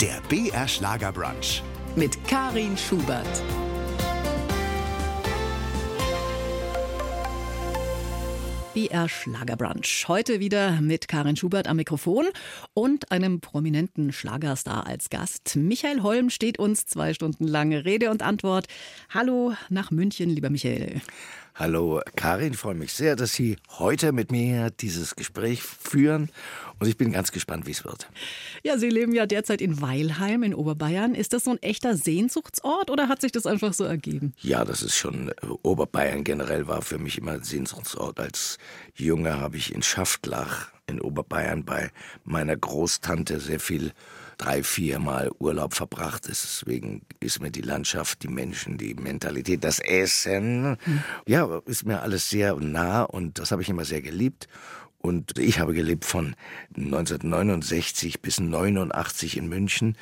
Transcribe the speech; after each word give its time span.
Der 0.00 0.20
BR 0.28 0.66
Schlagerbrunch. 0.68 1.62
mit 1.94 2.26
Karin 2.26 2.76
Schubert. 2.76 3.42
BR 8.74 9.08
Schlagerbrunch. 9.08 10.06
Heute 10.08 10.40
wieder 10.40 10.80
mit 10.80 11.06
Karin 11.06 11.36
Schubert 11.36 11.68
am 11.68 11.76
Mikrofon 11.76 12.24
und 12.72 13.12
einem 13.12 13.40
prominenten 13.42 14.12
Schlagerstar 14.12 14.86
als 14.86 15.10
Gast. 15.10 15.56
Michael 15.56 16.02
Holm 16.02 16.30
steht 16.30 16.58
uns 16.58 16.86
zwei 16.86 17.12
Stunden 17.12 17.46
lang 17.46 17.74
Rede 17.74 18.10
und 18.10 18.22
Antwort. 18.22 18.68
Hallo 19.10 19.52
nach 19.68 19.90
München, 19.90 20.30
lieber 20.30 20.48
Michael. 20.48 21.02
Hallo 21.54 22.00
Karin, 22.16 22.54
freue 22.54 22.74
mich 22.74 22.94
sehr, 22.94 23.14
dass 23.14 23.34
Sie 23.34 23.58
heute 23.78 24.12
mit 24.12 24.32
mir 24.32 24.70
dieses 24.70 25.16
Gespräch 25.16 25.62
führen 25.62 26.30
und 26.82 26.88
ich 26.88 26.96
bin 26.96 27.12
ganz 27.12 27.30
gespannt, 27.30 27.68
wie 27.68 27.70
es 27.70 27.84
wird. 27.84 28.08
Ja, 28.64 28.76
Sie 28.76 28.90
leben 28.90 29.14
ja 29.14 29.24
derzeit 29.24 29.60
in 29.60 29.80
Weilheim 29.80 30.42
in 30.42 30.52
Oberbayern. 30.52 31.14
Ist 31.14 31.32
das 31.32 31.44
so 31.44 31.52
ein 31.52 31.62
echter 31.62 31.96
Sehnsuchtsort 31.96 32.90
oder 32.90 33.06
hat 33.06 33.20
sich 33.20 33.30
das 33.30 33.46
einfach 33.46 33.72
so 33.72 33.84
ergeben? 33.84 34.34
Ja, 34.40 34.64
das 34.64 34.82
ist 34.82 34.96
schon, 34.96 35.28
äh, 35.28 35.34
Oberbayern 35.62 36.24
generell 36.24 36.66
war 36.66 36.82
für 36.82 36.98
mich 36.98 37.18
immer 37.18 37.32
ein 37.32 37.44
Sehnsuchtsort. 37.44 38.18
Als 38.18 38.58
Junge 38.96 39.38
habe 39.38 39.58
ich 39.58 39.72
in 39.72 39.82
Schaftlach 39.82 40.72
in 40.88 41.00
Oberbayern 41.00 41.64
bei 41.64 41.92
meiner 42.24 42.56
Großtante 42.56 43.38
sehr 43.38 43.60
viel 43.60 43.92
drei, 44.38 44.64
viermal 44.64 45.30
Urlaub 45.38 45.74
verbracht. 45.74 46.26
Deswegen 46.28 47.02
ist 47.20 47.40
mir 47.40 47.52
die 47.52 47.60
Landschaft, 47.60 48.24
die 48.24 48.28
Menschen, 48.28 48.76
die 48.76 48.94
Mentalität, 48.94 49.62
das 49.62 49.78
Essen, 49.78 50.78
ja, 51.26 51.60
ist 51.66 51.86
mir 51.86 52.02
alles 52.02 52.28
sehr 52.28 52.56
nah 52.56 53.02
und 53.02 53.38
das 53.38 53.52
habe 53.52 53.62
ich 53.62 53.68
immer 53.68 53.84
sehr 53.84 54.02
geliebt. 54.02 54.48
Und 55.02 55.36
ich 55.38 55.58
habe 55.58 55.74
gelebt 55.74 56.04
von 56.04 56.36
1969 56.76 58.22
bis 58.22 58.38
89 58.38 59.36
in 59.36 59.48
München. 59.48 59.98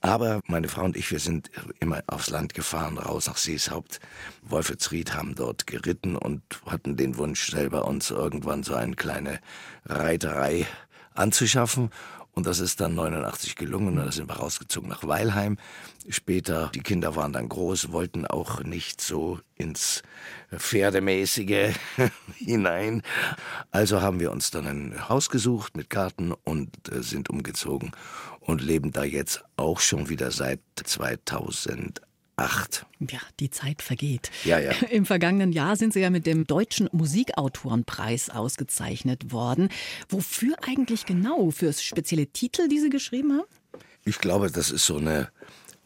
Aber 0.00 0.40
meine 0.46 0.68
Frau 0.68 0.84
und 0.84 0.96
ich, 0.96 1.10
wir 1.10 1.18
sind 1.18 1.50
immer 1.80 2.02
aufs 2.06 2.30
Land 2.30 2.54
gefahren, 2.54 2.96
raus 2.96 3.26
nach 3.26 3.36
Seeshaupt. 3.36 3.98
Wolfelsried 4.42 5.12
haben 5.12 5.34
dort 5.34 5.66
geritten 5.66 6.14
und 6.16 6.42
hatten 6.66 6.96
den 6.96 7.18
Wunsch, 7.18 7.50
selber 7.50 7.84
uns 7.86 8.10
irgendwann 8.10 8.62
so 8.62 8.74
eine 8.74 8.94
kleine 8.94 9.40
Reiterei 9.86 10.66
anzuschaffen. 11.14 11.90
Und 12.34 12.46
das 12.46 12.58
ist 12.58 12.80
dann 12.80 12.96
89 12.96 13.54
gelungen 13.54 13.98
und 13.98 14.04
da 14.04 14.12
sind 14.12 14.28
wir 14.28 14.36
rausgezogen 14.36 14.88
nach 14.88 15.06
Weilheim. 15.06 15.56
Später, 16.08 16.70
die 16.74 16.80
Kinder 16.80 17.14
waren 17.14 17.32
dann 17.32 17.48
groß, 17.48 17.92
wollten 17.92 18.26
auch 18.26 18.62
nicht 18.64 19.00
so 19.00 19.38
ins 19.54 20.02
Pferdemäßige 20.54 21.74
hinein. 22.34 23.02
Also 23.70 24.02
haben 24.02 24.18
wir 24.18 24.32
uns 24.32 24.50
dann 24.50 24.66
ein 24.66 25.08
Haus 25.08 25.30
gesucht 25.30 25.76
mit 25.76 25.90
Garten 25.90 26.32
und 26.32 26.70
äh, 26.90 27.02
sind 27.02 27.30
umgezogen 27.30 27.92
und 28.40 28.60
leben 28.60 28.90
da 28.90 29.04
jetzt 29.04 29.44
auch 29.56 29.78
schon 29.78 30.08
wieder 30.08 30.30
seit 30.32 30.60
2008. 32.36 32.86
Ja, 33.10 33.18
die 33.40 33.50
Zeit 33.50 33.82
vergeht. 33.82 34.30
Ja, 34.44 34.58
ja. 34.58 34.72
Im 34.90 35.06
vergangenen 35.06 35.52
Jahr 35.52 35.76
sind 35.76 35.92
Sie 35.92 36.00
ja 36.00 36.10
mit 36.10 36.26
dem 36.26 36.46
Deutschen 36.46 36.88
Musikautorenpreis 36.92 38.30
ausgezeichnet 38.30 39.32
worden. 39.32 39.68
Wofür 40.08 40.56
eigentlich 40.66 41.06
genau? 41.06 41.50
Für 41.50 41.72
spezielle 41.72 42.26
Titel, 42.26 42.68
die 42.68 42.80
Sie 42.80 42.90
geschrieben 42.90 43.32
haben? 43.32 43.82
Ich 44.04 44.18
glaube, 44.18 44.50
das 44.50 44.70
ist 44.70 44.84
so 44.84 44.98
eine 44.98 45.28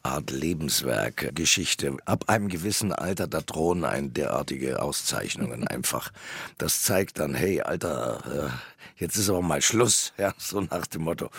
Art 0.03 0.31
Lebenswerk, 0.31 1.35
Geschichte. 1.35 1.97
Ab 2.05 2.25
einem 2.29 2.49
gewissen 2.49 2.93
Alter, 2.93 3.27
da 3.27 3.41
drohen 3.41 3.85
ein 3.85 4.15
derartige 4.15 4.81
Auszeichnungen 4.81 5.67
einfach. 5.69 6.13
Das 6.57 6.83
zeigt 6.83 7.19
dann, 7.19 7.35
hey, 7.35 7.61
Alter, 7.61 8.51
äh, 8.51 8.78
jetzt 8.99 9.17
ist 9.17 9.29
aber 9.29 9.43
mal 9.43 9.63
Schluss, 9.63 10.13
ja, 10.19 10.35
so 10.39 10.61
nach 10.61 10.87
dem 10.87 11.03
Motto. 11.03 11.31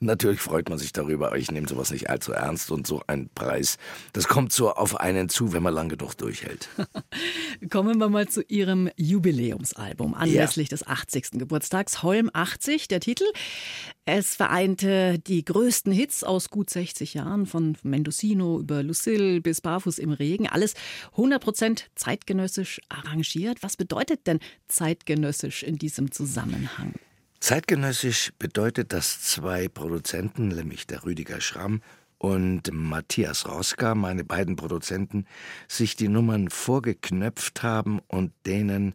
Natürlich 0.00 0.40
freut 0.40 0.68
man 0.68 0.78
sich 0.78 0.92
darüber, 0.92 1.28
aber 1.28 1.38
ich 1.38 1.50
nehme 1.50 1.68
sowas 1.68 1.90
nicht 1.90 2.10
allzu 2.10 2.32
ernst 2.32 2.70
und 2.70 2.86
so 2.86 3.02
ein 3.06 3.30
Preis, 3.34 3.78
das 4.12 4.28
kommt 4.28 4.52
so 4.52 4.72
auf 4.72 5.00
einen 5.00 5.28
zu, 5.28 5.52
wenn 5.52 5.62
man 5.62 5.74
lang 5.74 5.88
genug 5.88 6.14
durchhält. 6.16 6.68
Kommen 7.70 7.98
wir 7.98 8.08
mal 8.08 8.28
zu 8.28 8.42
Ihrem 8.42 8.90
Jubiläumsalbum 8.96 10.14
anlässlich 10.14 10.68
des 10.68 10.86
80. 10.86 11.32
Geburtstags. 11.32 12.02
Holm 12.02 12.30
80, 12.32 12.88
der 12.88 13.00
Titel. 13.00 13.24
Es 14.08 14.36
vereinte 14.36 15.18
die 15.18 15.44
größten 15.44 15.92
Hits 15.92 16.22
aus 16.22 16.48
gut 16.48 16.70
60 16.70 17.14
Jahren, 17.14 17.44
von 17.44 17.76
Mendocino 17.82 18.60
über 18.60 18.84
Lucille 18.84 19.40
bis 19.40 19.60
Barfuß 19.60 19.98
im 19.98 20.12
Regen. 20.12 20.48
Alles 20.48 20.74
100% 21.16 21.82
zeitgenössisch 21.96 22.80
arrangiert. 22.88 23.62
Was 23.62 23.76
bedeutet 23.76 24.26
denn 24.28 24.38
zeitgenössisch 24.68 25.64
in 25.64 25.76
diesem 25.76 26.12
Zusammenhang? 26.12 26.94
Zeitgenössisch 27.40 28.32
bedeutet, 28.38 28.92
dass 28.92 29.20
zwei 29.22 29.68
Produzenten, 29.68 30.48
nämlich 30.48 30.86
der 30.86 31.04
Rüdiger 31.04 31.40
Schramm 31.40 31.82
und 32.18 32.70
Matthias 32.72 33.46
Roska, 33.46 33.94
meine 33.94 34.24
beiden 34.24 34.56
Produzenten, 34.56 35.26
sich 35.68 35.96
die 35.96 36.08
Nummern 36.08 36.48
vorgeknöpft 36.48 37.62
haben 37.62 38.00
und 38.08 38.32
denen 38.46 38.94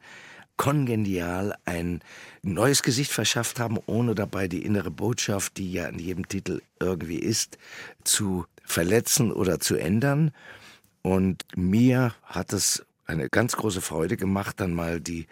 kongenial 0.58 1.56
ein 1.66 2.02
neues 2.44 2.84
Gesicht 2.84 3.12
verschafft 3.12 3.60
haben, 3.60 3.80
ohne 3.86 4.16
dabei 4.16 4.48
die 4.48 4.64
innere 4.64 4.92
Botschaft, 4.92 5.58
die 5.58 5.72
ja 5.72 5.88
in 5.88 5.98
jedem 5.98 6.28
Titel 6.28 6.62
irgendwie 6.80 7.18
ist, 7.18 7.58
zu 8.04 8.46
verletzen 8.64 9.32
oder 9.32 9.60
zu 9.60 9.76
ändern. 9.76 10.32
Und 11.02 11.46
mir 11.56 12.14
hat 12.24 12.54
es 12.54 12.86
eine 13.06 13.30
ganz 13.30 13.56
große 13.56 13.82
Freude 13.82 14.18
gemacht, 14.18 14.60
dann 14.60 14.74
mal 14.74 15.02
die 15.02 15.28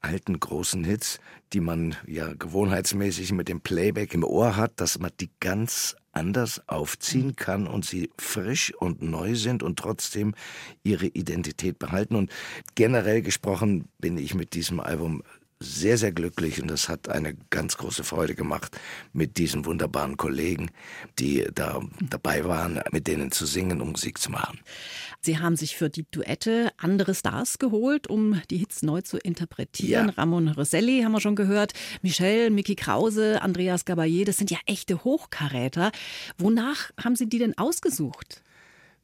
alten 0.00 0.38
großen 0.38 0.84
Hits, 0.84 1.20
die 1.52 1.60
man 1.60 1.96
ja 2.06 2.32
gewohnheitsmäßig 2.34 3.32
mit 3.32 3.48
dem 3.48 3.60
Playback 3.60 4.14
im 4.14 4.24
Ohr 4.24 4.56
hat, 4.56 4.80
dass 4.80 4.98
man 4.98 5.10
die 5.20 5.30
ganz 5.40 5.96
anders 6.12 6.62
aufziehen 6.68 7.36
kann 7.36 7.66
und 7.66 7.84
sie 7.84 8.10
frisch 8.18 8.74
und 8.74 9.02
neu 9.02 9.34
sind 9.34 9.62
und 9.62 9.78
trotzdem 9.78 10.34
ihre 10.82 11.06
Identität 11.06 11.78
behalten. 11.78 12.16
Und 12.16 12.30
generell 12.74 13.22
gesprochen 13.22 13.88
bin 13.98 14.18
ich 14.18 14.34
mit 14.34 14.54
diesem 14.54 14.80
Album 14.80 15.22
sehr, 15.60 15.98
sehr 15.98 16.12
glücklich 16.12 16.62
und 16.62 16.68
das 16.68 16.88
hat 16.88 17.08
eine 17.08 17.34
ganz 17.50 17.76
große 17.76 18.04
Freude 18.04 18.34
gemacht, 18.34 18.78
mit 19.12 19.38
diesen 19.38 19.64
wunderbaren 19.64 20.16
Kollegen, 20.16 20.70
die 21.18 21.46
da 21.52 21.80
dabei 22.00 22.44
waren, 22.44 22.80
mit 22.92 23.06
denen 23.06 23.32
zu 23.32 23.44
singen 23.44 23.80
und 23.80 23.90
Musik 23.90 24.18
zu 24.18 24.30
machen. 24.30 24.60
Sie 25.20 25.38
haben 25.38 25.56
sich 25.56 25.76
für 25.76 25.90
die 25.90 26.06
Duette 26.10 26.70
andere 26.76 27.14
Stars 27.14 27.58
geholt, 27.58 28.08
um 28.08 28.40
die 28.50 28.58
Hits 28.58 28.82
neu 28.82 29.00
zu 29.00 29.18
interpretieren. 29.18 30.08
Ja. 30.08 30.14
Ramon 30.14 30.48
Rosselli 30.48 31.02
haben 31.02 31.12
wir 31.12 31.20
schon 31.20 31.36
gehört, 31.36 31.72
Michelle, 32.02 32.50
Mickey 32.50 32.76
Krause, 32.76 33.42
Andreas 33.42 33.84
Gabayé, 33.84 34.24
das 34.24 34.36
sind 34.36 34.50
ja 34.50 34.58
echte 34.66 35.02
Hochkaräter. 35.02 35.90
Wonach 36.38 36.92
haben 37.02 37.16
Sie 37.16 37.28
die 37.28 37.38
denn 37.38 37.58
ausgesucht? 37.58 38.42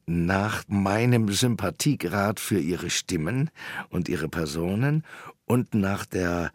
nach 0.07 0.63
meinem 0.67 1.29
Sympathiegrad 1.29 2.39
für 2.39 2.59
ihre 2.59 2.89
Stimmen 2.89 3.49
und 3.89 4.07
ihre 4.07 4.29
Personen 4.29 5.03
und 5.45 5.73
nach 5.73 6.05
der 6.05 6.51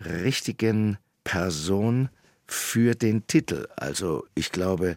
richtigen 0.00 0.98
Person 1.24 2.10
für 2.46 2.94
den 2.94 3.26
Titel. 3.26 3.66
Also 3.76 4.26
ich 4.34 4.52
glaube, 4.52 4.96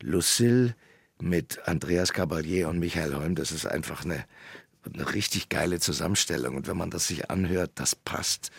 Lucille 0.00 0.74
mit 1.20 1.66
Andreas 1.66 2.12
Caballé 2.12 2.66
und 2.66 2.78
Michael 2.78 3.14
Holm, 3.14 3.34
das 3.34 3.52
ist 3.52 3.66
einfach 3.66 4.04
eine, 4.04 4.24
eine 4.92 5.14
richtig 5.14 5.48
geile 5.48 5.80
Zusammenstellung. 5.80 6.56
Und 6.56 6.66
wenn 6.66 6.76
man 6.76 6.90
das 6.90 7.08
sich 7.08 7.30
anhört, 7.30 7.72
das 7.76 7.94
passt. 7.94 8.50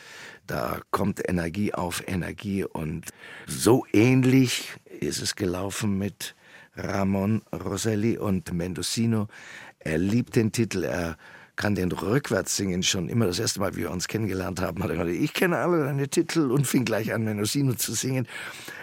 Da 0.45 0.81
kommt 0.91 1.27
Energie 1.27 1.73
auf 1.73 2.07
Energie. 2.07 2.63
Und 2.63 3.07
so 3.47 3.85
ähnlich 3.93 4.73
ist 4.99 5.21
es 5.21 5.35
gelaufen 5.35 5.97
mit 5.97 6.35
Ramon 6.75 7.41
Roselli 7.51 8.17
und 8.17 8.53
Mendocino. 8.53 9.27
Er 9.79 9.97
liebt 9.97 10.35
den 10.35 10.51
Titel, 10.51 10.83
er 10.83 11.17
kann 11.57 11.75
den 11.75 11.91
rückwärts 11.91 12.55
singen. 12.55 12.83
Schon 12.83 13.09
immer 13.09 13.25
das 13.25 13.39
erste 13.39 13.59
Mal, 13.59 13.75
wie 13.75 13.81
wir 13.81 13.91
uns 13.91 14.07
kennengelernt 14.07 14.61
haben, 14.61 14.81
hat 14.81 14.89
er 14.89 14.95
gesagt, 14.95 15.11
ich 15.11 15.33
kenne 15.33 15.57
alle 15.57 15.83
deine 15.83 16.07
Titel 16.07 16.51
und 16.51 16.65
fing 16.65 16.85
gleich 16.85 17.13
an, 17.13 17.23
Mendocino 17.23 17.73
zu 17.73 17.93
singen. 17.93 18.27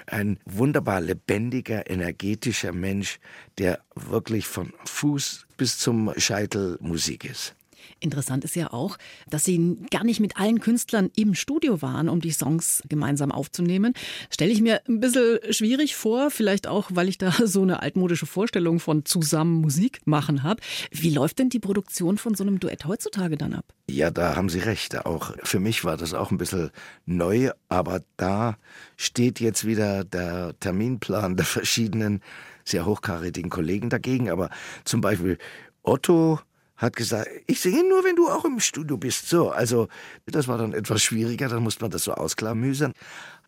Ein 0.06 0.38
wunderbar 0.44 1.00
lebendiger, 1.00 1.88
energetischer 1.88 2.72
Mensch, 2.72 3.19
der 3.56 3.81
wirklich 3.94 4.46
von 4.46 4.75
Fuß 4.84 5.46
bis 5.56 5.78
zum 5.78 6.12
Scheitel 6.19 6.76
Musik 6.82 7.25
ist. 7.25 7.54
Interessant 8.00 8.44
ist 8.44 8.56
ja 8.56 8.72
auch, 8.72 8.98
dass 9.28 9.44
Sie 9.44 9.78
gar 9.90 10.04
nicht 10.04 10.20
mit 10.20 10.36
allen 10.36 10.60
Künstlern 10.60 11.10
im 11.16 11.34
Studio 11.34 11.82
waren, 11.82 12.08
um 12.08 12.20
die 12.20 12.31
Songs 12.31 12.82
gemeinsam 12.88 13.32
aufzunehmen. 13.32 13.94
Stelle 14.31 14.52
ich 14.52 14.60
mir 14.60 14.81
ein 14.88 15.00
bisschen 15.00 15.38
schwierig 15.50 15.96
vor, 15.96 16.31
vielleicht 16.31 16.66
auch, 16.66 16.90
weil 16.92 17.08
ich 17.08 17.19
da 17.19 17.32
so 17.44 17.62
eine 17.62 17.82
altmodische 17.82 18.26
Vorstellung 18.26 18.81
von 18.81 19.04
zusammen 19.04 19.60
Musik 19.60 20.00
machen 20.04 20.42
habe. 20.42 20.60
Wie 20.90 21.10
läuft 21.10 21.38
denn 21.38 21.48
die 21.48 21.60
Produktion 21.60 22.19
von 22.19 22.34
so 22.34 22.44
einem 22.44 22.60
Duett 22.60 22.84
heutzutage 22.84 23.36
dann 23.36 23.54
ab? 23.54 23.64
Ja, 23.88 24.10
da 24.10 24.37
haben 24.37 24.48
Sie 24.48 24.60
recht. 24.60 25.04
Auch 25.06 25.32
für 25.42 25.60
mich 25.60 25.84
war 25.84 25.96
das 25.96 26.14
auch 26.14 26.30
ein 26.30 26.38
bisschen 26.38 26.70
neu, 27.06 27.50
aber 27.69 28.00
da 28.16 28.56
steht 28.96 29.40
jetzt 29.40 29.66
wieder 29.66 30.04
der 30.04 30.58
Terminplan 30.60 31.37
der 31.37 31.46
verschiedenen 31.46 32.20
sehr 32.64 32.87
hochkarätigen 32.87 33.50
Kollegen 33.50 33.90
dagegen. 33.90 34.30
Aber 34.30 34.50
zum 34.84 35.00
Beispiel 35.00 35.38
Otto 35.82 36.40
hat 36.76 36.97
gesagt, 36.97 37.29
ich 37.47 37.61
singe 37.61 37.88
nur, 37.88 38.05
wenn 38.05 38.17
du 38.17 38.29
auch 38.29 38.44
im 38.44 38.61
Studio 38.61 38.97
bist. 38.97 39.29
So, 39.29 39.50
also 39.50 39.88
das 40.26 40.49
war 40.49 40.59
dann 40.59 40.73
etwas 40.73 41.03
schwieriger, 41.03 41.49
dann 41.49 41.62
musste 41.62 41.82
man 41.82 41.91
das 41.91 42.05
so 42.05 42.15
ausklamüsern. 42.15 42.93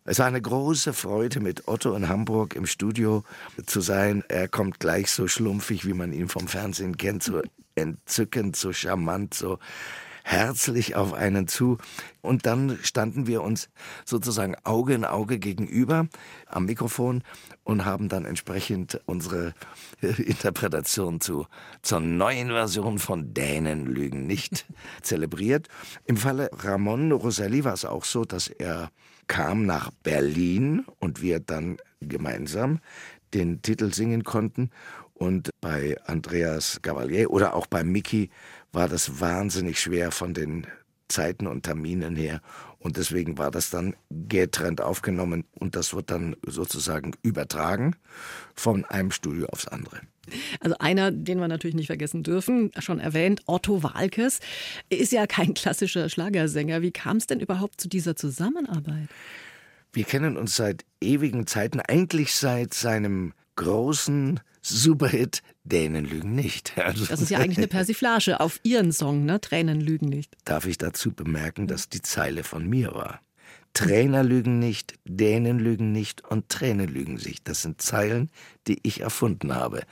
Es 0.05 0.19
war 0.19 0.27
eine 0.27 0.41
große 0.41 0.93
Freude, 0.93 1.41
mit 1.41 1.67
Otto 1.67 1.93
in 1.93 2.07
Hamburg 2.07 2.55
im 2.55 2.65
Studio 2.65 3.23
zu 3.65 3.81
sein. 3.81 4.23
Er 4.29 4.47
kommt 4.47 4.79
gleich 4.79 5.11
so 5.11 5.27
schlumpfig, 5.27 5.85
wie 5.85 5.93
man 5.93 6.13
ihn 6.13 6.29
vom 6.29 6.47
Fernsehen 6.47 6.95
kennt, 6.95 7.23
so 7.23 7.41
entzückend, 7.75 8.55
so 8.55 8.71
charmant, 8.71 9.33
so 9.33 9.59
herzlich 10.27 10.95
auf 10.95 11.13
einen 11.13 11.47
zu. 11.47 11.77
Und 12.21 12.45
dann 12.45 12.77
standen 12.83 13.27
wir 13.27 13.41
uns 13.41 13.69
sozusagen 14.03 14.55
Auge 14.65 14.93
in 14.93 15.05
Auge 15.05 15.39
gegenüber 15.39 16.07
am 16.47 16.65
Mikrofon 16.65 17.23
und 17.63 17.85
haben 17.85 18.09
dann 18.09 18.25
entsprechend 18.25 18.99
unsere 19.05 19.53
Interpretation 20.01 21.21
zu, 21.21 21.47
zur 21.81 22.01
neuen 22.01 22.49
Version 22.49 22.99
von 22.99 23.33
Dänen 23.33 23.85
lügen 23.85 24.27
nicht 24.27 24.65
zelebriert. 25.01 25.69
Im 26.03 26.17
Falle 26.17 26.49
Ramon 26.51 27.13
Roselli 27.13 27.63
war 27.63 27.73
es 27.73 27.85
auch 27.85 28.03
so, 28.03 28.25
dass 28.25 28.49
er 28.49 28.91
kam 29.27 29.65
nach 29.65 29.91
Berlin 30.03 30.85
und 30.99 31.21
wir 31.21 31.39
dann 31.39 31.77
gemeinsam 32.01 32.79
den 33.33 33.61
Titel 33.61 33.93
singen 33.93 34.25
konnten. 34.25 34.71
Und 35.13 35.49
bei 35.61 35.97
Andreas 36.05 36.79
Gavalier 36.83 37.31
oder 37.31 37.55
auch 37.55 37.65
bei 37.65 37.83
Mickey 37.83 38.29
war 38.77 38.87
das 38.87 39.19
wahnsinnig 39.19 39.79
schwer 39.79 40.11
von 40.11 40.35
den 40.35 40.67
Zeiten 41.07 41.47
und 41.47 41.63
Terminen 41.63 42.15
her. 42.15 42.41
Und 42.77 42.97
deswegen 42.97 43.39
war 43.39 43.49
das 43.49 43.71
dann 43.71 43.95
getrennt 44.11 44.81
aufgenommen 44.81 45.45
und 45.55 45.75
das 45.75 45.95
wird 45.95 46.11
dann 46.11 46.35
sozusagen 46.45 47.15
übertragen 47.23 47.95
von 48.53 48.85
einem 48.85 49.09
Studio 49.09 49.47
aufs 49.47 49.67
andere. 49.67 50.01
Also 50.59 50.77
einer, 50.77 51.09
den 51.09 51.39
wir 51.39 51.47
natürlich 51.47 51.75
nicht 51.75 51.87
vergessen 51.87 52.21
dürfen, 52.21 52.71
schon 52.77 52.99
erwähnt, 52.99 53.41
Otto 53.47 53.81
Walkes, 53.81 54.41
ist 54.89 55.11
ja 55.11 55.25
kein 55.25 55.55
klassischer 55.55 56.07
Schlagersänger. 56.07 56.83
Wie 56.83 56.91
kam 56.91 57.17
es 57.17 57.25
denn 57.25 57.39
überhaupt 57.39 57.81
zu 57.81 57.89
dieser 57.89 58.15
Zusammenarbeit? 58.15 59.09
Wir 59.91 60.03
kennen 60.03 60.37
uns 60.37 60.55
seit 60.55 60.85
ewigen 61.01 61.47
Zeiten, 61.47 61.79
eigentlich 61.79 62.35
seit 62.35 62.75
seinem 62.75 63.33
großen 63.55 64.39
Superhit 64.67 65.43
Dänen 65.63 66.05
lügen 66.05 66.35
nicht. 66.35 66.73
Also 66.87 67.05
das 67.05 67.21
ist 67.21 67.29
ja 67.29 67.39
eigentlich 67.39 67.57
eine 67.57 67.67
Persiflage 67.67 68.39
auf 68.39 68.59
Ihren 68.63 68.91
Song, 68.91 69.25
ne? 69.25 69.41
Tränen 69.41 69.81
lügen 69.81 70.07
nicht. 70.07 70.35
Darf 70.45 70.65
ich 70.65 70.77
dazu 70.77 71.11
bemerken, 71.11 71.67
dass 71.67 71.89
die 71.89 72.01
Zeile 72.01 72.43
von 72.43 72.67
mir 72.67 72.93
war? 72.93 73.19
Trainer 73.73 74.23
lügen 74.23 74.57
nicht, 74.57 74.95
Dänen 75.05 75.59
lügen 75.59 75.91
nicht 75.91 76.27
und 76.27 76.49
Tränen 76.49 76.87
lügen 76.87 77.19
sich. 77.19 77.43
Das 77.43 77.61
sind 77.61 77.79
Zeilen, 77.79 78.31
die 78.67 78.79
ich 78.81 79.01
erfunden 79.01 79.53
habe. 79.53 79.83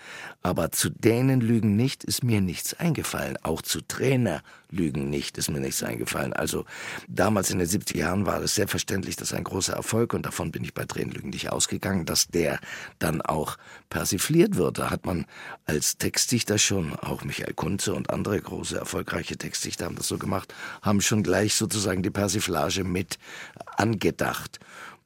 Aber 0.42 0.72
zu 0.72 0.89
Dänen 0.89 1.39
lügen 1.39 1.75
nicht 1.75 2.04
ist 2.04 2.24
mir 2.24 2.42
nichts 2.42 2.74
eingefallen. 2.74 3.38
Auch 3.44 3.62
zu 3.62 3.81
Trainer 3.81 4.42
lügen 4.71 5.09
nicht 5.09 5.38
ist 5.38 5.50
mir 5.50 5.59
nichts 5.59 5.83
eingefallen. 5.83 6.33
Also 6.33 6.65
damals 7.07 7.50
in 7.50 7.59
den 7.59 7.67
70er 7.67 7.97
Jahren 7.97 8.25
war 8.25 8.41
es 8.41 8.56
selbstverständlich, 8.56 9.15
dass 9.15 9.33
ein 9.33 9.44
großer 9.44 9.73
Erfolg 9.73 10.13
und 10.13 10.25
davon 10.25 10.51
bin 10.51 10.63
ich 10.63 10.73
bei 10.73 10.85
Tränen 10.85 11.12
lügen 11.12 11.29
nicht 11.29 11.51
ausgegangen, 11.51 12.06
dass 12.06 12.27
der 12.27 12.59
dann 13.00 13.21
auch 13.21 13.57
persifliert 13.89 14.56
wird. 14.56 14.79
Da 14.79 14.89
hat 14.89 15.06
man 15.06 15.25
als 15.65 15.97
Textdichter 15.97 16.57
schon, 16.57 16.95
auch 16.95 17.23
Michael 17.23 17.53
Kunze 17.53 17.94
und 17.94 18.09
andere 18.09 18.39
große 18.39 18.77
erfolgreiche 18.77 19.38
Textdichter 19.38 19.85
haben 19.85 19.95
das 19.95 20.07
so 20.07 20.17
gemacht, 20.17 20.53
haben 20.81 21.01
schon 21.01 21.23
gleich 21.23 21.56
sozusagen 21.56 22.03
die 22.03 22.09
Persiflage 22.09 22.83
mit 22.83 23.17
angedacht. 23.77 24.59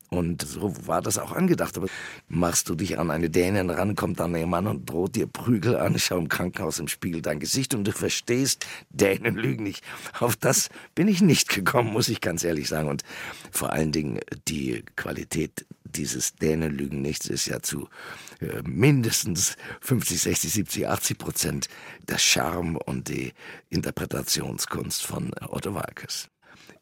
Und 0.10 0.42
so 0.42 0.74
war 0.88 1.02
das 1.02 1.18
auch 1.20 1.32
angedacht. 1.32 1.78
Aber 1.78 1.88
machst 2.28 2.68
du 2.70 2.76
dich 2.76 2.98
an 2.98 3.12
eine 3.12 3.30
Dänin 3.30 3.70
ran, 3.70 3.96
kommt 3.96 4.20
dann 4.20 4.36
ein 4.36 4.50
Mann 4.50 4.68
und 4.68 4.90
droht 4.90 5.16
dir 5.16 5.28
Prügel 5.28 5.76
an, 5.76 6.00
schau 6.00 6.18
im 6.18 6.30
Krankenhaus 6.30 6.80
im 6.80 6.88
Spiegel 6.88 7.22
dein 7.22 7.40
Gesicht 7.40 7.76
und 7.76 7.86
du 7.86 7.92
verstehst, 7.92 8.66
Dänen 8.90 9.36
lügen 9.36 9.64
nicht. 9.64 9.84
Auf 10.20 10.36
das 10.36 10.70
bin 10.96 11.08
ich 11.08 11.22
nicht 11.22 11.50
gekommen, 11.50 11.94
muss 11.94 12.10
ich 12.10 12.22
ganz 12.22 12.44
ehrlich 12.44 12.68
sagen. 12.68 12.90
Und 12.90 13.04
vor 13.52 13.72
allen 13.72 13.92
Dingen 13.92 14.20
die 14.48 14.84
Qualität 14.96 15.66
dieses 15.84 16.36
Dänen 16.36 16.72
lügen 16.72 17.02
nichts 17.02 17.28
ist 17.28 17.48
ja 17.48 17.62
zu 17.62 17.90
äh, 18.42 18.62
mindestens 18.64 19.56
50, 19.82 20.22
60, 20.22 20.54
70, 20.54 20.88
80 20.88 21.18
Prozent 21.18 21.68
der 22.08 22.18
Charme 22.18 22.78
und 22.78 23.10
die 23.10 23.34
Interpretationskunst 23.70 25.04
von 25.04 25.32
Otto 25.48 25.74
Walkes. 25.74 26.30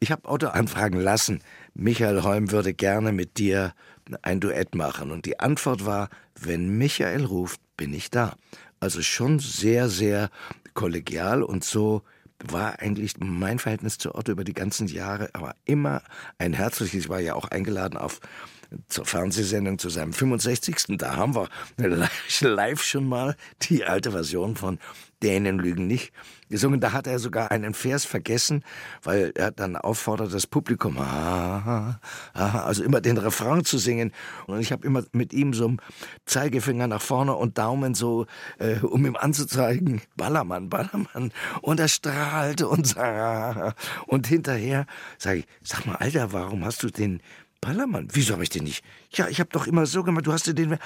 Ich 0.00 0.12
habe 0.12 0.28
Otto 0.28 0.48
anfragen 0.48 1.00
lassen, 1.00 1.40
Michael 1.80 2.24
Holm 2.24 2.50
würde 2.50 2.74
gerne 2.74 3.12
mit 3.12 3.38
dir 3.38 3.72
ein 4.22 4.40
Duett 4.40 4.74
machen. 4.74 5.12
Und 5.12 5.26
die 5.26 5.38
Antwort 5.38 5.86
war, 5.86 6.10
wenn 6.34 6.76
Michael 6.76 7.24
ruft, 7.24 7.60
bin 7.76 7.94
ich 7.94 8.10
da. 8.10 8.34
Also 8.80 9.00
schon 9.00 9.38
sehr, 9.38 9.88
sehr 9.88 10.28
kollegial 10.74 11.42
und 11.44 11.62
so 11.62 12.02
war 12.44 12.80
eigentlich 12.80 13.14
mein 13.20 13.60
Verhältnis 13.60 13.96
zu 13.96 14.14
Otto 14.14 14.32
über 14.32 14.42
die 14.42 14.54
ganzen 14.54 14.88
Jahre, 14.88 15.30
aber 15.34 15.54
immer 15.66 16.02
ein 16.38 16.52
herzliches. 16.52 17.04
Ich 17.04 17.08
war 17.08 17.20
ja 17.20 17.34
auch 17.34 17.46
eingeladen 17.46 17.96
auf 17.96 18.18
zur 18.88 19.06
Fernsehsendung 19.06 19.78
zu 19.78 19.88
seinem 19.88 20.12
65. 20.12 20.98
Da 20.98 21.16
haben 21.16 21.34
wir 21.34 21.48
live 22.40 22.82
schon 22.82 23.08
mal 23.08 23.36
die 23.62 23.84
alte 23.84 24.12
Version 24.12 24.56
von 24.56 24.78
Dänen 25.22 25.58
lügen 25.58 25.86
nicht 25.86 26.12
gesungen. 26.48 26.80
Da 26.80 26.92
hat 26.92 27.06
er 27.06 27.18
sogar 27.18 27.50
einen 27.50 27.74
Vers 27.74 28.04
vergessen, 28.04 28.62
weil 29.02 29.32
er 29.34 29.50
dann 29.50 29.76
auffordert, 29.76 30.32
das 30.32 30.46
Publikum, 30.46 30.98
also 30.98 32.84
immer 32.84 33.00
den 33.00 33.18
Refrain 33.18 33.64
zu 33.64 33.78
singen. 33.78 34.12
Und 34.46 34.60
ich 34.60 34.70
habe 34.72 34.86
immer 34.86 35.02
mit 35.12 35.32
ihm 35.32 35.54
so 35.54 35.66
einen 35.66 35.80
Zeigefinger 36.26 36.86
nach 36.86 37.02
vorne 37.02 37.34
und 37.34 37.58
Daumen 37.58 37.94
so, 37.94 38.26
äh, 38.58 38.78
um 38.78 39.04
ihm 39.06 39.16
anzuzeigen, 39.16 40.02
Ballermann, 40.16 40.68
Ballermann. 40.68 41.32
Und 41.62 41.80
er 41.80 41.88
strahlte 41.88 42.68
und 42.68 42.86
sah. 42.86 43.74
Und 44.06 44.26
hinterher 44.26 44.86
sage 45.18 45.40
ich, 45.40 45.46
sag 45.62 45.86
mal, 45.86 45.96
Alter, 45.96 46.32
warum 46.32 46.64
hast 46.64 46.82
du 46.82 46.88
den 46.88 47.20
Ballermann, 47.60 48.08
wieso 48.12 48.34
habe 48.34 48.44
ich 48.44 48.50
den 48.50 48.64
nicht? 48.64 48.84
Ja, 49.10 49.28
ich 49.28 49.40
habe 49.40 49.50
doch 49.50 49.66
immer 49.66 49.84
so 49.86 50.04
gemacht, 50.04 50.26
du 50.26 50.32
hast 50.32 50.46
den. 50.46 50.78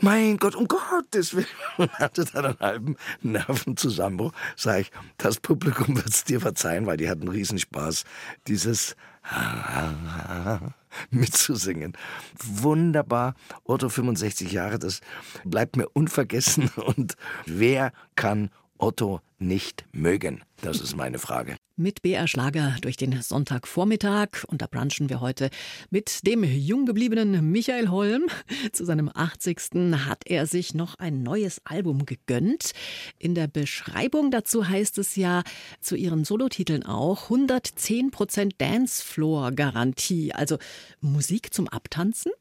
Mein 0.00 0.36
Gott, 0.36 0.54
um 0.54 0.68
Gottes 0.68 1.34
Willen. 1.34 1.46
Und 1.78 1.92
hatte 1.98 2.24
dann 2.24 2.46
einen 2.46 2.60
halben 2.60 2.96
Nervenzusammenbruch. 3.22 4.32
Sag 4.56 4.82
ich, 4.82 4.90
das 5.18 5.40
Publikum 5.40 5.96
wird 5.96 6.08
es 6.08 6.24
dir 6.24 6.40
verzeihen, 6.40 6.86
weil 6.86 6.96
die 6.96 7.10
hatten 7.10 7.28
Riesenspaß, 7.28 8.04
dieses 8.46 8.96
mitzusingen. 11.10 11.94
Wunderbar. 12.38 13.34
Otto 13.64 13.88
65 13.88 14.52
Jahre, 14.52 14.78
das 14.78 15.00
bleibt 15.44 15.76
mir 15.76 15.88
unvergessen. 15.88 16.68
Und 16.76 17.16
wer 17.46 17.92
kann 18.14 18.50
Otto 18.82 19.20
nicht 19.38 19.84
mögen? 19.92 20.42
Das 20.60 20.80
ist 20.80 20.96
meine 20.96 21.20
Frage. 21.20 21.56
Mit 21.76 22.02
BR 22.02 22.26
Schlager 22.26 22.76
durch 22.80 22.96
den 22.96 23.22
Sonntagvormittag 23.22 24.44
und 24.48 24.60
da 24.60 24.66
brunchen 24.66 25.08
wir 25.08 25.20
heute 25.20 25.50
mit 25.90 26.26
dem 26.26 26.42
jung 26.42 26.84
gebliebenen 26.84 27.50
Michael 27.50 27.90
Holm. 27.90 28.26
Zu 28.72 28.84
seinem 28.84 29.08
80. 29.12 29.58
hat 30.06 30.22
er 30.26 30.46
sich 30.46 30.74
noch 30.74 30.96
ein 30.96 31.22
neues 31.22 31.60
Album 31.64 32.06
gegönnt. 32.06 32.72
In 33.18 33.36
der 33.36 33.46
Beschreibung 33.46 34.32
dazu 34.32 34.68
heißt 34.68 34.98
es 34.98 35.14
ja 35.14 35.44
zu 35.80 35.94
ihren 35.94 36.24
Solotiteln 36.24 36.84
auch 36.84 37.30
110% 37.30 38.54
Dancefloor-Garantie, 38.58 40.32
also 40.32 40.58
Musik 41.00 41.54
zum 41.54 41.68
Abtanzen? 41.68 42.32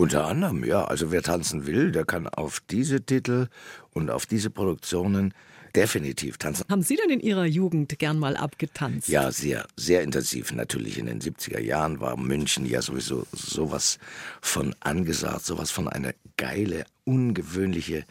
Unter 0.00 0.28
anderem, 0.28 0.62
ja. 0.62 0.84
Also 0.84 1.10
wer 1.10 1.22
tanzen 1.22 1.66
will, 1.66 1.90
der 1.90 2.04
kann 2.04 2.28
auf 2.28 2.60
diese 2.60 3.04
Titel 3.04 3.48
und 3.92 4.12
auf 4.12 4.26
diese 4.26 4.48
Produktionen 4.48 5.34
definitiv 5.78 6.38
tanzen. 6.38 6.64
Haben 6.68 6.82
Sie 6.82 6.96
denn 6.96 7.10
in 7.10 7.20
Ihrer 7.20 7.44
Jugend 7.44 7.98
gern 8.00 8.18
mal 8.18 8.36
abgetanzt? 8.36 9.06
Ja, 9.08 9.30
sehr, 9.30 9.64
sehr 9.76 10.02
intensiv. 10.02 10.52
Natürlich 10.52 10.98
in 10.98 11.06
den 11.06 11.20
70er 11.20 11.60
Jahren 11.60 12.00
war 12.00 12.16
München 12.16 12.66
ja 12.66 12.82
sowieso 12.82 13.26
sowas 13.32 13.98
von 14.40 14.74
angesagt, 14.80 15.44
sowas 15.44 15.70
von 15.70 15.88
einer 15.88 16.14
geile, 16.36 16.84
ungewöhnliche 17.04 18.04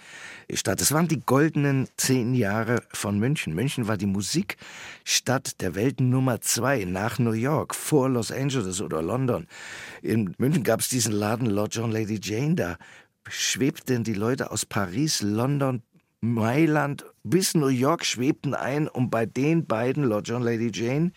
Stadt. 0.53 0.79
Es 0.79 0.93
waren 0.93 1.09
die 1.09 1.19
goldenen 1.19 1.89
zehn 1.97 2.33
Jahre 2.35 2.83
von 2.93 3.19
München. 3.19 3.53
München 3.53 3.89
war 3.89 3.97
die 3.97 4.05
Musikstadt 4.05 5.59
der 5.59 5.75
Welt 5.75 5.99
Nummer 5.99 6.39
zwei 6.39 6.85
nach 6.85 7.19
New 7.19 7.31
York, 7.31 7.75
vor 7.75 8.07
Los 8.07 8.31
Angeles 8.31 8.79
oder 8.79 9.01
London. 9.01 9.45
In 10.01 10.33
München 10.37 10.63
gab 10.63 10.79
es 10.79 10.87
diesen 10.87 11.11
Laden 11.11 11.47
Lord 11.47 11.75
John 11.75 11.91
Lady 11.91 12.17
Jane. 12.23 12.55
Da 12.55 12.77
schwebten 13.29 14.05
die 14.05 14.13
Leute 14.13 14.51
aus 14.51 14.65
Paris, 14.65 15.21
London, 15.21 15.81
Mailand 16.21 17.05
bis 17.23 17.53
New 17.53 17.67
York 17.67 18.03
schwebten 18.03 18.53
ein, 18.53 18.87
um 18.87 19.09
bei 19.09 19.25
den 19.25 19.65
beiden, 19.65 20.03
Lord 20.03 20.27
John, 20.27 20.41
Lady 20.41 20.71
Jane, 20.73 21.11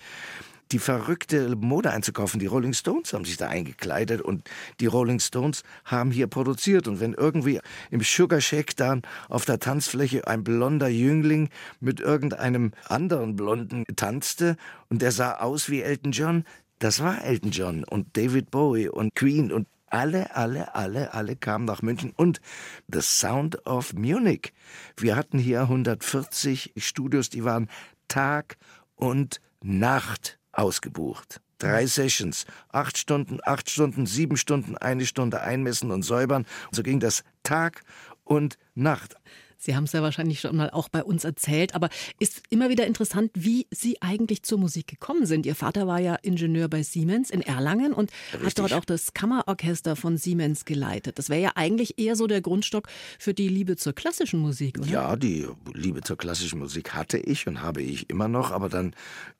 die 0.72 0.78
verrückte 0.78 1.56
Mode 1.56 1.90
einzukaufen. 1.90 2.38
Die 2.38 2.46
Rolling 2.46 2.74
Stones 2.74 3.12
haben 3.12 3.24
sich 3.24 3.36
da 3.36 3.48
eingekleidet 3.48 4.20
und 4.20 4.48
die 4.78 4.86
Rolling 4.86 5.18
Stones 5.18 5.62
haben 5.84 6.10
hier 6.10 6.26
produziert. 6.26 6.86
Und 6.86 7.00
wenn 7.00 7.14
irgendwie 7.14 7.60
im 7.90 8.00
Sugar 8.02 8.40
Shack 8.40 8.76
dann 8.76 9.02
auf 9.28 9.44
der 9.44 9.58
Tanzfläche 9.58 10.26
ein 10.26 10.44
blonder 10.44 10.88
Jüngling 10.88 11.48
mit 11.80 12.00
irgendeinem 12.00 12.72
anderen 12.88 13.36
Blonden 13.36 13.84
tanzte 13.96 14.56
und 14.88 15.02
der 15.02 15.12
sah 15.12 15.38
aus 15.38 15.70
wie 15.70 15.82
Elton 15.82 16.12
John, 16.12 16.44
das 16.78 17.02
war 17.02 17.24
Elton 17.24 17.50
John 17.50 17.84
und 17.84 18.16
David 18.16 18.50
Bowie 18.50 18.88
und 18.88 19.14
Queen 19.14 19.52
und 19.52 19.66
alle, 19.90 20.34
alle, 20.34 20.74
alle, 20.74 21.12
alle 21.12 21.36
kamen 21.36 21.64
nach 21.64 21.82
München 21.82 22.12
und 22.16 22.40
The 22.88 23.02
Sound 23.02 23.66
of 23.66 23.92
Munich. 23.92 24.52
Wir 24.96 25.16
hatten 25.16 25.38
hier 25.38 25.62
140 25.62 26.72
Studios, 26.76 27.28
die 27.28 27.44
waren 27.44 27.68
Tag 28.08 28.56
und 28.94 29.40
Nacht 29.62 30.38
ausgebucht. 30.52 31.40
Drei 31.58 31.86
Sessions. 31.86 32.46
Acht 32.70 32.96
Stunden, 32.96 33.38
acht 33.44 33.68
Stunden, 33.68 34.06
sieben 34.06 34.38
Stunden, 34.38 34.78
eine 34.78 35.04
Stunde 35.04 35.42
einmessen 35.42 35.90
und 35.90 36.02
säubern. 36.02 36.46
Und 36.68 36.74
so 36.74 36.82
ging 36.82 37.00
das 37.00 37.22
Tag 37.42 37.82
und 38.24 38.56
Nacht. 38.74 39.16
Sie 39.60 39.76
haben 39.76 39.84
es 39.84 39.92
ja 39.92 40.02
wahrscheinlich 40.02 40.40
schon 40.40 40.56
mal 40.56 40.70
auch 40.70 40.88
bei 40.88 41.04
uns 41.04 41.24
erzählt, 41.24 41.74
aber 41.74 41.90
ist 42.18 42.42
immer 42.48 42.70
wieder 42.70 42.86
interessant, 42.86 43.30
wie 43.34 43.66
Sie 43.70 44.00
eigentlich 44.00 44.42
zur 44.42 44.58
Musik 44.58 44.86
gekommen 44.86 45.26
sind. 45.26 45.44
Ihr 45.44 45.54
Vater 45.54 45.86
war 45.86 46.00
ja 46.00 46.14
Ingenieur 46.16 46.68
bei 46.68 46.82
Siemens 46.82 47.28
in 47.28 47.42
Erlangen 47.42 47.92
und 47.92 48.10
Richtig. 48.32 48.46
hat 48.46 48.58
dort 48.58 48.72
auch 48.72 48.84
das 48.86 49.12
Kammerorchester 49.12 49.96
von 49.96 50.16
Siemens 50.16 50.64
geleitet. 50.64 51.18
Das 51.18 51.28
wäre 51.28 51.42
ja 51.42 51.52
eigentlich 51.56 51.98
eher 51.98 52.16
so 52.16 52.26
der 52.26 52.40
Grundstock 52.40 52.88
für 53.18 53.34
die 53.34 53.48
Liebe 53.48 53.76
zur 53.76 53.92
klassischen 53.92 54.40
Musik, 54.40 54.78
oder? 54.78 54.88
Ja, 54.88 55.16
die 55.16 55.46
Liebe 55.74 56.00
zur 56.00 56.16
klassischen 56.16 56.58
Musik 56.58 56.94
hatte 56.94 57.18
ich 57.18 57.46
und 57.46 57.60
habe 57.60 57.82
ich 57.82 58.08
immer 58.08 58.28
noch, 58.28 58.52
aber 58.52 58.70
dann 58.70 58.94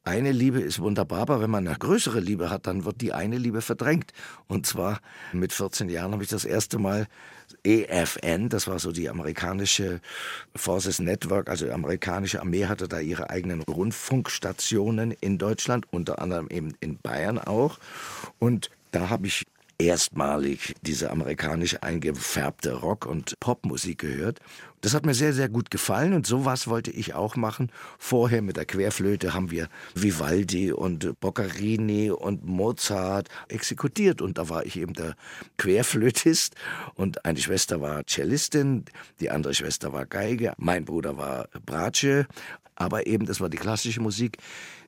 eine 0.05 0.33
Liebe 0.33 0.61
ist 0.61 0.81
wunderbar, 0.81 1.21
aber 1.21 1.41
wenn 1.41 1.51
man 1.51 1.67
eine 1.67 1.77
größere 1.77 2.21
Liebe 2.21 2.51
hat, 2.51 2.67
dann 2.67 2.85
wird 2.85 3.01
die 3.01 3.13
eine 3.13 3.39
Liebe 3.39 3.63
verdrängt. 3.63 4.13
Und 4.49 4.67
zwar 4.67 5.01
mit 5.33 5.53
14 5.53 5.89
Jahren 5.89 6.13
habe 6.13 6.23
ich 6.23 6.29
das 6.29 6.45
erste 6.45 6.79
Mal 6.79 7.07
EFN, 7.65 8.49
das 8.49 8.67
war 8.67 8.79
so 8.79 8.93
die 8.93 9.09
amerikanische 9.09 10.01
Forces 10.55 10.99
Network, 11.01 11.49
also 11.49 11.67
die 11.67 11.73
amerikanische 11.73 12.41
Armee 12.41 12.67
hatte 12.67 12.89
da 12.89 13.01
ihre 13.01 13.31
eigenen 13.31 13.63
Rundfunkstationen 13.63 15.13
in 15.21 15.39
Deutschland, 15.39 15.87
unter 15.91 16.21
anderem 16.21 16.49
eben 16.49 16.75
in 16.81 16.99
Bayern 16.99 17.39
auch. 17.39 17.79
Und 18.39 18.71
da 18.93 19.09
habe 19.09 19.27
ich 19.27 19.47
erstmalig 19.81 20.75
diese 20.83 21.11
amerikanische 21.11 21.83
eingefärbte 21.83 22.75
Rock- 22.75 23.07
und 23.07 23.39
Popmusik 23.41 23.99
gehört. 23.99 24.41
Das 24.83 24.95
hat 24.95 25.05
mir 25.05 25.13
sehr, 25.13 25.35
sehr 25.35 25.51
gut 25.51 25.71
gefallen 25.71 26.15
und 26.15 26.27
sowas 26.27 26.67
wollte 26.67 26.91
ich 26.91 27.13
auch 27.15 27.37
machen. 27.37 27.71
Vorher 27.99 28.41
mit 28.41 28.57
der 28.57 28.65
Querflöte 28.65 29.35
haben 29.35 29.51
wir 29.51 29.69
Vivaldi 29.95 30.73
und 30.73 31.21
Boccherini 31.21 32.11
und 32.11 32.47
Mozart 32.47 33.29
exekutiert 33.49 34.23
und 34.23 34.39
da 34.39 34.49
war 34.49 34.65
ich 34.65 34.79
eben 34.79 34.95
der 34.95 35.17
Querflötist 35.59 36.55
und 36.95 37.27
eine 37.27 37.39
Schwester 37.39 37.83
war 37.83 38.07
Cellistin, 38.07 38.87
die 39.21 39.31
andere 39.31 39.53
Schwester 39.53 39.93
war 39.93 40.07
Geige, 40.07 40.55
mein 40.57 40.87
Bruder 40.87 41.19
war 41.19 41.49
Bratsche, 41.67 42.27
aber 42.81 43.07
eben 43.07 43.27
das 43.27 43.41
war 43.41 43.51
die 43.51 43.59
klassische 43.59 44.01
Musik. 44.01 44.39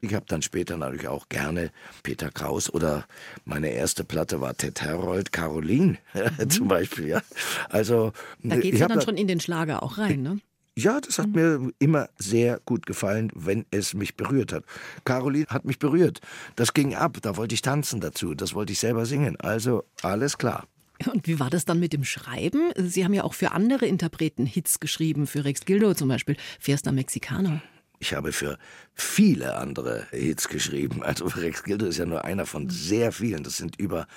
Ich 0.00 0.14
habe 0.14 0.24
dann 0.26 0.40
später 0.40 0.78
natürlich 0.78 1.08
auch 1.08 1.28
gerne 1.28 1.70
Peter 2.02 2.30
Kraus 2.30 2.72
oder 2.72 3.04
meine 3.44 3.68
erste 3.68 4.02
Platte 4.02 4.40
war 4.40 4.56
Ted 4.56 4.80
Herold, 4.80 5.30
Caroline 5.30 5.98
mhm. 6.38 6.50
zum 6.50 6.68
Beispiel. 6.68 7.08
Ja. 7.08 7.22
Also, 7.68 8.12
da 8.42 8.56
geht 8.56 8.74
es 8.74 8.80
ja 8.80 8.88
dann 8.88 9.02
schon 9.02 9.18
in 9.18 9.26
den 9.26 9.40
Schlager 9.40 9.82
auch 9.82 9.98
rein, 9.98 10.22
ne? 10.22 10.40
Ja, 10.74 11.02
das 11.02 11.18
hat 11.18 11.26
mhm. 11.26 11.32
mir 11.34 11.72
immer 11.78 12.08
sehr 12.16 12.58
gut 12.64 12.86
gefallen, 12.86 13.30
wenn 13.34 13.66
es 13.70 13.92
mich 13.92 14.16
berührt 14.16 14.54
hat. 14.54 14.64
Caroline 15.04 15.46
hat 15.48 15.66
mich 15.66 15.78
berührt. 15.78 16.22
Das 16.56 16.72
ging 16.72 16.94
ab, 16.94 17.18
da 17.20 17.36
wollte 17.36 17.54
ich 17.54 17.60
tanzen 17.60 18.00
dazu, 18.00 18.34
das 18.34 18.54
wollte 18.54 18.72
ich 18.72 18.78
selber 18.78 19.04
singen. 19.04 19.36
Also 19.38 19.84
alles 20.00 20.38
klar. 20.38 20.66
Und 21.12 21.26
wie 21.26 21.38
war 21.38 21.50
das 21.50 21.66
dann 21.66 21.78
mit 21.78 21.92
dem 21.92 22.04
Schreiben? 22.04 22.72
Sie 22.76 23.04
haben 23.04 23.12
ja 23.12 23.24
auch 23.24 23.34
für 23.34 23.50
andere 23.50 23.84
Interpreten 23.84 24.46
Hits 24.46 24.80
geschrieben, 24.80 25.26
für 25.26 25.44
Rex 25.44 25.66
Gildo 25.66 25.92
zum 25.92 26.08
Beispiel, 26.08 26.36
Fiesta 26.58 26.90
Mexicana. 26.90 27.60
Ich 28.02 28.14
habe 28.14 28.32
für 28.32 28.58
viele 28.94 29.54
andere 29.58 30.08
Hits 30.10 30.48
geschrieben. 30.48 31.04
Also 31.04 31.26
Rex 31.26 31.62
Gildo 31.62 31.86
ist 31.86 31.98
ja 31.98 32.04
nur 32.04 32.24
einer 32.24 32.46
von 32.46 32.68
sehr 32.68 33.12
vielen. 33.12 33.44
Das 33.44 33.58
sind 33.58 33.78
über 33.78 34.08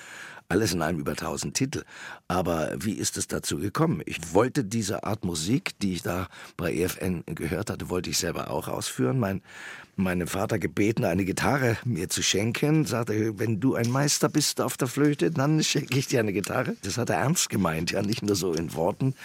alles 0.50 0.74
in 0.74 0.82
allem 0.82 0.98
über 0.98 1.12
1000 1.12 1.56
Titel. 1.56 1.84
Aber 2.28 2.74
wie 2.80 2.94
ist 2.94 3.16
es 3.16 3.28
dazu 3.28 3.60
gekommen? 3.60 4.02
Ich 4.08 4.34
wollte 4.34 4.64
diese 4.64 5.04
Art 5.04 5.24
Musik, 5.24 5.78
die 5.84 5.94
ich 5.94 6.02
da 6.02 6.30
bei 6.58 6.74
EFN 6.74 7.26
gehört 7.28 7.70
hatte, 7.70 7.92
wollte 7.92 8.10
ich 8.10 8.18
selber 8.18 8.50
auch 8.50 8.68
ausführen. 8.68 9.20
Mein 9.20 9.44
meinen 9.98 10.28
Vater 10.28 10.60
gebeten, 10.60 11.06
eine 11.06 11.26
Gitarre 11.26 11.78
mir 11.86 12.10
zu 12.10 12.22
schenken. 12.22 12.86
Sagte, 12.86 13.40
wenn 13.40 13.60
du 13.60 13.76
ein 13.76 13.90
Meister 13.90 14.30
bist 14.30 14.62
auf 14.62 14.78
der 14.78 14.88
Flöte, 14.88 15.32
dann 15.32 15.64
schenke 15.64 15.98
ich 15.98 16.08
dir 16.08 16.20
eine 16.20 16.34
Gitarre. 16.34 16.76
Das 16.84 16.98
hat 16.98 17.10
er 17.10 17.18
ernst 17.18 17.50
gemeint, 17.50 17.92
ja, 17.92 18.02
nicht 18.02 18.22
nur 18.22 18.36
so 18.36 18.54
in 18.54 18.74
Worten. 18.74 19.16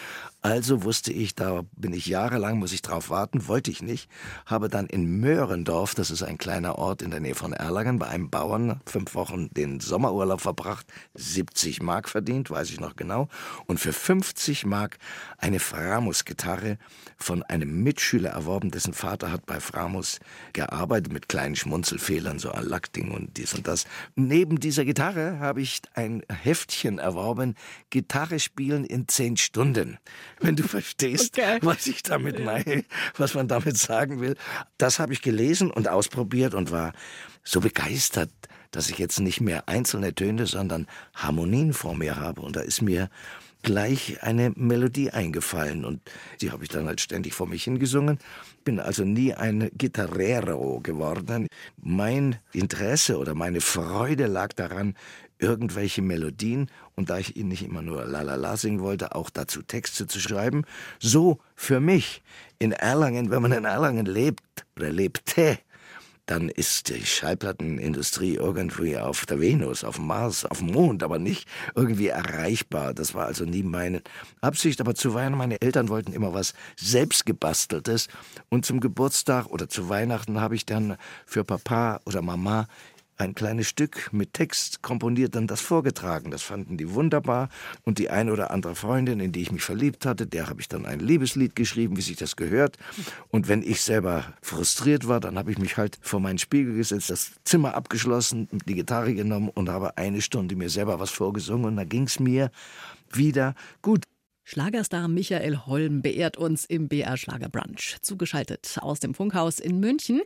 Also 0.42 0.84
wusste 0.84 1.12
ich, 1.12 1.34
da 1.34 1.64
bin 1.76 1.92
ich 1.92 2.06
jahrelang, 2.06 2.58
muss 2.58 2.72
ich 2.72 2.80
drauf 2.80 3.10
warten, 3.10 3.46
wollte 3.46 3.70
ich 3.70 3.82
nicht. 3.82 4.08
Habe 4.46 4.70
dann 4.70 4.86
in 4.86 5.20
Möhrendorf, 5.20 5.94
das 5.94 6.10
ist 6.10 6.22
ein 6.22 6.38
kleiner 6.38 6.78
Ort 6.78 7.02
in 7.02 7.10
der 7.10 7.20
Nähe 7.20 7.34
von 7.34 7.52
Erlangen, 7.52 7.98
bei 7.98 8.06
einem 8.06 8.30
Bauern 8.30 8.80
fünf 8.86 9.14
Wochen 9.14 9.50
den 9.52 9.80
Sommerurlaub 9.80 10.40
verbracht, 10.40 10.86
70 11.12 11.82
Mark 11.82 12.08
verdient, 12.08 12.50
weiß 12.50 12.70
ich 12.70 12.80
noch 12.80 12.96
genau, 12.96 13.28
und 13.66 13.80
für 13.80 13.92
50 13.92 14.64
Mark 14.64 14.96
eine 15.36 15.60
Framus-Gitarre 15.60 16.78
von 17.18 17.42
einem 17.42 17.82
Mitschüler 17.82 18.30
erworben, 18.30 18.70
dessen 18.70 18.94
Vater 18.94 19.30
hat 19.30 19.44
bei 19.44 19.60
Framus 19.60 20.20
gearbeitet 20.54 21.12
mit 21.12 21.28
kleinen 21.28 21.54
Schmunzelfehlern, 21.54 22.38
so 22.38 22.50
ein 22.50 22.64
Lackding 22.64 23.10
und 23.10 23.36
dies 23.36 23.52
und 23.52 23.68
das. 23.68 23.84
Neben 24.16 24.58
dieser 24.58 24.86
Gitarre 24.86 25.38
habe 25.38 25.60
ich 25.60 25.82
ein 25.92 26.22
Heftchen 26.30 26.98
erworben, 26.98 27.56
Gitarre 27.90 28.38
spielen 28.38 28.86
in 28.86 29.06
zehn 29.06 29.36
Stunden 29.36 29.98
wenn 30.40 30.56
du 30.56 30.62
verstehst, 30.62 31.38
okay. 31.38 31.58
was 31.62 31.86
ich 31.86 32.02
damit 32.02 32.44
meine, 32.44 32.84
was 33.16 33.34
man 33.34 33.48
damit 33.48 33.76
sagen 33.76 34.20
will. 34.20 34.36
Das 34.78 34.98
habe 34.98 35.12
ich 35.12 35.22
gelesen 35.22 35.70
und 35.70 35.88
ausprobiert 35.88 36.54
und 36.54 36.70
war 36.70 36.92
so 37.44 37.60
begeistert, 37.60 38.30
dass 38.70 38.90
ich 38.90 38.98
jetzt 38.98 39.20
nicht 39.20 39.40
mehr 39.40 39.68
einzelne 39.68 40.14
Töne, 40.14 40.46
sondern 40.46 40.86
Harmonien 41.14 41.72
vor 41.72 41.94
mir 41.94 42.16
habe. 42.16 42.40
Und 42.40 42.56
da 42.56 42.60
ist 42.60 42.82
mir 42.82 43.10
gleich 43.62 44.22
eine 44.22 44.52
Melodie 44.56 45.10
eingefallen 45.10 45.84
und 45.84 46.00
die 46.40 46.50
habe 46.50 46.64
ich 46.64 46.70
dann 46.70 46.86
halt 46.86 47.00
ständig 47.00 47.34
vor 47.34 47.46
mich 47.46 47.64
hingesungen. 47.64 48.18
Bin 48.64 48.80
also 48.80 49.04
nie 49.04 49.34
ein 49.34 49.70
Gitarrero 49.74 50.80
geworden. 50.80 51.46
Mein 51.76 52.36
Interesse 52.52 53.18
oder 53.18 53.34
meine 53.34 53.60
Freude 53.60 54.26
lag 54.26 54.52
daran, 54.54 54.94
irgendwelche 55.40 56.02
Melodien 56.02 56.70
und 56.94 57.10
da 57.10 57.18
ich 57.18 57.36
ihnen 57.36 57.48
nicht 57.48 57.64
immer 57.64 57.82
nur 57.82 58.04
la 58.04 58.22
la 58.22 58.34
la 58.34 58.56
singen 58.56 58.80
wollte, 58.80 59.14
auch 59.14 59.30
dazu 59.30 59.62
Texte 59.62 60.06
zu 60.06 60.20
schreiben. 60.20 60.64
So 60.98 61.38
für 61.54 61.80
mich 61.80 62.22
in 62.58 62.72
Erlangen, 62.72 63.30
wenn 63.30 63.42
man 63.42 63.52
in 63.52 63.64
Erlangen 63.64 64.06
lebt 64.06 64.66
oder 64.76 64.90
lebte, 64.90 65.58
dann 66.30 66.48
ist 66.48 66.88
die 66.88 67.04
Schallplattenindustrie 67.04 68.36
irgendwie 68.36 68.96
auf 68.96 69.26
der 69.26 69.40
Venus, 69.40 69.82
auf 69.82 69.96
dem 69.96 70.06
Mars, 70.06 70.44
auf 70.44 70.58
dem 70.58 70.68
Mond, 70.68 71.02
aber 71.02 71.18
nicht 71.18 71.48
irgendwie 71.74 72.06
erreichbar. 72.06 72.94
Das 72.94 73.14
war 73.14 73.26
also 73.26 73.44
nie 73.44 73.64
meine 73.64 74.00
Absicht. 74.40 74.80
Aber 74.80 74.94
zuweilen, 74.94 75.36
meine 75.36 75.60
Eltern 75.60 75.88
wollten 75.88 76.12
immer 76.12 76.32
was 76.32 76.54
selbstgebasteltes. 76.76 78.06
Und 78.48 78.64
zum 78.64 78.78
Geburtstag 78.78 79.46
oder 79.46 79.68
zu 79.68 79.88
Weihnachten 79.88 80.40
habe 80.40 80.54
ich 80.54 80.64
dann 80.64 80.96
für 81.26 81.42
Papa 81.42 82.00
oder 82.06 82.22
Mama 82.22 82.68
ein 83.20 83.34
kleines 83.34 83.68
Stück 83.68 84.12
mit 84.12 84.34
Text 84.34 84.82
komponiert, 84.82 85.34
dann 85.34 85.46
das 85.46 85.60
vorgetragen. 85.60 86.30
Das 86.30 86.42
fanden 86.42 86.76
die 86.76 86.94
wunderbar. 86.94 87.48
Und 87.82 87.98
die 87.98 88.10
eine 88.10 88.32
oder 88.32 88.50
andere 88.50 88.74
Freundin, 88.74 89.20
in 89.20 89.32
die 89.32 89.42
ich 89.42 89.52
mich 89.52 89.62
verliebt 89.62 90.06
hatte, 90.06 90.26
der 90.26 90.48
habe 90.48 90.60
ich 90.60 90.68
dann 90.68 90.86
ein 90.86 91.00
Liebeslied 91.00 91.54
geschrieben, 91.54 91.96
wie 91.96 92.02
sich 92.02 92.16
das 92.16 92.36
gehört. 92.36 92.76
Und 93.28 93.48
wenn 93.48 93.62
ich 93.62 93.82
selber 93.82 94.24
frustriert 94.42 95.08
war, 95.08 95.20
dann 95.20 95.38
habe 95.38 95.50
ich 95.50 95.58
mich 95.58 95.76
halt 95.76 95.98
vor 96.00 96.20
meinen 96.20 96.38
Spiegel 96.38 96.74
gesetzt, 96.74 97.10
das 97.10 97.32
Zimmer 97.44 97.74
abgeschlossen, 97.74 98.48
die 98.66 98.74
Gitarre 98.74 99.14
genommen 99.14 99.48
und 99.48 99.68
habe 99.68 99.96
eine 99.96 100.22
Stunde 100.22 100.56
mir 100.56 100.70
selber 100.70 100.98
was 101.00 101.10
vorgesungen. 101.10 101.64
Und 101.66 101.76
da 101.76 101.84
ging 101.84 102.04
es 102.04 102.20
mir 102.20 102.50
wieder 103.12 103.54
gut. 103.82 104.04
Schlagerstar 104.42 105.06
Michael 105.06 105.58
Holm 105.66 106.02
beehrt 106.02 106.36
uns 106.36 106.64
im 106.64 106.88
BR 106.88 107.16
Schlagerbrunch, 107.16 107.98
zugeschaltet 108.00 108.78
aus 108.80 108.98
dem 108.98 109.14
Funkhaus 109.14 109.60
in 109.60 109.78
München. 109.78 110.22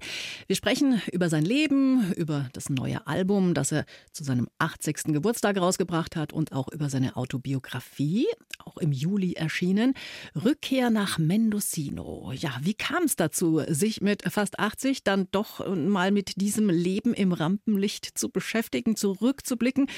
Wir 0.47 0.57
sprechen 0.57 1.03
über 1.13 1.29
sein 1.29 1.45
Leben, 1.45 2.13
über 2.13 2.49
das 2.53 2.71
neue 2.71 3.07
Album, 3.07 3.53
das 3.53 3.73
er 3.73 3.85
zu 4.13 4.25
seinem 4.25 4.49
80. 4.59 5.13
Geburtstag 5.13 5.59
rausgebracht 5.59 6.17
hat 6.17 6.33
und 6.33 6.53
auch 6.53 6.69
über 6.73 6.89
seine 6.89 7.17
Autobiografie, 7.17 8.27
auch 8.65 8.79
im 8.79 8.93
Juli 8.93 9.35
erschienen, 9.35 9.95
Rückkehr 10.43 10.89
nach 10.89 11.19
Mendocino. 11.19 12.33
Ja, 12.33 12.57
wie 12.63 12.75
kam 12.75 13.05
es 13.05 13.17
dazu, 13.17 13.63
sich 13.69 14.01
mit 14.01 14.23
fast 14.33 14.59
80 14.59 15.05
dann 15.05 15.29
doch 15.33 15.67
mal 15.75 16.13
mit 16.13 16.41
diesem 16.41 16.71
Leben 16.71 17.13
im 17.13 17.33
Rampenlicht 17.33 18.17
zu 18.17 18.31
beschäftigen, 18.31 18.97
zurückzublicken 18.97 19.91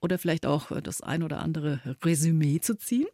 oder 0.00 0.18
vielleicht 0.18 0.46
auch 0.46 0.80
das 0.82 1.00
ein 1.00 1.22
oder 1.24 1.40
andere 1.40 1.80
Resümee 2.04 2.60
zu 2.60 2.76
ziehen? 2.76 3.08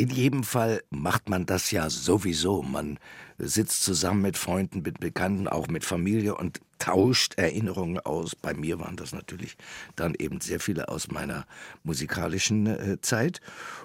In 0.00 0.08
jedem 0.08 0.44
Fall 0.44 0.82
macht 0.88 1.28
man 1.28 1.44
das 1.44 1.72
ja 1.72 1.90
sowieso. 1.90 2.62
Man 2.62 2.98
sitzt 3.36 3.82
zusammen 3.82 4.22
mit 4.22 4.38
Freunden, 4.38 4.80
mit 4.80 4.98
Bekannten, 4.98 5.46
auch 5.46 5.68
mit 5.68 5.84
Familie 5.84 6.36
und 6.36 6.58
tauscht 6.78 7.34
Erinnerungen 7.36 8.00
aus. 8.00 8.34
Bei 8.34 8.54
mir 8.54 8.80
waren 8.80 8.96
das 8.96 9.12
natürlich 9.12 9.58
dann 9.96 10.14
eben 10.14 10.40
sehr 10.40 10.58
viele 10.58 10.88
aus 10.88 11.08
meiner 11.08 11.44
musikalischen 11.82 12.66
äh, 12.66 12.98
Zeit. 13.02 13.42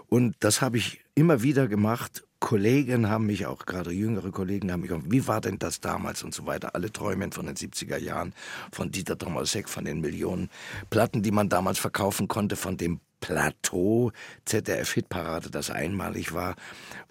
Und 0.07 0.37
das 0.39 0.61
habe 0.61 0.77
ich 0.77 1.01
immer 1.15 1.41
wieder 1.41 1.67
gemacht. 1.67 2.23
Kollegen 2.39 3.09
haben 3.09 3.25
mich 3.25 3.45
auch, 3.45 3.65
gerade 3.65 3.91
jüngere 3.91 4.31
Kollegen 4.31 4.71
haben 4.71 4.83
mich 4.83 4.93
auch, 4.93 5.01
wie 5.03 5.27
war 5.27 5.41
denn 5.41 5.59
das 5.59 5.81
damals 5.81 6.23
und 6.23 6.33
so 6.33 6.45
weiter. 6.45 6.75
Alle 6.75 6.93
träumen 6.93 7.33
von 7.33 7.45
den 7.45 7.55
70er 7.55 7.97
Jahren, 7.97 8.33
von 8.71 8.89
Dieter 8.89 9.17
Thomasek, 9.17 9.67
von 9.67 9.83
den 9.83 9.99
Millionen 9.99 10.49
Platten, 10.89 11.23
die 11.23 11.31
man 11.31 11.49
damals 11.49 11.77
verkaufen 11.77 12.29
konnte, 12.29 12.55
von 12.55 12.77
dem 12.77 13.01
Plateau 13.19 14.11
ZDF-Hitparade, 14.45 15.49
das 15.49 15.69
einmalig 15.69 16.33
war. 16.33 16.55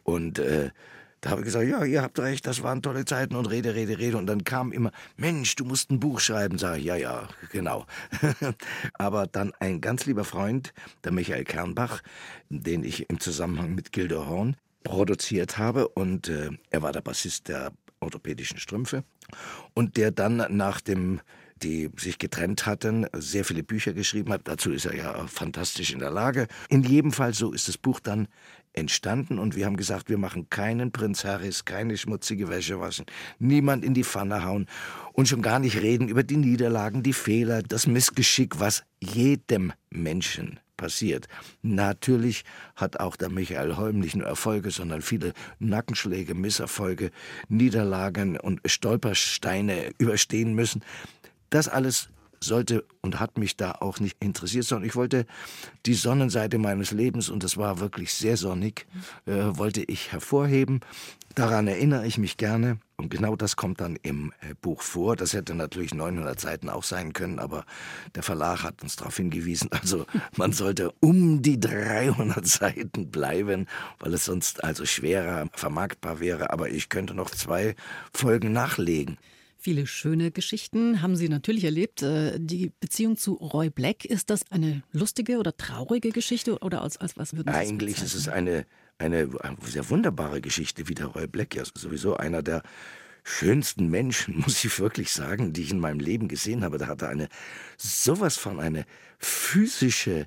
Und 0.03 0.39
äh, 0.39 0.71
Da 1.25 1.31
habe 1.31 1.41
ich 1.41 1.47
gesagt, 1.47 1.67
ja, 1.67 1.83
ihr 1.85 2.03
habt 2.03 2.19
recht, 2.19 2.47
das 2.47 2.63
waren 2.63 2.83
tolle 2.83 3.07
Zeiten 3.07 3.35
und 3.35 3.47
Rede, 3.47 3.75
Rede, 3.75 3.99
Rede. 3.99 4.19
Und 4.19 4.27
dann 4.27 4.45
kam 4.45 4.73
immer, 4.73 4.91
Mensch, 5.17 5.57
du 5.57 5.65
musst 5.65 5.91
ein 5.91 5.99
Buch 5.99 6.21
schreiben. 6.21 6.59
Sag 6.59 6.77
ich, 6.77 6.85
ja, 6.85 6.97
ja, 6.97 7.29
genau. 7.51 7.87
Aber 8.93 9.27
dann 9.27 9.55
ein 9.59 9.81
ganz 9.81 10.05
lieber 10.05 10.25
Freund, 10.25 10.75
der 11.03 11.13
Michael 11.13 11.45
Kernbach, 11.45 12.03
den 12.51 12.85
ich 12.85 13.09
im 13.09 13.21
Zusammenhang 13.21 13.75
mit 13.75 13.91
Gildo 13.91 14.27
Horn 14.27 14.57
produziert 14.83 15.57
habe 15.57 15.89
und 15.89 16.29
äh, 16.29 16.51
er 16.69 16.83
war 16.83 16.93
der 16.93 17.01
Bassist 17.01 17.49
der 17.49 17.73
orthopädischen 18.01 18.59
Strümpfe 18.59 19.03
und 19.73 19.97
der 19.97 20.11
dann 20.11 20.45
nach 20.51 20.83
dem 20.83 21.23
die 21.63 21.91
sich 21.97 22.19
getrennt 22.19 22.67
hatten, 22.67 23.07
sehr 23.13 23.45
viele 23.45 23.63
Bücher 23.63 23.93
geschrieben 23.93 24.33
hat. 24.33 24.43
Dazu 24.45 24.73
ist 24.73 24.87
er 24.87 24.95
ja 24.95 25.27
fantastisch 25.27 25.93
in 25.93 25.99
der 25.99 26.11
Lage. 26.11 26.47
In 26.69 26.83
jedem 26.83 27.13
Fall 27.13 27.35
so 27.35 27.53
ist 27.53 27.69
das 27.69 27.79
Buch 27.79 28.01
dann 28.01 28.29
entstanden 28.75 29.39
und 29.39 29.55
wir 29.57 29.67
haben 29.67 29.77
gesagt, 29.77 30.09
wir 30.09 30.19
machen 30.19 30.51
keinen 30.51 30.91
Prinz 30.91 31.25
Harris, 31.25 31.65
keine 31.65 31.97
schmutzige 31.97 32.49
Wäsche 32.49 32.81
waschen, 32.81 33.07
niemand 33.39 33.85
in 33.85 33.95
die 33.95 34.05
Pfanne 34.05 34.45
hauen 34.45 34.67
und 35.13 35.29
schon 35.29 35.43
gar 35.43 35.61
nicht 35.61 35.81
reden 35.81 36.09
über 36.09 36.25
die 36.25 36.37
Niederlagen, 36.37 37.03
die 37.03 37.13
Fehler, 37.13 37.63
das 37.63 37.87
Missgeschick, 37.87 38.59
was 38.59 38.83
jedem 39.01 39.73
Menschen 39.91 40.59
passiert. 40.77 41.29
Natürlich 41.63 42.45
hat 42.75 42.99
auch 42.99 43.15
der 43.15 43.31
Michael 43.31 43.77
Holm 43.77 44.01
nicht 44.01 44.17
nur 44.17 44.27
Erfolge, 44.27 44.71
sondern 44.73 45.03
viele 45.03 45.33
Nackenschläge, 45.61 46.35
Misserfolge, 46.35 47.11
Niederlagen 47.49 48.39
und 48.39 48.61
Stolpersteine 48.67 49.93
überstehen 49.99 50.55
müssen. 50.55 50.83
Das 51.55 51.69
alles 51.69 52.09
sollte 52.41 52.85
und 53.01 53.21
hat 53.21 53.39
mich 53.39 53.57
da 53.57 53.71
auch 53.71 54.01
nicht 54.01 54.17
interessiert, 54.19 54.65
sondern 54.65 54.89
ich 54.89 54.97
wollte 54.97 55.25
die 55.87 55.95
Sonnenseite 55.95 56.59
meines 56.59 56.91
Lebens, 56.91 57.29
und 57.29 57.45
das 57.45 57.57
war 57.57 57.79
wirklich 57.79 58.13
sehr 58.13 58.37
sonnig, 58.37 58.87
äh, 59.27 59.33
wollte 59.33 59.85
ich 59.85 60.11
hervorheben. 60.11 60.81
Daran 61.37 61.69
erinnere 61.69 62.09
ich 62.09 62.19
mich 62.19 62.39
gerne. 62.39 62.79
Und 62.97 63.11
genau 63.11 63.37
das 63.37 63.55
kommt 63.55 63.81
dann 63.81 63.95
im 64.03 64.33
äh, 64.41 64.55
Buch 64.61 64.83
vor. 64.83 65.15
Das 65.15 65.33
hätte 65.33 65.55
natürlich 65.55 65.95
900 65.95 66.41
Seiten 66.41 66.69
auch 66.69 66.83
sein 66.83 67.13
können, 67.13 67.39
aber 67.39 67.65
der 68.17 68.25
Verlag 68.25 68.65
hat 68.65 68.83
uns 68.83 68.97
darauf 68.97 69.17
hingewiesen. 69.17 69.71
Also 69.81 70.05
man 70.37 70.51
sollte 70.51 70.93
um 70.99 71.41
die 71.41 71.61
300 71.61 72.45
Seiten 72.45 73.13
bleiben, 73.13 73.69
weil 74.01 74.13
es 74.13 74.25
sonst 74.25 74.65
also 74.65 74.85
schwerer 74.87 75.47
vermarktbar 75.53 76.19
wäre. 76.19 76.51
Aber 76.51 76.69
ich 76.69 76.89
könnte 76.89 77.15
noch 77.15 77.31
zwei 77.31 77.77
Folgen 78.13 78.53
nachlegen. 78.53 79.19
Viele 79.64 79.87
schöne 79.87 80.30
Geschichten 80.30 81.00
haben 81.00 81.16
Sie 81.16 81.30
natürlich 81.30 81.64
erlebt. 81.64 82.02
Äh, 82.02 82.38
die 82.38 82.71
Beziehung 82.80 83.16
zu 83.16 83.33
Roy 83.33 83.71
Black, 83.71 84.04
ist 84.04 84.28
das 84.28 84.44
eine 84.50 84.83
lustige 84.92 85.38
oder 85.38 85.56
traurige 85.56 86.11
Geschichte 86.11 86.59
oder 86.59 86.83
als, 86.83 86.99
als 86.99 87.16
was 87.16 87.33
würden 87.33 87.50
Sie 87.50 87.59
Eigentlich 87.59 88.02
ist 88.02 88.12
es 88.12 88.28
eine, 88.28 88.66
eine 88.99 89.30
sehr 89.62 89.88
wunderbare 89.88 90.42
Geschichte, 90.42 90.87
wie 90.90 90.94
der 90.94 91.06
Roy 91.06 91.26
Black 91.26 91.54
ja 91.54 91.62
sowieso 91.64 92.14
einer 92.18 92.42
der 92.42 92.62
schönsten 93.23 93.88
Menschen, 93.88 94.40
muss 94.44 94.62
ich 94.62 94.78
wirklich 94.78 95.11
sagen, 95.11 95.54
die 95.54 95.62
ich 95.62 95.71
in 95.71 95.80
meinem 95.80 96.00
Leben 96.00 96.28
gesehen 96.28 96.62
habe. 96.62 96.76
Da 96.76 96.87
hatte 96.87 97.09
eine 97.09 97.30
sowas 97.78 98.37
von 98.37 98.61
eine 98.61 98.85
physische 99.18 100.26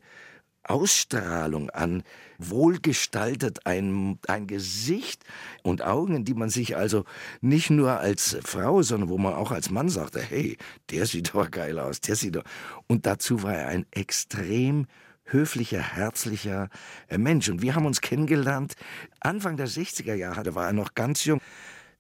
Ausstrahlung 0.70 1.70
an, 1.70 2.04
wohlgestaltet 2.38 3.66
ein, 3.66 4.20
ein 4.28 4.48
Gesicht 4.48 5.24
und 5.64 5.82
Augen, 5.82 6.26
die 6.26 6.34
man 6.34 6.50
sich 6.50 6.78
also 6.78 7.06
nicht 7.42 7.70
nur 7.70 8.00
als 8.00 8.38
Frau, 8.44 8.82
sondern 8.82 9.10
wo 9.10 9.18
man 9.18 9.34
auch 9.34 9.52
als 9.52 9.70
Mann 9.70 9.90
sagte, 9.90 10.22
hey, 10.22 10.58
der 10.92 11.06
sieht 11.06 11.34
aber 11.34 11.50
geil 11.50 11.80
aus, 11.80 12.02
der 12.02 12.16
sieht 12.16 12.36
doch. 12.36 12.44
Und 12.88 13.06
dazu 13.06 13.44
war 13.44 13.56
er 13.56 13.68
ein 13.70 13.86
extrem 13.92 14.88
höflicher, 15.26 15.82
herzlicher 15.82 16.70
äh, 17.10 17.18
Mensch. 17.18 17.50
Und 17.50 17.62
wir 17.62 17.76
haben 17.76 17.86
uns 17.86 18.02
kennengelernt 18.02 18.76
Anfang 19.20 19.58
der 19.58 19.68
60er 19.68 20.14
Jahre, 20.14 20.44
da 20.44 20.56
war 20.56 20.68
er 20.68 20.74
noch 20.74 20.94
ganz 20.94 21.26
jung. 21.26 21.42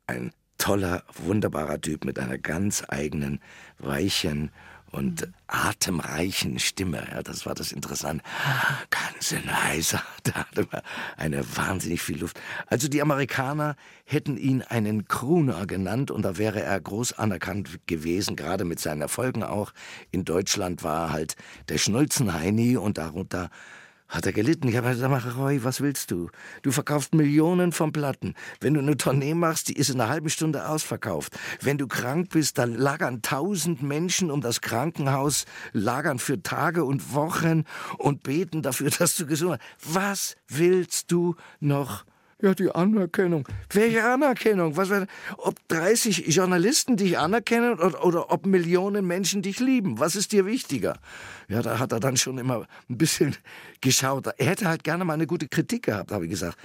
Ein 0.05 0.31
toller, 0.57 1.03
wunderbarer 1.13 1.79
Typ 1.81 2.05
mit 2.05 2.19
einer 2.19 2.37
ganz 2.37 2.83
eigenen, 2.87 3.39
weichen 3.77 4.51
und 4.97 5.31
atemreichen 5.45 6.57
Stimme. 6.57 7.07
Ja, 7.11 7.21
das 7.21 7.45
war 7.45 7.53
das 7.53 7.71
Interessante. 7.71 8.23
Ganz 8.89 9.31
leiser. 9.45 10.01
Da 10.23 10.33
hatte 10.33 10.67
man 10.71 10.81
eine 11.15 11.55
wahnsinnig 11.55 12.01
viel 12.01 12.19
Luft. 12.19 12.41
Also 12.65 12.87
die 12.87 13.01
Amerikaner 13.01 13.75
hätten 14.05 14.37
ihn 14.37 14.63
einen 14.63 15.07
Crooner 15.07 15.67
genannt 15.67 16.09
und 16.09 16.23
da 16.23 16.37
wäre 16.37 16.61
er 16.61 16.81
groß 16.81 17.13
anerkannt 17.13 17.79
gewesen, 17.85 18.35
gerade 18.35 18.65
mit 18.65 18.79
seinen 18.79 19.01
Erfolgen 19.01 19.43
auch. 19.43 19.71
In 20.11 20.25
Deutschland 20.25 20.83
war 20.83 21.07
er 21.07 21.13
halt 21.13 21.35
der 21.69 21.77
Schnulzenheini 21.77 22.75
und 22.75 22.97
darunter 22.97 23.51
hat 24.07 24.25
er 24.25 24.33
gelitten. 24.33 24.67
Ich 24.67 24.77
habe 24.77 24.89
gesagt, 24.89 25.37
Roy, 25.37 25.63
was 25.63 25.81
willst 25.81 26.11
du? 26.11 26.29
Du 26.61 26.71
verkaufst 26.71 27.13
Millionen 27.13 27.71
von 27.71 27.91
Platten. 27.91 28.35
Wenn 28.59 28.73
du 28.73 28.79
eine 28.79 28.97
Tournee 28.97 29.33
machst, 29.33 29.69
die 29.69 29.73
ist 29.73 29.89
in 29.89 29.99
einer 29.99 30.09
halben 30.09 30.29
Stunde 30.29 30.67
ausverkauft. 30.67 31.37
Wenn 31.61 31.77
du 31.77 31.87
krank 31.87 32.29
bist, 32.29 32.57
dann 32.57 32.73
lagern 32.73 33.21
tausend 33.21 33.81
Menschen 33.81 34.31
um 34.31 34.41
das 34.41 34.61
Krankenhaus, 34.61 35.45
lagern 35.73 36.19
für 36.19 36.41
Tage 36.41 36.85
und 36.85 37.13
Wochen 37.13 37.65
und 37.97 38.23
beten 38.23 38.61
dafür, 38.61 38.89
dass 38.97 39.15
du 39.15 39.25
gesund 39.25 39.59
bist. 39.59 39.95
Was 39.95 40.35
willst 40.47 41.11
du 41.11 41.35
noch 41.59 42.05
ja, 42.41 42.53
die 42.53 42.69
Anerkennung. 42.69 43.47
Welche 43.71 44.03
Anerkennung? 44.03 44.77
Was, 44.77 44.91
ob 45.37 45.55
30 45.69 46.27
Journalisten 46.27 46.95
dich 46.95 47.17
anerkennen 47.17 47.79
oder, 47.79 48.05
oder 48.05 48.31
ob 48.31 48.45
Millionen 48.45 49.07
Menschen 49.07 49.41
dich 49.41 49.59
lieben? 49.59 49.99
Was 49.99 50.15
ist 50.15 50.31
dir 50.31 50.45
wichtiger? 50.45 50.99
Ja, 51.47 51.61
da 51.61 51.79
hat 51.79 51.91
er 51.91 51.99
dann 51.99 52.15
schon 52.15 52.37
immer 52.37 52.67
ein 52.89 52.97
bisschen 52.97 53.35
geschaut. 53.81 54.27
Er 54.37 54.45
hätte 54.45 54.67
halt 54.67 54.83
gerne 54.83 55.03
mal 55.03 55.13
eine 55.13 55.27
gute 55.27 55.47
Kritik 55.47 55.83
gehabt, 55.83 56.11
habe 56.11 56.25
ich 56.25 56.31
gesagt. 56.31 56.57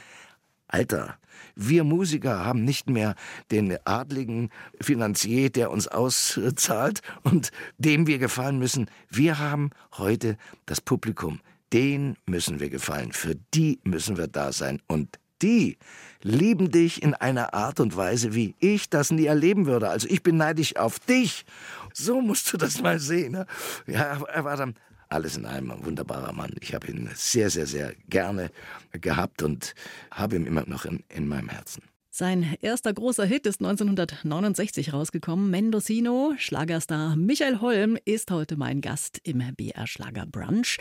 Alter, 0.69 1.19
wir 1.55 1.85
Musiker 1.85 2.45
haben 2.45 2.65
nicht 2.65 2.89
mehr 2.89 3.15
den 3.51 3.77
adligen 3.85 4.51
Finanzier, 4.81 5.51
der 5.51 5.71
uns 5.71 5.87
auszahlt 5.87 7.01
und 7.23 7.51
dem 7.79 8.07
wir 8.07 8.19
gefallen 8.19 8.59
müssen. 8.59 8.91
Wir 9.11 9.39
haben 9.39 9.71
heute 9.97 10.37
das 10.67 10.81
Publikum. 10.81 11.41
Den 11.73 12.17
müssen 12.27 12.61
wir 12.61 12.69
gefallen. 12.69 13.13
Für 13.13 13.35
die 13.55 13.81
müssen 13.85 14.19
wir 14.19 14.29
da 14.29 14.53
sein. 14.53 14.81
Und 14.87 15.19
die 15.43 15.79
lieben 16.23 16.71
dich 16.71 17.03
in 17.03 17.15
einer 17.15 17.53
Art 17.55 17.81
und 17.81 17.97
Weise, 17.97 18.35
wie 18.35 18.55
ich 18.61 18.89
das 18.89 19.11
nie 19.11 19.27
erleben 19.27 19.67
würde. 19.67 19.89
Also 19.89 20.09
ich 20.09 20.23
bin 20.23 20.37
neidisch 20.37 20.77
auf 20.77 20.99
dich. 21.01 21.45
So 21.93 22.21
musst 22.21 22.53
du 22.53 22.57
das 22.57 22.81
mal 22.81 22.99
sehen. 22.99 23.33
Ne? 23.33 23.47
Ja, 23.87 24.23
er 24.23 24.45
war 24.45 24.57
dann 24.57 24.75
alles 25.09 25.37
in 25.37 25.45
allem 25.45 25.71
ein 25.71 25.85
wunderbarer 25.85 26.33
Mann. 26.33 26.55
Ich 26.61 26.75
habe 26.75 26.87
ihn 26.87 27.11
sehr, 27.15 27.51
sehr, 27.51 27.67
sehr 27.67 27.95
gerne 28.09 28.51
gehabt 28.93 29.43
und 29.43 29.75
habe 30.11 30.37
ihn 30.37 30.47
immer 30.47 30.65
noch 30.67 30.85
in, 30.85 31.05
in 31.09 31.29
meinem 31.29 31.49
Herzen. 31.49 31.83
Sein 32.15 32.59
erster 32.61 32.93
großer 32.93 33.25
Hit 33.25 33.47
ist 33.47 33.63
1969 33.63 34.93
rausgekommen. 34.93 35.49
Mendocino, 35.49 36.35
Schlagerstar 36.37 37.17
Michael 37.17 37.63
Holm 37.63 37.97
ist 38.05 38.31
heute 38.31 38.59
mein 38.59 38.83
Gast 38.83 39.19
im 39.25 39.43
BR 39.57 39.87
Schlager 39.87 40.27
Brunch. 40.27 40.77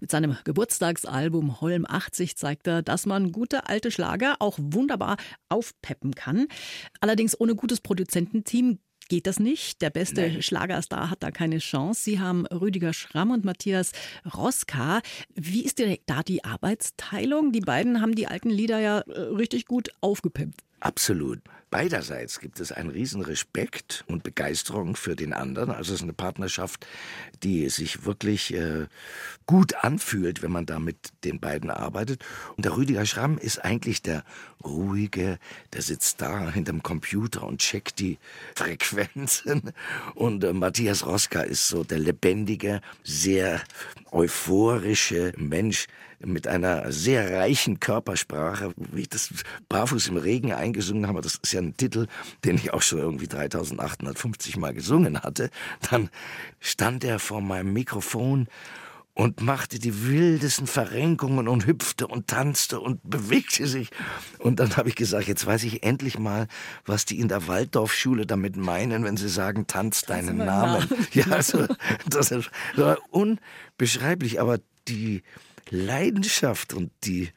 Mit 0.00 0.10
seinem 0.10 0.38
Geburtstagsalbum 0.42 1.60
Holm 1.60 1.84
80 1.86 2.38
zeigt 2.38 2.66
er, 2.66 2.80
dass 2.80 3.04
man 3.04 3.30
gute 3.30 3.68
alte 3.68 3.90
Schlager 3.90 4.36
auch 4.38 4.56
wunderbar 4.58 5.18
aufpeppen 5.50 6.14
kann. 6.14 6.46
Allerdings 7.02 7.38
ohne 7.38 7.54
gutes 7.54 7.82
Produzententeam 7.82 8.78
geht 9.10 9.26
das 9.26 9.38
nicht. 9.38 9.82
Der 9.82 9.90
beste 9.90 10.22
Nein. 10.22 10.40
Schlagerstar 10.40 11.10
hat 11.10 11.22
da 11.22 11.30
keine 11.30 11.58
Chance. 11.58 12.04
Sie 12.04 12.20
haben 12.20 12.46
Rüdiger 12.46 12.94
Schramm 12.94 13.32
und 13.32 13.44
Matthias 13.44 13.92
Roska. 14.34 15.02
Wie 15.34 15.62
ist 15.62 15.78
da 16.06 16.22
die 16.22 16.42
Arbeitsteilung? 16.42 17.52
Die 17.52 17.60
beiden 17.60 18.00
haben 18.00 18.14
die 18.14 18.28
alten 18.28 18.48
Lieder 18.48 18.78
ja 18.78 19.00
äh, 19.00 19.20
richtig 19.20 19.66
gut 19.66 19.90
aufgepimpt. 20.00 20.62
Absolut. 20.80 21.40
Beiderseits 21.70 22.40
gibt 22.40 22.58
es 22.58 22.72
einen 22.72 22.90
riesen 22.90 23.22
Respekt 23.22 24.04
und 24.08 24.24
Begeisterung 24.24 24.96
für 24.96 25.14
den 25.14 25.32
anderen. 25.32 25.70
Also 25.70 25.92
es 25.92 26.00
ist 26.00 26.02
eine 26.02 26.12
Partnerschaft, 26.12 26.84
die 27.44 27.68
sich 27.68 28.04
wirklich 28.04 28.52
äh, 28.54 28.86
gut 29.46 29.76
anfühlt, 29.76 30.42
wenn 30.42 30.50
man 30.50 30.66
da 30.66 30.80
mit 30.80 30.96
den 31.22 31.38
beiden 31.38 31.70
arbeitet. 31.70 32.24
Und 32.56 32.64
der 32.64 32.76
Rüdiger 32.76 33.06
Schramm 33.06 33.38
ist 33.38 33.64
eigentlich 33.64 34.02
der 34.02 34.24
ruhige, 34.64 35.38
der 35.72 35.82
sitzt 35.82 36.20
da 36.20 36.50
hinterm 36.50 36.82
Computer 36.82 37.44
und 37.44 37.60
checkt 37.60 38.00
die 38.00 38.18
Frequenzen. 38.56 39.72
Und 40.16 40.42
äh, 40.42 40.52
Matthias 40.52 41.06
Roska 41.06 41.42
ist 41.42 41.68
so 41.68 41.84
der 41.84 42.00
lebendige, 42.00 42.80
sehr 43.04 43.62
euphorische 44.10 45.32
Mensch, 45.36 45.86
mit 46.24 46.46
einer 46.46 46.92
sehr 46.92 47.38
reichen 47.38 47.80
Körpersprache, 47.80 48.72
wie 48.76 49.02
ich 49.02 49.08
das 49.08 49.30
barfuß 49.68 50.08
im 50.08 50.16
Regen 50.16 50.52
eingesungen 50.52 51.06
habe. 51.06 51.20
Das 51.20 51.38
ist 51.42 51.52
ja 51.52 51.60
ein 51.60 51.76
Titel, 51.76 52.06
den 52.44 52.56
ich 52.56 52.72
auch 52.72 52.82
schon 52.82 52.98
irgendwie 52.98 53.26
3850 53.26 54.56
Mal 54.56 54.74
gesungen 54.74 55.22
hatte. 55.22 55.50
Dann 55.90 56.10
stand 56.60 57.04
er 57.04 57.18
vor 57.18 57.40
meinem 57.40 57.72
Mikrofon 57.72 58.48
und 59.14 59.42
machte 59.42 59.78
die 59.78 60.06
wildesten 60.06 60.66
Verrenkungen 60.66 61.48
und 61.48 61.66
hüpfte 61.66 62.06
und 62.06 62.28
tanzte 62.28 62.80
und 62.80 63.00
bewegte 63.02 63.66
sich. 63.66 63.90
Und 64.38 64.60
dann 64.60 64.76
habe 64.76 64.88
ich 64.88 64.94
gesagt, 64.94 65.26
jetzt 65.26 65.44
weiß 65.44 65.64
ich 65.64 65.82
endlich 65.82 66.18
mal, 66.18 66.46
was 66.86 67.04
die 67.04 67.18
in 67.18 67.28
der 67.28 67.46
Waldorfschule 67.46 68.24
damit 68.24 68.56
meinen, 68.56 69.04
wenn 69.04 69.16
sie 69.16 69.28
sagen, 69.28 69.66
tanz 69.66 70.02
deinen 70.02 70.38
Namen. 70.38 70.88
Namen. 70.88 71.06
Ja, 71.12 71.26
also, 71.26 71.66
das 72.08 72.30
ist 72.30 72.50
unbeschreiblich. 73.10 74.40
Aber 74.40 74.58
die 74.88 75.22
Leidenschaft 75.70 76.74
und 76.74 76.90
die 77.04 77.30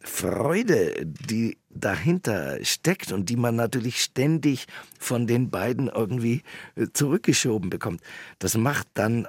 Freude, 0.00 1.06
die 1.06 1.58
dahinter 1.70 2.64
steckt 2.64 3.12
und 3.12 3.28
die 3.28 3.36
man 3.36 3.56
natürlich 3.56 4.02
ständig 4.02 4.66
von 4.98 5.26
den 5.26 5.50
beiden 5.50 5.88
irgendwie 5.88 6.42
äh, 6.74 6.86
zurückgeschoben 6.92 7.70
bekommt, 7.70 8.00
das 8.38 8.56
macht 8.56 8.88
dann 8.94 9.26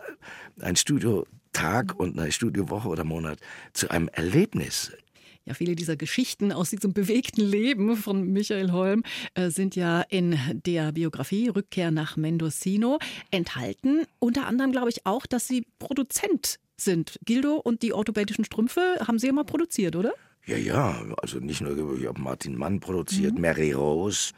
ein 0.59 0.75
Studiotag 0.75 1.99
und 1.99 2.19
eine 2.19 2.31
Studiowoche 2.31 2.87
oder 2.87 3.03
Monat 3.03 3.39
zu 3.73 3.89
einem 3.89 4.07
Erlebnis. 4.09 4.91
Ja, 5.47 5.53
viele 5.53 5.75
dieser 5.75 5.95
Geschichten 5.95 6.51
aus 6.51 6.71
diesem 6.71 6.91
bewegten 6.91 7.39
Leben 7.39 7.95
von 7.95 8.33
Michael 8.33 8.73
Holm 8.73 9.03
äh, 9.33 9.49
sind 9.49 9.77
ja 9.77 10.01
in 10.01 10.37
der 10.65 10.91
Biografie 10.91 11.47
Rückkehr 11.47 11.89
nach 11.89 12.17
Mendocino 12.17 12.99
enthalten. 13.31 14.03
Unter 14.19 14.45
anderem 14.45 14.73
glaube 14.73 14.89
ich 14.89 15.05
auch, 15.05 15.25
dass 15.25 15.47
Sie 15.47 15.65
Produzent 15.79 16.59
sind. 16.79 17.19
Gildo 17.25 17.55
und 17.55 17.81
die 17.81 17.93
orthopädischen 17.93 18.45
Strümpfe 18.45 18.97
haben 19.07 19.19
Sie 19.19 19.27
immer 19.27 19.43
produziert, 19.43 19.95
oder? 19.95 20.13
Ja, 20.45 20.57
ja, 20.57 21.03
also 21.21 21.39
nicht 21.39 21.61
nur, 21.61 21.97
ich 21.99 22.07
habe 22.07 22.21
Martin 22.21 22.57
Mann 22.57 22.79
produziert, 22.79 23.35
mhm. 23.35 23.41
Mary 23.41 23.73
Rose. 23.73 24.31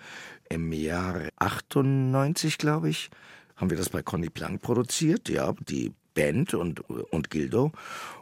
Im 0.50 0.72
Jahr 0.74 1.30
98, 1.38 2.58
glaube 2.58 2.90
ich, 2.90 3.12
haben 3.56 3.70
wir 3.70 3.78
das 3.78 3.90
bei 3.90 4.02
Conny 4.02 4.32
Plank 4.32 4.62
produziert, 4.64 5.30
ja, 5.30 5.54
die 5.68 5.92
Band 6.16 6.56
und, 6.56 6.80
und 6.90 7.30
Gildo. 7.30 7.72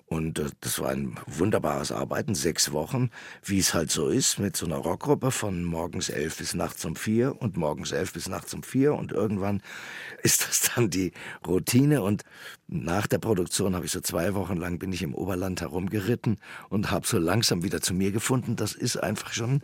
Und 0.07 0.39
äh, 0.39 0.45
das 0.61 0.79
war 0.79 0.89
ein 0.89 1.19
wunderbares 1.27 1.91
Arbeiten, 1.91 2.33
sechs 2.33 2.71
Wochen, 2.71 3.09
wie 3.43 3.59
es 3.59 3.73
halt 3.73 3.91
so 3.91 4.07
ist, 4.07 4.39
mit 4.39 4.55
so 4.55 4.65
einer 4.65 4.77
Rockgruppe 4.77 5.31
von 5.31 5.63
morgens 5.63 6.09
elf 6.09 6.37
bis 6.37 6.53
nachts 6.53 6.85
um 6.85 6.95
vier 6.95 7.41
und 7.41 7.57
morgens 7.57 7.91
elf 7.91 8.13
bis 8.13 8.29
nachts 8.29 8.53
um 8.53 8.63
vier. 8.63 8.93
Und 8.93 9.11
irgendwann 9.11 9.61
ist 10.23 10.47
das 10.47 10.71
dann 10.73 10.89
die 10.89 11.11
Routine. 11.45 12.01
Und 12.01 12.23
nach 12.67 13.07
der 13.07 13.17
Produktion 13.17 13.75
habe 13.75 13.85
ich 13.85 13.91
so 13.91 13.99
zwei 13.99 14.33
Wochen 14.33 14.55
lang 14.55 14.79
bin 14.79 14.93
ich 14.93 15.03
im 15.03 15.13
Oberland 15.13 15.61
herumgeritten 15.61 16.37
und 16.69 16.89
habe 16.89 17.05
so 17.05 17.17
langsam 17.17 17.63
wieder 17.63 17.81
zu 17.81 17.93
mir 17.93 18.11
gefunden. 18.11 18.55
Das 18.55 18.73
ist 18.73 18.97
einfach 18.97 19.33
schon 19.33 19.61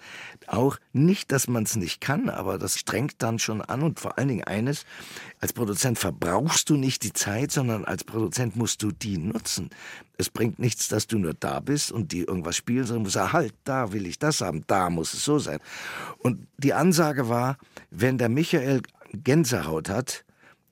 auch 0.47 0.77
nicht, 0.91 1.31
dass 1.31 1.47
man 1.47 1.63
es 1.63 1.75
nicht 1.77 2.01
kann, 2.01 2.29
aber 2.29 2.57
das 2.57 2.77
strengt 2.77 3.15
dann 3.19 3.39
schon 3.39 3.61
an. 3.61 3.81
Und 3.81 3.99
vor 3.99 4.17
allen 4.17 4.27
Dingen 4.27 4.43
eines, 4.43 4.85
als 5.43 5.51
Produzent 5.51 5.99
verbrauchst 5.99 6.69
du 6.69 6.77
nicht 6.77 7.03
die 7.03 7.11
Zeit, 7.11 7.51
sondern 7.51 7.83
als 7.83 8.05
Produzent 8.05 8.55
musst 8.55 8.81
du 8.81 8.93
die 8.93 9.17
nutzen. 9.17 9.71
Es 10.17 10.29
bringt 10.29 10.57
nichts, 10.57 10.87
dass 10.87 11.05
du 11.05 11.17
nur 11.17 11.33
da 11.33 11.59
bist 11.59 11.91
und 11.91 12.13
die 12.13 12.21
irgendwas 12.21 12.55
spielen, 12.55 12.85
sondern 12.85 13.03
musst 13.03 13.15
sagen, 13.15 13.33
halt, 13.33 13.53
da 13.65 13.91
will 13.91 14.05
ich 14.05 14.17
das 14.17 14.39
haben, 14.39 14.63
da 14.67 14.89
muss 14.89 15.13
es 15.13 15.25
so 15.25 15.39
sein. 15.39 15.59
Und 16.19 16.47
die 16.59 16.71
Ansage 16.71 17.27
war, 17.27 17.57
wenn 17.91 18.17
der 18.17 18.29
Michael 18.29 18.83
Gänsehaut 19.11 19.89
hat, 19.89 20.23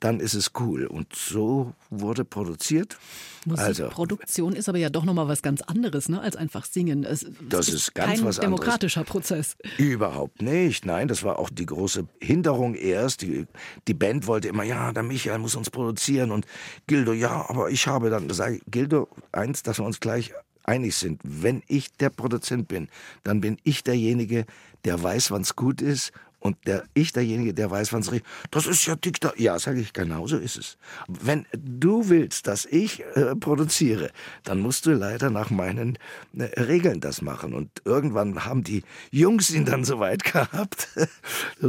dann 0.02 0.20
ist 0.20 0.34
es 0.34 0.52
cool. 0.60 0.88
Und 0.88 1.16
so 1.16 1.74
wurde 1.90 2.26
produziert. 2.26 2.98
Musikproduktion 3.46 4.50
also, 4.50 4.60
ist 4.60 4.68
aber 4.68 4.80
ja 4.80 4.90
doch 4.90 5.06
nochmal 5.06 5.28
was 5.28 5.42
ganz 5.42 5.62
anderes, 5.62 6.10
ne, 6.10 6.20
als 6.20 6.36
einfach 6.36 6.66
singen. 6.66 7.04
Es, 7.04 7.26
das 7.48 7.70
ist, 7.70 7.76
ist 7.76 7.96
ganz 7.96 8.18
kein 8.18 8.26
was 8.26 8.40
demokratischer 8.40 9.04
Prozess. 9.04 9.56
Überhaupt 9.78 10.42
nicht. 10.42 10.86
Nein, 10.86 11.08
das 11.08 11.24
war 11.24 11.40
auch 11.40 11.50
die 11.50 11.68
große 11.68 12.08
Hinderung 12.20 12.76
erst. 12.76 13.22
Die, 13.22 13.46
die 13.88 13.94
Band 13.94 14.28
wollte 14.28 14.48
immer, 14.48 14.64
ja, 14.64 14.92
der 14.92 15.04
Michael 15.04 15.38
muss 15.38 15.56
uns 15.56 15.70
produzieren 15.70 16.32
und 16.32 16.46
Gildo, 16.88 17.14
ja, 17.14 17.46
aber 17.48 17.70
ich 17.70 17.88
habe 17.88 18.10
dann, 18.10 18.30
ich, 18.30 18.62
Gildo, 18.68 19.08
eins, 19.32 19.62
dass 19.64 19.78
wir 19.78 19.86
uns 19.86 20.00
gleich 20.00 20.34
einig 20.64 20.96
sind. 20.96 21.22
Wenn 21.24 21.62
ich 21.68 21.94
der 21.94 22.10
Produzent 22.10 22.68
bin, 22.68 22.90
dann 23.24 23.40
bin 23.40 23.58
ich 23.64 23.84
derjenige, 23.84 24.46
der 24.84 25.02
weiß, 25.02 25.30
wann 25.30 25.44
es 25.44 25.56
gut 25.56 25.82
ist 25.82 26.12
und 26.42 26.58
der, 26.66 26.84
ich 26.96 27.14
derjenige, 27.14 27.54
der 27.54 27.70
weiß, 27.70 27.94
wann 27.94 28.02
es 28.02 28.12
richtig 28.12 28.28
Das 28.50 28.66
ist 28.66 28.86
ja 28.88 28.96
Diktatur. 28.96 29.40
Ja, 29.40 29.60
sage 29.60 29.80
ich, 29.80 29.94
genau 29.94 30.26
so 30.26 30.38
ist 30.38 30.58
es. 30.58 30.78
Wenn 31.08 31.46
du 31.54 32.10
willst, 32.10 32.48
dass 32.48 32.66
ich 32.66 33.04
äh, 33.16 33.36
produziere, 33.36 34.10
dann 34.44 34.60
musst 34.60 34.88
du 34.88 34.92
leider 34.92 35.30
nach 35.30 35.52
meinen 35.52 36.00
äh, 36.36 36.46
Regeln 36.60 37.00
das 37.00 37.22
machen. 37.22 37.54
Und 37.54 37.70
irgendwann 37.86 38.44
haben 38.44 38.64
die 38.64 38.82
Jungs 39.12 39.52
ihn 39.52 39.66
dann 39.66 39.86
so 39.86 40.00
weit 40.00 40.24
gehabt. 40.34 40.88
das 40.96 41.10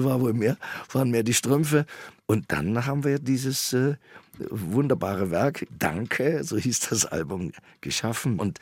war 0.04 0.20
wohl 0.22 0.32
mehr, 0.32 0.56
waren 0.90 1.10
mehr 1.10 1.22
die 1.22 1.34
Strümpfe. 1.34 1.84
Und 2.24 2.50
dann 2.50 2.86
haben 2.86 3.04
wir 3.04 3.18
dieses 3.18 3.74
äh, 3.74 3.96
wunderbare 4.48 5.30
Werk, 5.30 5.66
Danke, 5.78 6.44
so 6.44 6.56
hieß 6.56 6.88
das 6.88 7.04
Album, 7.04 7.52
geschaffen. 7.82 8.38
Und 8.38 8.58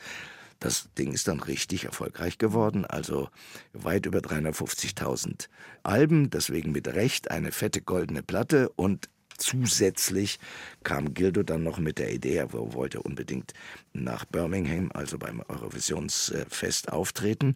das 0.61 0.89
Ding 0.97 1.11
ist 1.11 1.27
dann 1.27 1.41
richtig 1.41 1.85
erfolgreich 1.85 2.37
geworden, 2.37 2.85
also 2.85 3.29
weit 3.73 4.05
über 4.05 4.19
350.000 4.19 5.49
Alben, 5.83 6.29
deswegen 6.29 6.71
mit 6.71 6.87
Recht 6.87 7.31
eine 7.31 7.51
fette 7.51 7.81
goldene 7.81 8.23
Platte 8.23 8.69
und 8.69 9.09
zusätzlich 9.37 10.39
kam 10.83 11.15
Gildo 11.15 11.41
dann 11.41 11.63
noch 11.63 11.79
mit 11.79 11.97
der 11.97 12.13
Idee, 12.13 12.35
er 12.35 12.53
wollte 12.53 13.01
unbedingt 13.01 13.53
nach 13.91 14.23
Birmingham, 14.25 14.91
also 14.93 15.17
beim 15.17 15.41
Eurovisionsfest 15.47 16.91
auftreten. 16.91 17.55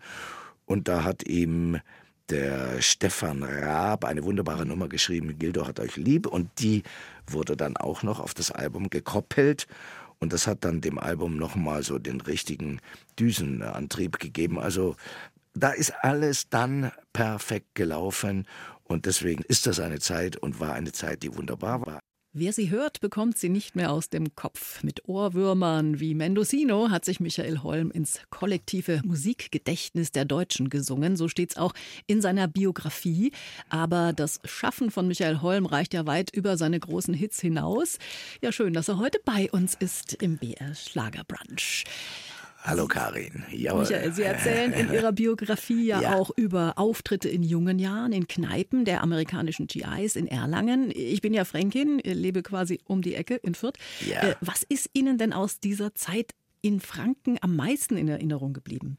Und 0.65 0.87
da 0.87 1.03
hat 1.03 1.27
ihm 1.27 1.79
der 2.29 2.81
Stefan 2.81 3.43
Raab 3.43 4.03
eine 4.03 4.23
wunderbare 4.23 4.65
Nummer 4.65 4.89
geschrieben, 4.89 5.37
Gildo 5.37 5.67
hat 5.67 5.79
euch 5.79 5.95
lieb. 5.95 6.25
Und 6.25 6.49
die 6.57 6.81
wurde 7.27 7.55
dann 7.55 7.77
auch 7.77 8.01
noch 8.01 8.19
auf 8.19 8.33
das 8.33 8.49
Album 8.49 8.89
gekoppelt 8.89 9.67
und 10.19 10.33
das 10.33 10.47
hat 10.47 10.63
dann 10.65 10.81
dem 10.81 10.97
Album 10.97 11.37
nochmal 11.37 11.83
so 11.83 11.99
den 11.99 12.21
richtigen 12.21 12.79
Düsenantrieb 13.19 14.19
gegeben. 14.19 14.59
Also 14.59 14.95
da 15.53 15.71
ist 15.71 15.93
alles 16.01 16.49
dann 16.49 16.91
perfekt 17.13 17.75
gelaufen 17.75 18.45
und 18.83 19.05
deswegen 19.05 19.43
ist 19.43 19.67
das 19.67 19.79
eine 19.79 19.99
Zeit 19.99 20.37
und 20.37 20.59
war 20.59 20.73
eine 20.73 20.91
Zeit, 20.91 21.23
die 21.23 21.35
wunderbar 21.35 21.85
war. 21.85 21.99
Wer 22.37 22.51
sie 22.51 22.69
hört, 22.69 22.99
bekommt 22.99 23.37
sie 23.37 23.47
nicht 23.47 23.77
mehr 23.77 23.93
aus 23.93 24.09
dem 24.09 24.35
Kopf. 24.35 24.83
Mit 24.83 25.07
Ohrwürmern 25.07 26.01
wie 26.01 26.13
Mendocino 26.13 26.89
hat 26.89 27.05
sich 27.05 27.21
Michael 27.21 27.63
Holm 27.63 27.91
ins 27.91 28.19
kollektive 28.29 29.01
Musikgedächtnis 29.05 30.11
der 30.11 30.25
Deutschen 30.25 30.69
gesungen. 30.69 31.15
So 31.15 31.29
steht's 31.29 31.55
auch 31.55 31.73
in 32.07 32.19
seiner 32.19 32.49
Biografie. 32.49 33.31
Aber 33.69 34.11
das 34.11 34.41
Schaffen 34.43 34.91
von 34.91 35.07
Michael 35.07 35.41
Holm 35.41 35.65
reicht 35.65 35.93
ja 35.93 36.05
weit 36.07 36.29
über 36.35 36.57
seine 36.57 36.77
großen 36.77 37.13
Hits 37.13 37.39
hinaus. 37.39 37.99
Ja, 38.41 38.51
schön, 38.51 38.73
dass 38.73 38.89
er 38.89 38.97
heute 38.97 39.21
bei 39.23 39.49
uns 39.51 39.73
ist 39.73 40.15
im 40.15 40.37
BR 40.37 40.75
Schlagerbrunch. 40.75 41.85
Hallo 42.65 42.87
Karin. 42.87 43.43
Jawohl. 43.51 43.81
Michael, 43.81 44.11
Sie 44.11 44.23
erzählen 44.23 44.73
in 44.73 44.91
Ihrer 44.91 45.11
Biografie 45.11 45.85
ja, 45.85 46.01
ja, 46.01 46.15
auch 46.15 46.31
über 46.35 46.73
Auftritte 46.77 47.29
in 47.29 47.43
jungen 47.43 47.77
Jahren 47.77 48.11
in 48.11 48.27
Kneipen 48.27 48.85
der 48.85 49.03
amerikanischen 49.03 49.67
GIs 49.67 50.15
in 50.15 50.27
Erlangen. 50.27 50.91
Ich 50.91 51.21
bin 51.21 51.35
ja 51.35 51.45
Fränkin, 51.45 51.99
lebe 51.99 52.41
quasi 52.41 52.79
um 52.85 53.03
die 53.03 53.13
Ecke 53.13 53.35
in 53.35 53.53
Fürth. 53.53 53.77
Ja. 54.03 54.29
Äh, 54.29 54.35
was 54.41 54.63
ist 54.63 54.89
Ihnen 54.93 55.19
denn 55.19 55.31
aus 55.31 55.59
dieser 55.59 55.93
Zeit 55.93 56.33
in 56.61 56.79
Franken 56.79 57.37
am 57.41 57.55
meisten 57.55 57.97
in 57.97 58.07
Erinnerung 58.07 58.53
geblieben? 58.53 58.97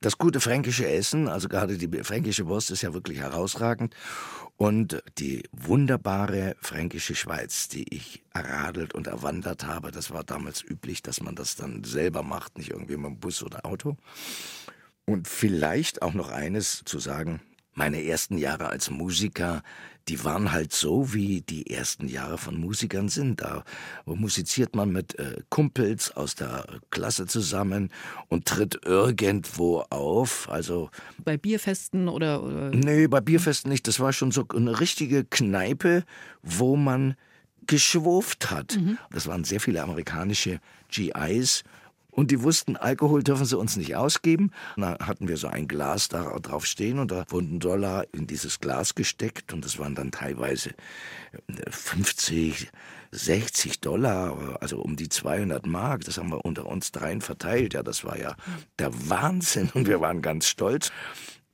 Das 0.00 0.18
gute 0.18 0.40
fränkische 0.40 0.86
Essen, 0.86 1.28
also 1.28 1.48
gerade 1.48 1.78
die 1.78 2.02
fränkische 2.02 2.46
Wurst 2.46 2.70
ist 2.70 2.82
ja 2.82 2.92
wirklich 2.92 3.18
herausragend. 3.18 3.94
Und 4.58 5.02
die 5.18 5.42
wunderbare 5.52 6.56
fränkische 6.60 7.14
Schweiz, 7.14 7.68
die 7.68 7.94
ich 7.94 8.24
erradelt 8.32 8.94
und 8.94 9.06
erwandert 9.06 9.66
habe, 9.66 9.90
das 9.90 10.10
war 10.10 10.24
damals 10.24 10.62
üblich, 10.62 11.02
dass 11.02 11.20
man 11.20 11.34
das 11.34 11.56
dann 11.56 11.84
selber 11.84 12.22
macht, 12.22 12.56
nicht 12.56 12.70
irgendwie 12.70 12.96
mit 12.96 13.06
dem 13.06 13.20
Bus 13.20 13.42
oder 13.42 13.66
Auto. 13.66 13.96
Und 15.04 15.28
vielleicht 15.28 16.00
auch 16.02 16.14
noch 16.14 16.30
eines 16.30 16.82
zu 16.84 16.98
sagen, 16.98 17.40
meine 17.76 18.02
ersten 18.02 18.38
Jahre 18.38 18.68
als 18.68 18.90
Musiker, 18.90 19.62
die 20.08 20.24
waren 20.24 20.52
halt 20.52 20.72
so, 20.72 21.12
wie 21.12 21.42
die 21.42 21.70
ersten 21.70 22.08
Jahre 22.08 22.38
von 22.38 22.58
Musikern 22.58 23.08
sind. 23.08 23.42
Da 23.42 23.64
musiziert 24.06 24.74
man 24.74 24.90
mit 24.90 25.18
äh, 25.18 25.42
Kumpels 25.50 26.16
aus 26.16 26.34
der 26.36 26.64
Klasse 26.90 27.26
zusammen 27.26 27.90
und 28.28 28.46
tritt 28.46 28.80
irgendwo 28.84 29.80
auf. 29.90 30.48
Also 30.48 30.90
bei 31.24 31.36
Bierfesten 31.36 32.08
oder, 32.08 32.42
oder? 32.42 32.70
Nee, 32.70 33.08
bei 33.08 33.20
Bierfesten 33.20 33.70
nicht. 33.70 33.86
Das 33.88 34.00
war 34.00 34.12
schon 34.12 34.30
so 34.30 34.46
eine 34.54 34.80
richtige 34.80 35.24
Kneipe, 35.24 36.04
wo 36.42 36.76
man 36.76 37.16
geschwurft 37.66 38.50
hat. 38.50 38.76
Mhm. 38.76 38.98
Das 39.10 39.26
waren 39.26 39.44
sehr 39.44 39.60
viele 39.60 39.82
amerikanische 39.82 40.60
GIs 40.88 41.64
und 42.16 42.30
die 42.30 42.42
wussten, 42.42 42.76
Alkohol 42.76 43.22
dürfen 43.22 43.44
sie 43.44 43.58
uns 43.58 43.76
nicht 43.76 43.94
ausgeben. 43.94 44.50
Da 44.76 44.96
hatten 45.00 45.28
wir 45.28 45.36
so 45.36 45.48
ein 45.48 45.68
Glas 45.68 46.08
da 46.08 46.38
drauf 46.38 46.64
stehen 46.64 46.98
und 46.98 47.10
da 47.10 47.24
wurden 47.28 47.60
Dollar 47.60 48.06
in 48.12 48.26
dieses 48.26 48.58
Glas 48.58 48.94
gesteckt 48.94 49.52
und 49.52 49.64
das 49.64 49.78
waren 49.78 49.94
dann 49.94 50.10
teilweise 50.10 50.70
50, 51.70 52.64
äh, 52.64 52.66
60 53.12 53.80
Dollar, 53.80 54.56
also 54.60 54.80
um 54.80 54.96
die 54.96 55.10
200 55.10 55.66
Mark. 55.66 56.04
Das 56.04 56.16
haben 56.16 56.30
wir 56.30 56.44
unter 56.44 56.64
uns 56.64 56.90
dreien 56.90 57.20
verteilt. 57.20 57.74
Ja, 57.74 57.82
das 57.82 58.02
war 58.02 58.18
ja 58.18 58.34
der 58.78 58.90
Wahnsinn 59.10 59.70
und 59.74 59.86
wir 59.86 60.00
waren 60.00 60.22
ganz 60.22 60.48
stolz. 60.48 60.90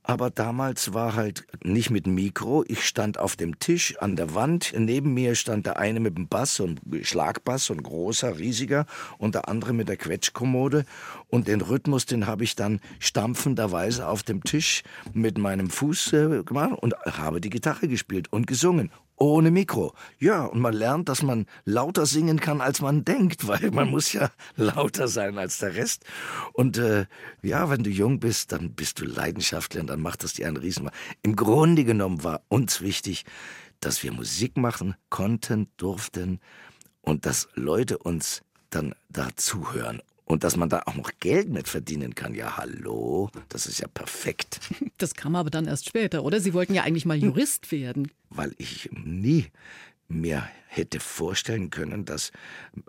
Aber 0.05 0.29
damals 0.29 0.93
war 0.93 1.15
halt 1.15 1.45
nicht 1.63 1.89
mit 1.89 2.07
Mikro. 2.07 2.65
Ich 2.67 2.85
stand 2.85 3.17
auf 3.17 3.37
dem 3.37 3.57
Tisch 3.59 3.97
an 3.99 4.17
der 4.17 4.35
Wand. 4.35 4.73
Neben 4.77 5.13
mir 5.13 5.33
stand 5.35 5.65
der 5.65 5.77
eine 5.77 6.01
mit 6.01 6.17
dem 6.17 6.27
Bass, 6.27 6.59
ein 6.59 6.79
Schlagbass, 7.03 7.71
ein 7.71 7.81
großer, 7.81 8.37
riesiger, 8.37 8.85
und 9.17 9.33
der 9.33 9.47
andere 9.47 9.71
mit 9.71 9.87
der 9.87 9.95
Quetschkommode. 9.95 10.83
Und 11.29 11.47
den 11.47 11.61
Rhythmus, 11.61 12.05
den 12.05 12.27
habe 12.27 12.43
ich 12.43 12.55
dann 12.55 12.81
stampfenderweise 12.99 14.07
auf 14.07 14.23
dem 14.23 14.43
Tisch 14.43 14.83
mit 15.13 15.37
meinem 15.37 15.69
Fuß 15.69 16.13
äh, 16.13 16.43
gemacht 16.43 16.73
und 16.81 16.95
habe 17.05 17.39
die 17.39 17.49
Gitarre 17.49 17.87
gespielt 17.87 18.27
und 18.31 18.45
gesungen 18.45 18.91
ohne 19.23 19.51
Mikro. 19.51 19.93
Ja, 20.19 20.45
und 20.45 20.59
man 20.59 20.73
lernt, 20.73 21.07
dass 21.07 21.21
man 21.21 21.45
lauter 21.65 22.05
singen 22.05 22.39
kann, 22.39 22.61
als 22.61 22.81
man 22.81 23.05
denkt, 23.05 23.47
weil 23.47 23.71
man 23.71 23.89
muss 23.89 24.13
ja 24.13 24.29
lauter 24.55 25.07
sein 25.07 25.37
als 25.37 25.59
der 25.59 25.75
Rest. 25.75 26.05
Und 26.53 26.77
äh, 26.77 27.05
ja, 27.41 27.69
wenn 27.69 27.83
du 27.83 27.89
jung 27.89 28.19
bist, 28.19 28.51
dann 28.51 28.73
bist 28.73 28.99
du 28.99 29.05
Leidenschaftler 29.05 29.81
und 29.81 29.87
dann 29.87 30.01
macht 30.01 30.23
das 30.23 30.33
dir 30.33 30.47
einen 30.47 30.57
Riesen. 30.57 30.89
Im 31.21 31.35
Grunde 31.35 31.83
genommen 31.83 32.23
war 32.23 32.41
uns 32.49 32.81
wichtig, 32.81 33.23
dass 33.79 34.03
wir 34.03 34.11
Musik 34.11 34.57
machen 34.57 34.95
konnten, 35.09 35.67
durften 35.77 36.39
und 37.01 37.25
dass 37.25 37.47
Leute 37.55 37.97
uns 37.97 38.41
dann 38.69 38.95
da 39.09 39.29
zuhören 39.35 40.01
und 40.25 40.43
dass 40.43 40.55
man 40.55 40.69
da 40.69 40.83
auch 40.85 40.95
noch 40.95 41.11
Geld 41.19 41.49
mit 41.49 41.67
verdienen 41.67 42.15
kann, 42.15 42.33
ja 42.33 42.57
hallo, 42.57 43.29
das 43.49 43.65
ist 43.65 43.79
ja 43.79 43.87
perfekt. 43.87 44.59
Das 44.97 45.15
kam 45.15 45.35
aber 45.35 45.49
dann 45.49 45.65
erst 45.65 45.89
später, 45.89 46.23
oder? 46.23 46.39
Sie 46.39 46.53
wollten 46.53 46.73
ja 46.73 46.83
eigentlich 46.83 47.05
mal 47.05 47.17
Jurist 47.17 47.71
werden. 47.71 48.09
Weil 48.29 48.53
ich 48.57 48.89
nie 48.93 49.47
mir 50.07 50.47
hätte 50.67 50.99
vorstellen 50.99 51.69
können, 51.69 52.05
dass 52.05 52.31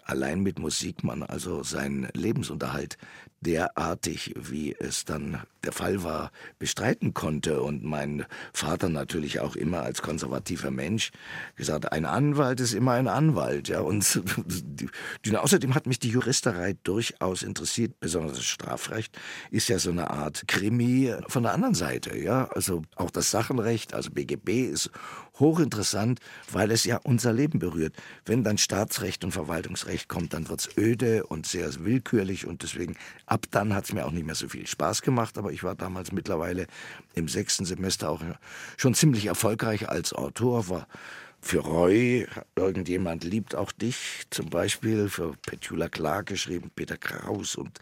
allein 0.05 0.40
mit 0.40 0.59
Musik 0.59 1.03
man 1.03 1.23
also 1.23 1.62
seinen 1.62 2.09
Lebensunterhalt 2.14 2.99
derartig, 3.44 4.35
wie 4.37 4.74
es 4.78 5.04
dann 5.04 5.42
der 5.64 5.72
Fall 5.72 6.02
war, 6.02 6.30
bestreiten 6.59 7.14
konnte. 7.14 7.62
Und 7.62 7.85
mein 7.85 8.26
Vater 8.52 8.88
natürlich 8.88 9.40
auch 9.40 9.57
immer 9.57 9.83
als 9.83 10.02
konservativer 10.02 10.70
Mensch 10.70 11.11
gesagt, 11.57 11.92
ein 11.92 12.04
Anwalt 12.04 12.61
ist 12.61 12.74
immer 12.74 12.92
ein 12.92 13.09
Anwalt. 13.09 13.68
Ja. 13.68 13.80
Und 13.80 14.22
die, 14.46 14.88
die, 15.24 15.37
außerdem 15.37 15.74
hat 15.74 15.87
mich 15.87 15.98
die 15.98 16.11
Juristerei 16.11 16.76
durchaus 16.85 17.42
interessiert, 17.42 18.00
besonders 18.00 18.37
das 18.37 18.44
Strafrecht 18.44 19.18
ist 19.50 19.68
ja 19.68 19.78
so 19.78 19.90
eine 19.90 20.11
Art 20.11 20.44
Krimi 20.48 21.14
von 21.28 21.42
der 21.42 21.52
anderen 21.52 21.74
Seite. 21.74 22.18
Ja. 22.18 22.48
Also 22.48 22.83
auch 22.96 23.11
das 23.11 23.30
Sachenrecht, 23.30 23.94
also 23.94 24.11
BGB 24.11 24.70
ist 24.70 24.90
hochinteressant, 25.38 26.20
weil 26.53 26.70
es 26.70 26.85
ja 26.85 27.01
unser 27.03 27.33
Leben 27.33 27.59
berührt. 27.59 27.94
Wenn 28.25 28.44
dann 28.44 28.59
Staatsrecht 28.59 29.25
und 29.25 29.33
Verwaltungsrecht 29.33 30.09
kommt, 30.09 30.33
dann 30.33 30.49
wird 30.49 30.61
es 30.61 30.77
öde 30.77 31.27
und 31.27 31.47
sehr 31.47 31.73
willkürlich 31.85 32.47
und 32.47 32.62
deswegen 32.62 32.97
ab 33.27 33.47
dann 33.51 33.75
hat 33.75 33.85
es 33.85 33.92
mir 33.92 34.07
auch 34.07 34.12
nicht 34.12 34.27
mehr 34.27 34.35
so 34.35 34.49
viel 34.49 34.66
Spaß 34.66 35.03
gemacht, 35.03 35.38
aber 35.38 35.53
ich 35.53 35.64
war 35.64 35.75
damals 35.75 36.12
mittlerweile 36.12 36.66
im 37.14 37.29
sechsten 37.29 37.64
Semester 37.64 38.11
auch 38.11 38.23
schon 38.77 38.94
ziemlich 38.94 39.27
erfolgreich 39.27 39.88
als 39.88 40.12
Autor, 40.12 40.68
war 40.68 40.87
für 41.44 41.59
Roy, 41.59 42.26
irgendjemand 42.57 43.22
liebt 43.22 43.54
auch 43.54 43.70
dich 43.70 44.22
zum 44.30 44.48
Beispiel, 44.48 45.11
für 45.11 45.35
Petula 45.46 45.88
Clark 45.88 46.26
geschrieben, 46.26 46.70
Peter 46.74 46.96
Kraus 46.96 47.57
und 47.57 47.78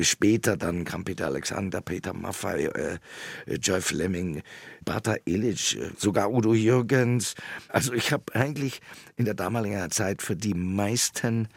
später 0.00 0.56
dann 0.56 0.84
kam 0.84 1.04
Peter 1.04 1.26
Alexander, 1.26 1.80
Peter 1.80 2.12
Maffay, 2.12 2.66
äh, 2.66 2.98
Joy 3.46 3.80
Fleming, 3.80 4.42
Bata 4.84 5.14
Illich, 5.24 5.78
äh, 5.78 5.90
sogar 5.96 6.32
Udo 6.32 6.52
Jürgens. 6.52 7.36
Also 7.68 7.92
ich 7.92 8.12
habe 8.12 8.34
eigentlich 8.34 8.80
in 9.16 9.24
der 9.24 9.34
damaligen 9.34 9.90
Zeit 9.92 10.20
für 10.20 10.34
die 10.34 10.54
meisten 10.54 11.48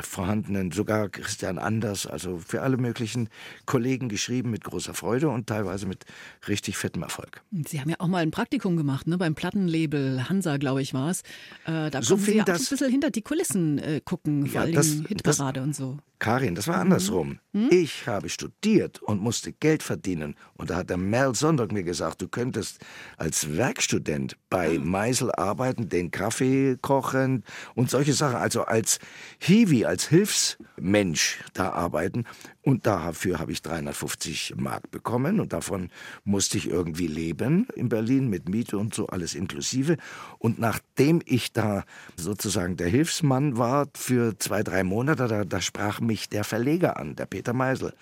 vorhandenen, 0.00 0.72
sogar 0.72 1.08
Christian 1.08 1.58
Anders, 1.58 2.06
also 2.06 2.38
für 2.38 2.62
alle 2.62 2.76
möglichen 2.76 3.28
Kollegen 3.66 4.08
geschrieben 4.08 4.50
mit 4.50 4.64
großer 4.64 4.94
Freude 4.94 5.28
und 5.28 5.46
teilweise 5.46 5.86
mit 5.86 6.04
richtig 6.48 6.76
fettem 6.76 7.02
Erfolg. 7.02 7.42
Sie 7.68 7.80
haben 7.80 7.90
ja 7.90 7.96
auch 7.98 8.08
mal 8.08 8.22
ein 8.22 8.30
Praktikum 8.30 8.76
gemacht, 8.76 9.06
ne, 9.06 9.18
beim 9.18 9.34
Plattenlabel 9.34 10.28
Hansa, 10.28 10.56
glaube 10.56 10.82
ich, 10.82 10.94
war 10.94 11.10
es. 11.10 11.22
Äh, 11.66 11.90
da 11.90 12.02
so 12.02 12.16
Sie 12.16 12.36
ja 12.36 12.44
das, 12.44 12.56
auch 12.56 12.66
ein 12.66 12.70
bisschen 12.70 12.90
hinter 12.90 13.10
die 13.10 13.22
Kulissen 13.22 13.78
äh, 13.78 14.00
gucken, 14.04 14.46
vor 14.46 14.54
ja, 14.54 14.60
allem 14.62 15.06
Hitparade 15.06 15.62
und 15.62 15.76
so. 15.76 15.98
Karin, 16.22 16.54
das 16.54 16.68
war 16.68 16.76
andersrum. 16.76 17.40
Mhm. 17.52 17.66
Ich 17.72 18.06
habe 18.06 18.28
studiert 18.28 19.02
und 19.02 19.20
musste 19.20 19.52
Geld 19.52 19.82
verdienen. 19.82 20.36
Und 20.54 20.70
da 20.70 20.76
hat 20.76 20.88
der 20.88 20.96
Mel 20.96 21.34
Sonntag 21.34 21.72
mir 21.72 21.82
gesagt, 21.82 22.22
du 22.22 22.28
könntest 22.28 22.78
als 23.16 23.56
Werkstudent 23.56 24.36
bei 24.48 24.76
ah. 24.76 24.80
Meisel 24.80 25.32
arbeiten, 25.32 25.88
den 25.88 26.12
Kaffee 26.12 26.76
kochen 26.80 27.42
und 27.74 27.90
solche 27.90 28.12
Sachen. 28.12 28.36
Also 28.36 28.62
als 28.62 29.00
Hiwi, 29.40 29.84
als 29.84 30.06
Hilfsmensch 30.06 31.40
da 31.54 31.70
arbeiten. 31.70 32.24
Und 32.64 32.86
dafür 32.86 33.40
habe 33.40 33.50
ich 33.50 33.60
350 33.62 34.54
Mark 34.56 34.90
bekommen 34.92 35.40
und 35.40 35.52
davon 35.52 35.90
musste 36.24 36.58
ich 36.58 36.70
irgendwie 36.70 37.08
leben 37.08 37.66
in 37.74 37.88
Berlin 37.88 38.28
mit 38.28 38.48
Miete 38.48 38.78
und 38.78 38.94
so 38.94 39.08
alles 39.08 39.34
inklusive. 39.34 39.96
Und 40.38 40.60
nachdem 40.60 41.20
ich 41.24 41.52
da 41.52 41.84
sozusagen 42.16 42.76
der 42.76 42.86
Hilfsmann 42.86 43.58
war 43.58 43.88
für 43.94 44.38
zwei, 44.38 44.62
drei 44.62 44.84
Monate, 44.84 45.26
da, 45.26 45.44
da 45.44 45.60
sprach 45.60 46.00
mich 46.00 46.28
der 46.28 46.44
Verleger 46.44 46.98
an, 46.98 47.16
der 47.16 47.26
Peter 47.26 47.52
Meisel 47.52 47.94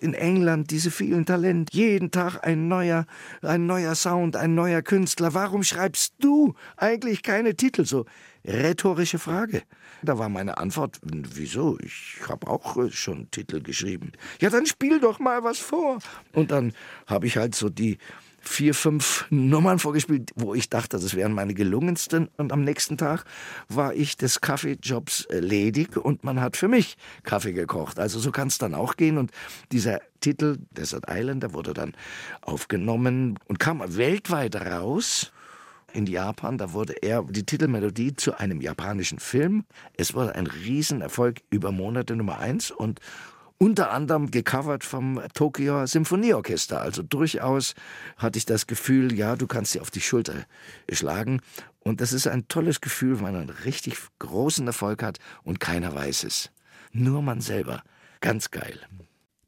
in 0.00 0.14
England 0.14 0.70
diese 0.70 0.90
vielen 0.90 1.24
Talente, 1.24 1.74
jeden 1.74 2.10
Tag 2.10 2.46
ein 2.46 2.68
neuer, 2.68 3.06
ein 3.42 3.66
neuer 3.66 3.94
Sound, 3.94 4.36
ein 4.36 4.54
neuer 4.54 4.82
Künstler. 4.82 5.34
Warum 5.34 5.62
schreibst 5.62 6.14
du 6.18 6.54
eigentlich 6.76 7.22
keine 7.22 7.54
Titel? 7.54 7.84
So 7.84 8.04
rhetorische 8.44 9.18
Frage. 9.18 9.62
Da 10.02 10.18
war 10.18 10.28
meine 10.28 10.58
Antwort, 10.58 10.98
wieso? 11.02 11.78
Ich 11.80 12.20
habe 12.28 12.48
auch 12.48 12.76
äh, 12.76 12.90
schon 12.90 13.30
Titel 13.30 13.62
geschrieben. 13.62 14.12
Ja, 14.40 14.50
dann 14.50 14.66
spiel 14.66 15.00
doch 15.00 15.18
mal 15.18 15.42
was 15.42 15.58
vor. 15.58 15.98
Und 16.32 16.50
dann 16.50 16.72
habe 17.06 17.26
ich 17.26 17.36
halt 17.36 17.54
so 17.54 17.68
die 17.68 17.98
vier, 18.40 18.74
fünf 18.74 19.26
Nummern 19.30 19.78
vorgespielt, 19.78 20.30
wo 20.36 20.54
ich 20.54 20.70
dachte, 20.70 20.98
das 20.98 21.14
wären 21.14 21.32
meine 21.32 21.54
gelungensten. 21.54 22.28
Und 22.36 22.52
am 22.52 22.62
nächsten 22.62 22.96
Tag 22.96 23.24
war 23.68 23.94
ich 23.94 24.16
des 24.16 24.40
Kaffeejobs 24.40 25.26
äh, 25.26 25.40
ledig 25.40 25.96
und 25.96 26.24
man 26.24 26.40
hat 26.40 26.56
für 26.56 26.68
mich 26.68 26.96
Kaffee 27.24 27.52
gekocht. 27.52 27.98
Also 27.98 28.18
so 28.18 28.30
kann 28.30 28.48
es 28.48 28.58
dann 28.58 28.74
auch 28.74 28.96
gehen. 28.96 29.18
Und 29.18 29.30
dieser 29.72 30.00
Titel 30.20 30.58
Desert 30.70 31.04
Island, 31.08 31.42
der 31.42 31.52
wurde 31.52 31.74
dann 31.74 31.92
aufgenommen 32.42 33.38
und 33.48 33.58
kam 33.58 33.82
weltweit 33.96 34.56
raus 34.56 35.32
in 35.96 36.06
Japan. 36.06 36.58
Da 36.58 36.72
wurde 36.72 36.92
er 37.02 37.22
die 37.24 37.44
Titelmelodie 37.44 38.14
zu 38.14 38.38
einem 38.38 38.60
japanischen 38.60 39.18
Film. 39.18 39.64
Es 39.96 40.14
wurde 40.14 40.34
ein 40.34 40.46
Riesenerfolg 40.46 41.40
über 41.50 41.72
Monate 41.72 42.14
Nummer 42.14 42.38
eins 42.38 42.70
und 42.70 43.00
unter 43.58 43.90
anderem 43.90 44.30
gecovert 44.30 44.84
vom 44.84 45.20
Tokio 45.32 45.86
Symphonieorchester. 45.86 46.80
Also 46.82 47.02
durchaus 47.02 47.74
hatte 48.18 48.38
ich 48.38 48.44
das 48.44 48.66
Gefühl, 48.66 49.14
ja, 49.14 49.34
du 49.34 49.46
kannst 49.46 49.72
sie 49.72 49.80
auf 49.80 49.90
die 49.90 50.02
Schulter 50.02 50.44
schlagen. 50.92 51.40
Und 51.80 52.02
das 52.02 52.12
ist 52.12 52.26
ein 52.26 52.48
tolles 52.48 52.82
Gefühl, 52.82 53.16
wenn 53.16 53.32
man 53.32 53.36
einen 53.36 53.50
richtig 53.50 53.96
großen 54.18 54.66
Erfolg 54.66 55.02
hat 55.02 55.18
und 55.42 55.60
keiner 55.60 55.94
weiß 55.94 56.24
es. 56.24 56.50
Nur 56.92 57.22
man 57.22 57.40
selber. 57.40 57.82
Ganz 58.20 58.50
geil. 58.50 58.78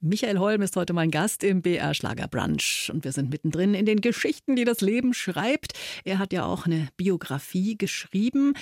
Michael 0.00 0.38
Holm 0.38 0.62
ist 0.62 0.76
heute 0.76 0.92
mein 0.92 1.10
Gast 1.10 1.42
im 1.42 1.60
BR 1.60 1.92
Schlager 1.92 2.28
Brunch 2.28 2.88
und 2.94 3.02
wir 3.02 3.10
sind 3.10 3.30
mittendrin 3.30 3.74
in 3.74 3.84
den 3.84 4.00
Geschichten, 4.00 4.54
die 4.54 4.64
das 4.64 4.80
Leben 4.80 5.12
schreibt. 5.12 5.72
Er 6.04 6.20
hat 6.20 6.32
ja 6.32 6.44
auch 6.44 6.66
eine 6.66 6.86
Biografie 6.96 7.76
geschrieben. 7.76 8.54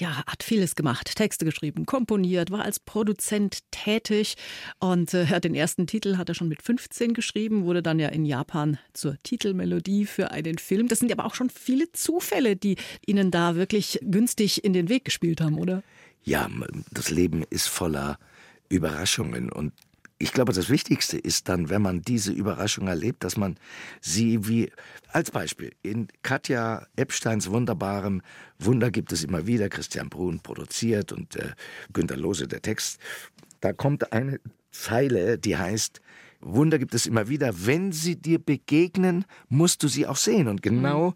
Ja, 0.00 0.24
hat 0.26 0.42
vieles 0.42 0.74
gemacht, 0.74 1.14
Texte 1.14 1.44
geschrieben, 1.44 1.86
komponiert, 1.86 2.50
war 2.50 2.64
als 2.64 2.80
Produzent 2.80 3.60
tätig 3.70 4.34
und 4.80 5.14
äh, 5.14 5.40
den 5.40 5.54
ersten 5.54 5.86
Titel 5.86 6.16
hat 6.16 6.28
er 6.28 6.34
schon 6.34 6.48
mit 6.48 6.62
15 6.62 7.14
geschrieben, 7.14 7.64
wurde 7.64 7.84
dann 7.84 8.00
ja 8.00 8.08
in 8.08 8.24
Japan 8.24 8.76
zur 8.92 9.16
Titelmelodie 9.22 10.04
für 10.04 10.32
einen 10.32 10.58
Film. 10.58 10.88
Das 10.88 10.98
sind 10.98 11.12
aber 11.12 11.26
auch 11.26 11.36
schon 11.36 11.48
viele 11.48 11.92
Zufälle, 11.92 12.56
die 12.56 12.74
Ihnen 13.06 13.30
da 13.30 13.54
wirklich 13.54 14.00
günstig 14.02 14.64
in 14.64 14.72
den 14.72 14.88
Weg 14.88 15.04
gespielt 15.04 15.40
haben, 15.40 15.58
oder? 15.58 15.84
Ja, 16.24 16.50
das 16.90 17.10
Leben 17.10 17.44
ist 17.50 17.68
voller 17.68 18.18
Überraschungen 18.68 19.52
und 19.52 19.72
ich 20.22 20.32
glaube, 20.32 20.52
das 20.52 20.70
Wichtigste 20.70 21.18
ist 21.18 21.48
dann, 21.48 21.68
wenn 21.68 21.82
man 21.82 22.02
diese 22.02 22.30
Überraschung 22.30 22.86
erlebt, 22.86 23.24
dass 23.24 23.36
man 23.36 23.56
sie 24.00 24.46
wie 24.46 24.70
als 25.08 25.32
Beispiel 25.32 25.72
in 25.82 26.06
Katja 26.22 26.86
Epsteins 26.94 27.50
wunderbarem 27.50 28.22
Wunder 28.60 28.92
gibt 28.92 29.12
es 29.12 29.24
immer 29.24 29.48
wieder, 29.48 29.68
Christian 29.68 30.08
Brun 30.08 30.38
produziert 30.38 31.10
und 31.10 31.34
äh, 31.34 31.50
Günter 31.92 32.16
Lose 32.16 32.46
der 32.46 32.62
Text. 32.62 33.00
Da 33.60 33.72
kommt 33.72 34.12
eine 34.12 34.38
Zeile, 34.70 35.38
die 35.38 35.56
heißt, 35.56 36.00
Wunder 36.42 36.78
gibt 36.78 36.94
es 36.94 37.06
immer 37.06 37.28
wieder. 37.28 37.52
Wenn 37.66 37.92
sie 37.92 38.16
dir 38.16 38.38
begegnen, 38.38 39.24
musst 39.48 39.82
du 39.82 39.88
sie 39.88 40.06
auch 40.06 40.16
sehen. 40.16 40.48
Und 40.48 40.62
genau 40.62 41.10
mhm. 41.10 41.14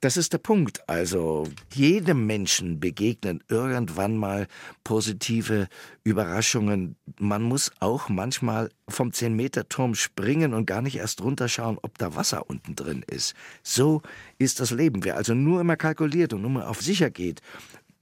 das 0.00 0.16
ist 0.16 0.32
der 0.32 0.38
Punkt. 0.38 0.88
Also 0.88 1.48
jedem 1.72 2.26
Menschen 2.26 2.78
begegnen 2.78 3.42
irgendwann 3.48 4.16
mal 4.16 4.46
positive 4.84 5.68
Überraschungen. 6.04 6.96
Man 7.18 7.42
muss 7.42 7.72
auch 7.80 8.08
manchmal 8.08 8.70
vom 8.88 9.10
10-Meter-Turm 9.10 9.94
springen 9.94 10.54
und 10.54 10.66
gar 10.66 10.82
nicht 10.82 10.96
erst 10.96 11.22
runterschauen, 11.22 11.78
ob 11.82 11.98
da 11.98 12.14
Wasser 12.14 12.48
unten 12.48 12.76
drin 12.76 13.04
ist. 13.10 13.34
So 13.62 14.02
ist 14.38 14.60
das 14.60 14.70
Leben. 14.70 15.04
Wer 15.04 15.16
also 15.16 15.34
nur 15.34 15.60
immer 15.60 15.76
kalkuliert 15.76 16.32
und 16.32 16.42
nur 16.42 16.50
mal 16.50 16.66
auf 16.66 16.82
sicher 16.82 17.10
geht, 17.10 17.40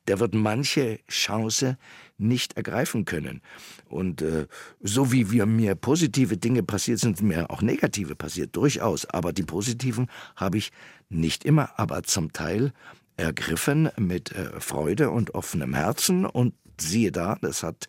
der 0.09 0.21
wird 0.21 0.35
manche 0.35 1.01
Chance 1.09 1.79
nicht 2.19 2.57
ergreifen 2.57 3.05
können. 3.05 3.41
Und 3.89 4.23
äh, 4.23 4.47
so 4.81 5.13
wie 5.13 5.31
wir 5.31 5.47
mir 5.47 5.75
positive 5.75 6.37
Dinge 6.37 6.63
passiert 6.63 7.01
sind, 7.01 7.23
mir 7.23 7.51
auch 7.51 7.63
negative 7.63 8.15
passiert, 8.15 8.55
durchaus. 8.55 9.07
Aber 9.07 9.33
die 9.33 9.43
positiven 9.43 10.09
habe 10.37 10.59
ich 10.59 10.71
nicht 11.09 11.45
immer, 11.45 11.79
aber 11.79 12.03
zum 12.03 12.33
Teil 12.33 12.73
ergriffen 13.17 13.91
mit 13.97 14.33
äh, 14.33 14.61
Freude 14.61 15.11
und 15.11 15.35
offenem 15.35 15.75
Herzen. 15.75 16.25
Und 16.25 16.55
siehe 16.81 17.13
da, 17.13 17.37
das 17.41 17.63
hat 17.63 17.87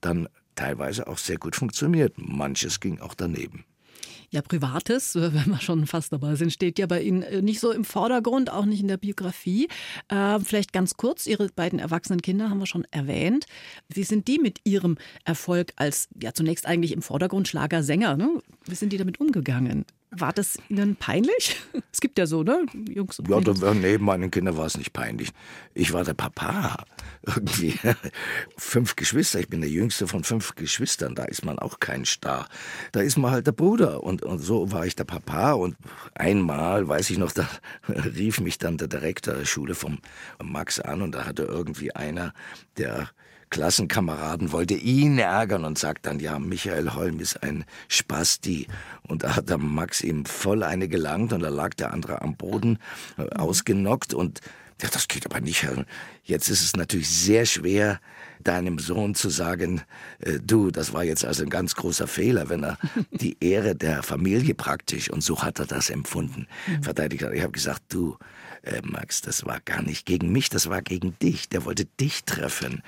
dann 0.00 0.28
teilweise 0.54 1.06
auch 1.06 1.18
sehr 1.18 1.38
gut 1.38 1.56
funktioniert. 1.56 2.14
Manches 2.16 2.80
ging 2.80 3.00
auch 3.00 3.14
daneben. 3.14 3.64
Ja, 4.30 4.42
Privates, 4.42 5.14
wenn 5.16 5.46
wir 5.46 5.60
schon 5.60 5.86
fast 5.86 6.12
dabei 6.12 6.34
sind, 6.34 6.52
steht 6.52 6.78
ja 6.78 6.86
bei 6.86 7.02
Ihnen 7.02 7.22
äh, 7.22 7.42
nicht 7.42 7.60
so 7.60 7.72
im 7.72 7.84
Vordergrund, 7.84 8.50
auch 8.50 8.64
nicht 8.64 8.80
in 8.80 8.88
der 8.88 8.98
Biografie. 8.98 9.68
Äh, 10.08 10.38
vielleicht 10.40 10.72
ganz 10.72 10.96
kurz, 10.96 11.26
Ihre 11.26 11.48
beiden 11.48 11.78
erwachsenen 11.78 12.20
Kinder 12.20 12.50
haben 12.50 12.58
wir 12.58 12.66
schon 12.66 12.86
erwähnt. 12.90 13.46
Wie 13.88 14.04
sind 14.04 14.28
die 14.28 14.38
mit 14.38 14.60
Ihrem 14.64 14.98
Erfolg 15.24 15.72
als, 15.76 16.08
ja 16.22 16.32
zunächst 16.34 16.66
eigentlich 16.66 16.92
im 16.92 17.02
Vordergrund 17.02 17.48
Schlagersänger, 17.48 18.16
ne? 18.16 18.42
wie 18.66 18.74
sind 18.74 18.92
die 18.92 18.98
damit 18.98 19.20
umgegangen? 19.20 19.84
War 20.10 20.32
das 20.32 20.58
Ihnen 20.68 20.96
peinlich? 20.96 21.56
Es 21.92 22.00
gibt 22.00 22.18
ja 22.18 22.26
so, 22.26 22.44
ne? 22.44 22.64
Jungs 22.88 23.18
und 23.18 23.28
ja, 23.28 23.40
da, 23.40 23.74
neben 23.74 24.04
meinen 24.04 24.30
Kindern 24.30 24.56
war 24.56 24.66
es 24.66 24.78
nicht 24.78 24.92
peinlich. 24.92 25.30
Ich 25.74 25.92
war 25.92 26.04
der 26.04 26.14
Papa. 26.14 26.84
Irgendwie. 27.26 27.74
Fünf 28.56 28.94
Geschwister. 28.94 29.40
Ich 29.40 29.48
bin 29.48 29.60
der 29.60 29.70
jüngste 29.70 30.06
von 30.06 30.22
fünf 30.22 30.54
Geschwistern. 30.54 31.16
Da 31.16 31.24
ist 31.24 31.44
man 31.44 31.58
auch 31.58 31.80
kein 31.80 32.04
Star. 32.04 32.48
Da 32.92 33.00
ist 33.00 33.16
man 33.16 33.32
halt 33.32 33.48
der 33.48 33.52
Bruder. 33.52 34.04
Und, 34.04 34.22
und 34.22 34.38
so 34.38 34.70
war 34.70 34.86
ich 34.86 34.94
der 34.94 35.04
Papa. 35.04 35.52
Und 35.52 35.76
einmal, 36.14 36.86
weiß 36.86 37.10
ich 37.10 37.18
noch, 37.18 37.32
da 37.32 37.48
rief 37.88 38.40
mich 38.40 38.58
dann 38.58 38.78
der 38.78 38.88
Direktor 38.88 39.34
der 39.34 39.44
Schule 39.44 39.74
vom 39.74 39.98
Max 40.40 40.78
an. 40.78 41.02
Und 41.02 41.16
da 41.16 41.26
hatte 41.26 41.42
irgendwie 41.42 41.94
einer, 41.96 42.32
der 42.76 43.10
Klassenkameraden 43.50 44.52
wollte 44.52 44.74
ihn 44.74 45.18
ärgern 45.18 45.64
und 45.64 45.78
sagt 45.78 46.06
dann, 46.06 46.20
ja, 46.20 46.38
Michael 46.38 46.94
Holm 46.94 47.20
ist 47.20 47.42
ein 47.42 47.64
Spasti. 47.88 48.66
Und 49.02 49.22
da 49.22 49.36
hat 49.36 49.48
der 49.48 49.58
Max 49.58 50.02
ihm 50.02 50.24
voll 50.24 50.62
eine 50.62 50.88
gelangt 50.88 51.32
und 51.32 51.40
da 51.40 51.48
lag 51.48 51.74
der 51.74 51.92
andere 51.92 52.22
am 52.22 52.36
Boden, 52.36 52.78
äh, 53.16 53.28
ausgenockt 53.36 54.14
und 54.14 54.40
ja, 54.80 54.88
das 54.92 55.08
geht 55.08 55.26
aber 55.26 55.40
nicht. 55.40 55.66
Jetzt 56.22 56.48
ist 56.48 56.62
es 56.62 56.76
natürlich 56.76 57.10
sehr 57.10 57.46
schwer, 57.46 58.00
deinem 58.44 58.78
Sohn 58.78 59.14
zu 59.14 59.28
sagen, 59.28 59.82
äh, 60.20 60.38
du, 60.40 60.70
das 60.70 60.92
war 60.92 61.04
jetzt 61.04 61.24
also 61.24 61.42
ein 61.42 61.50
ganz 61.50 61.74
großer 61.74 62.06
Fehler, 62.06 62.48
wenn 62.48 62.64
er 62.64 62.78
die 63.10 63.36
Ehre 63.40 63.74
der 63.74 64.02
Familie 64.02 64.54
praktisch, 64.54 65.10
und 65.10 65.22
so 65.22 65.42
hat 65.42 65.58
er 65.58 65.66
das 65.66 65.90
empfunden, 65.90 66.46
mhm. 66.66 66.82
verteidigt 66.82 67.24
hat. 67.24 67.32
Ich 67.32 67.42
habe 67.42 67.52
gesagt, 67.52 67.82
du, 67.88 68.16
äh, 68.68 68.82
Max, 68.84 69.22
das 69.22 69.44
war 69.46 69.60
gar 69.60 69.82
nicht 69.82 70.06
gegen 70.06 70.30
mich, 70.30 70.50
das 70.50 70.68
war 70.68 70.82
gegen 70.82 71.18
dich. 71.18 71.48
Der 71.48 71.64
wollte 71.64 71.84
dich 71.84 72.24
treffen. 72.24 72.82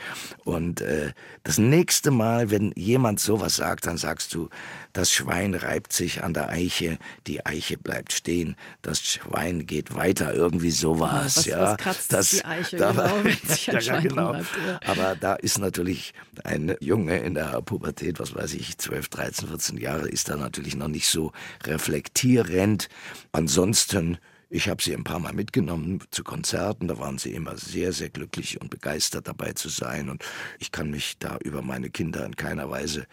Und 0.44 0.80
äh, 0.80 1.12
das 1.42 1.58
nächste 1.58 2.10
Mal, 2.10 2.50
wenn 2.50 2.72
jemand 2.76 3.20
sowas 3.20 3.56
sagt, 3.56 3.86
dann 3.86 3.96
sagst 3.96 4.34
du, 4.34 4.48
das 4.92 5.12
Schwein 5.12 5.54
reibt 5.54 5.92
sich 5.92 6.22
an 6.22 6.34
der 6.34 6.48
Eiche, 6.48 6.98
die 7.26 7.46
Eiche 7.46 7.78
bleibt 7.78 8.12
stehen, 8.12 8.56
das 8.82 9.00
Schwein 9.02 9.66
geht 9.66 9.94
weiter, 9.94 10.34
irgendwie 10.34 10.70
sowas. 10.70 11.36
Was, 11.36 11.44
ja, 11.46 11.76
was 11.84 12.08
das, 12.08 12.30
die 12.30 12.44
Eiche, 12.44 12.76
da, 12.76 12.92
genau, 12.92 13.22
ja, 13.80 14.00
genau. 14.00 14.34
Ja. 14.34 14.80
Aber 14.86 15.16
da 15.16 15.34
ist 15.34 15.58
natürlich 15.58 16.12
ein 16.44 16.74
Junge 16.80 17.18
in 17.18 17.34
der 17.34 17.60
Pubertät, 17.62 18.18
was 18.18 18.34
weiß 18.34 18.54
ich, 18.54 18.78
12, 18.78 19.08
13, 19.08 19.48
14 19.48 19.76
Jahre, 19.78 20.08
ist 20.08 20.28
da 20.28 20.36
natürlich 20.36 20.76
noch 20.76 20.88
nicht 20.88 21.08
so 21.08 21.32
reflektierend. 21.64 22.88
Ansonsten 23.32 24.18
ich 24.52 24.68
habe 24.68 24.82
sie 24.82 24.94
ein 24.94 25.04
paar 25.04 25.20
Mal 25.20 25.32
mitgenommen 25.32 26.00
zu 26.10 26.24
Konzerten, 26.24 26.88
da 26.88 26.98
waren 26.98 27.18
sie 27.18 27.32
immer 27.32 27.56
sehr, 27.56 27.92
sehr 27.92 28.10
glücklich 28.10 28.60
und 28.60 28.68
begeistert 28.68 29.28
dabei 29.28 29.52
zu 29.52 29.68
sein. 29.68 30.10
Und 30.10 30.24
ich 30.58 30.72
kann 30.72 30.90
mich 30.90 31.18
da 31.20 31.38
über 31.44 31.62
meine 31.62 31.88
Kinder 31.88 32.26
in 32.26 32.34
keiner 32.34 32.68
Weise 32.68 33.06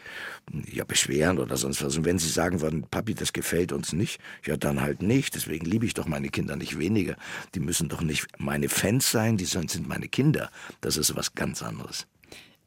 ja, 0.71 0.83
beschweren 0.83 1.37
oder 1.37 1.55
sonst 1.55 1.83
was. 1.83 1.95
Und 1.95 2.05
wenn 2.05 2.17
sie 2.17 2.29
sagen 2.29 2.61
würden, 2.61 2.87
Papi, 2.89 3.13
das 3.13 3.33
gefällt 3.33 3.71
uns 3.71 3.93
nicht, 3.93 4.19
ja 4.45 4.57
dann 4.57 4.81
halt 4.81 5.03
nicht. 5.03 5.35
Deswegen 5.35 5.65
liebe 5.67 5.85
ich 5.85 5.93
doch 5.93 6.07
meine 6.07 6.29
Kinder 6.29 6.55
nicht 6.55 6.79
weniger. 6.79 7.15
Die 7.53 7.59
müssen 7.59 7.87
doch 7.87 8.01
nicht 8.01 8.27
meine 8.39 8.67
Fans 8.67 9.11
sein, 9.11 9.37
die 9.37 9.45
sind 9.45 9.87
meine 9.87 10.07
Kinder. 10.07 10.49
Das 10.81 10.97
ist 10.97 11.15
was 11.15 11.35
ganz 11.35 11.61
anderes. 11.61 12.07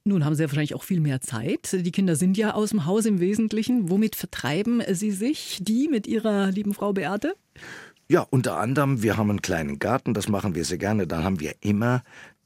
Nun 0.04 0.24
haben 0.24 0.34
Sie 0.34 0.42
ja 0.42 0.48
wahrscheinlich 0.48 0.74
auch 0.74 0.84
viel 0.84 1.00
mehr 1.00 1.20
Zeit. 1.20 1.72
Die 1.72 1.92
Kinder 1.92 2.16
sind 2.16 2.38
ja 2.38 2.54
aus 2.54 2.70
dem 2.70 2.86
Haus 2.86 3.04
im 3.04 3.20
Wesentlichen. 3.20 3.90
Womit 3.90 4.16
vertreiben 4.16 4.82
Sie 4.92 5.10
sich, 5.10 5.58
die 5.60 5.88
mit 5.88 6.06
Ihrer 6.06 6.50
lieben 6.50 6.72
Frau 6.72 6.92
Beate? 6.94 7.34
Ja, 8.10 8.26
unter 8.28 8.56
anderem, 8.56 9.04
wir 9.04 9.16
haben 9.16 9.30
einen 9.30 9.40
kleinen 9.40 9.78
Garten, 9.78 10.14
das 10.14 10.28
machen 10.28 10.56
wir 10.56 10.64
sehr 10.64 10.78
gerne. 10.78 11.06
Dann 11.06 11.22
haben 11.22 11.38
wir 11.38 11.54
immer 11.60 12.02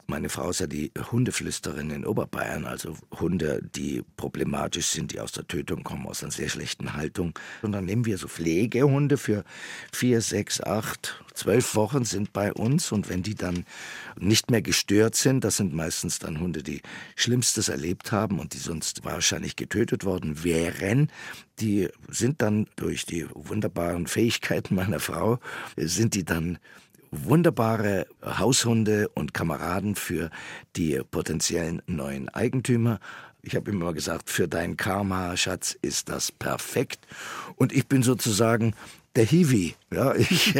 meine 0.07 0.29
Frau 0.29 0.51
ist 0.51 0.61
ja 0.61 0.67
die 0.67 0.93
Hundeflüsterin 1.11 1.90
in 1.90 2.07
Oberbayern, 2.07 2.67
also 2.67 2.97
Hunde, 3.19 3.61
die 3.75 4.03
problematisch 4.17 4.87
sind, 4.87 5.12
die 5.12 5.21
aus 5.21 5.33
der 5.33 5.47
Tötung 5.47 5.83
kommen, 5.83 6.07
aus 6.07 6.23
einer 6.23 6.33
sehr 6.33 6.49
schlechten 6.49 6.95
Haltung. 6.95 7.38
Und 7.62 7.73
dann 7.73 7.85
nehmen 7.85 8.05
wir 8.05 8.19
so 8.19 8.29
Pflegehunde 8.29 9.17
für 9.17 9.45
vier, 9.93 10.21
sechs, 10.21 10.61
acht, 10.61 11.23
zwölf 11.35 11.75
Wochen 11.75 12.05
sind 12.05 12.33
bei 12.33 12.53
uns. 12.53 12.93
Und 12.93 13.09
wenn 13.09 13.23
die 13.23 13.35
dann 13.35 13.64
nicht 14.19 14.51
mehr 14.51 14.62
gestört 14.62 15.14
sind, 15.14 15.45
das 15.45 15.57
sind 15.57 15.75
meistens 15.75 16.19
dann 16.19 16.40
Hunde, 16.40 16.62
die 16.62 16.83
Schlimmstes 17.17 17.69
erlebt 17.69 18.12
haben 18.12 18.38
und 18.38 18.55
die 18.55 18.59
sonst 18.59 19.05
wahrscheinlich 19.05 19.57
getötet 19.57 20.05
worden 20.05 20.45
wären, 20.45 21.11
die 21.61 21.88
sind 22.09 22.43
dann 22.43 22.67
durch 22.77 23.07
die 23.07 23.27
wunderbaren 23.33 24.07
Fähigkeiten 24.07 24.75
meiner 24.75 25.01
Frau, 25.01 25.38
sind 25.77 26.14
die 26.14 26.25
dann 26.25 26.59
wunderbare 27.24 28.07
Haushunde 28.24 29.09
und 29.09 29.35
Kameraden 29.35 29.94
für 29.94 30.31
die 30.77 31.00
potenziellen 31.11 31.83
neuen 31.87 32.29
Eigentümer. 32.29 33.00
Ich 33.42 33.55
habe 33.55 33.70
immer 33.70 33.92
gesagt, 33.92 34.31
für 34.31 34.48
dein 34.48 34.77
Karma, 34.77 35.37
Schatz, 35.37 35.77
ist 35.83 36.09
das 36.09 36.33
perfekt. 36.33 37.07
Und 37.57 37.72
ich 37.72 37.87
bin 37.87 38.03
sozusagen 38.03 38.74
der 39.16 39.24
Hiwi. 39.24 39.74
Ja, 39.92 40.14
ich 40.16 40.55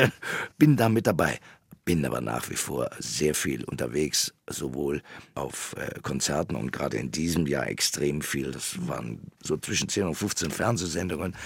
bin 0.59 0.77
da 0.77 0.89
mit 0.89 1.07
dabei. 1.07 1.41
Bin 1.87 2.05
aber 2.07 2.23
nach 2.23 2.49
wie 2.49 2.57
vor 2.57 2.91
sehr 2.99 3.35
viel 3.35 3.63
unterwegs, 3.65 4.33
sowohl 4.49 5.03
auf 5.35 5.75
äh, 5.77 6.01
Konzerten 6.01 6.57
und 6.57 6.73
gerade 6.73 6.97
in 6.97 7.11
diesem 7.11 7.47
Jahr 7.47 7.69
extrem 7.69 8.23
viel. 8.23 8.53
Das 8.53 8.87
waren 8.89 9.21
so 9.43 9.59
zwischen 9.59 9.91
10 9.91 10.05
und 10.07 10.15
15 10.15 10.51
Fernsehsendungen. 10.51 11.37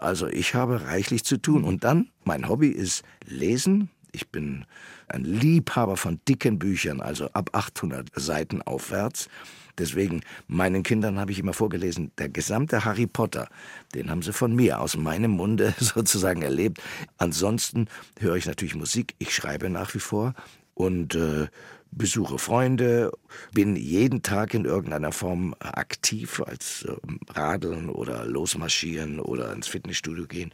Also 0.00 0.26
ich 0.26 0.54
habe 0.54 0.86
reichlich 0.86 1.24
zu 1.24 1.36
tun. 1.36 1.62
Und 1.62 1.84
dann, 1.84 2.10
mein 2.24 2.48
Hobby 2.48 2.68
ist 2.68 3.04
Lesen, 3.24 3.88
ich 4.14 4.28
bin 4.28 4.64
ein 5.08 5.24
Liebhaber 5.24 5.96
von 5.96 6.20
dicken 6.28 6.58
Büchern, 6.58 7.00
also 7.00 7.28
ab 7.32 7.50
800 7.52 8.08
Seiten 8.14 8.62
aufwärts. 8.62 9.28
Deswegen, 9.76 10.20
meinen 10.46 10.84
Kindern 10.84 11.18
habe 11.18 11.32
ich 11.32 11.40
immer 11.40 11.52
vorgelesen, 11.52 12.12
der 12.18 12.28
gesamte 12.28 12.84
Harry 12.84 13.06
Potter, 13.06 13.48
den 13.94 14.08
haben 14.08 14.22
sie 14.22 14.32
von 14.32 14.54
mir, 14.54 14.80
aus 14.80 14.96
meinem 14.96 15.32
Munde 15.32 15.74
sozusagen 15.80 16.42
erlebt. 16.42 16.80
Ansonsten 17.18 17.88
höre 18.20 18.36
ich 18.36 18.46
natürlich 18.46 18.76
Musik, 18.76 19.14
ich 19.18 19.34
schreibe 19.34 19.68
nach 19.70 19.94
wie 19.94 20.00
vor 20.00 20.34
und 20.74 21.14
äh, 21.16 21.48
besuche 21.96 22.38
Freunde, 22.38 23.12
bin 23.52 23.76
jeden 23.76 24.22
Tag 24.22 24.54
in 24.54 24.64
irgendeiner 24.64 25.12
Form 25.12 25.54
aktiv, 25.60 26.42
als 26.44 26.84
äh, 26.84 26.92
Radeln 27.32 27.88
oder 27.88 28.26
losmarschieren 28.26 29.20
oder 29.20 29.52
ins 29.52 29.68
Fitnessstudio 29.68 30.26
gehen. 30.26 30.52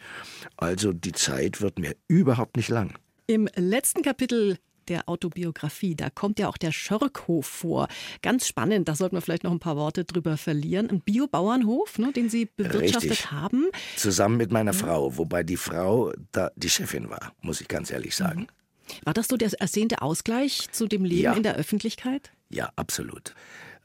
Also 0.56 0.92
die 0.92 1.12
Zeit 1.12 1.60
wird 1.60 1.78
mir 1.78 1.94
überhaupt 2.08 2.56
nicht 2.56 2.68
lang. 2.68 2.94
Im 3.30 3.48
letzten 3.54 4.02
Kapitel 4.02 4.58
der 4.88 5.08
Autobiografie. 5.08 5.94
Da 5.94 6.10
kommt 6.10 6.40
ja 6.40 6.48
auch 6.48 6.56
der 6.56 6.72
Schörkhof 6.72 7.46
vor. 7.46 7.86
Ganz 8.22 8.48
spannend, 8.48 8.88
da 8.88 8.96
sollten 8.96 9.14
wir 9.14 9.20
vielleicht 9.20 9.44
noch 9.44 9.52
ein 9.52 9.60
paar 9.60 9.76
Worte 9.76 10.04
drüber 10.04 10.36
verlieren. 10.36 10.90
Ein 10.90 11.00
Biobauernhof, 11.00 12.00
ne, 12.00 12.10
den 12.12 12.28
Sie 12.28 12.46
bewirtschaftet 12.56 13.12
Richtig. 13.12 13.30
haben. 13.30 13.66
Zusammen 13.94 14.36
mit 14.36 14.50
meiner 14.50 14.72
ja. 14.72 14.78
Frau, 14.78 15.16
wobei 15.16 15.44
die 15.44 15.56
Frau 15.56 16.12
da 16.32 16.50
die 16.56 16.68
Chefin 16.68 17.08
war, 17.08 17.32
muss 17.40 17.60
ich 17.60 17.68
ganz 17.68 17.92
ehrlich 17.92 18.16
sagen. 18.16 18.40
Mhm. 18.40 19.06
War 19.06 19.14
das 19.14 19.28
so 19.28 19.36
der 19.36 19.52
ersehnte 19.60 20.02
Ausgleich 20.02 20.72
zu 20.72 20.88
dem 20.88 21.04
Leben 21.04 21.22
ja. 21.22 21.32
in 21.34 21.44
der 21.44 21.54
Öffentlichkeit? 21.54 22.32
Ja, 22.48 22.72
absolut. 22.74 23.36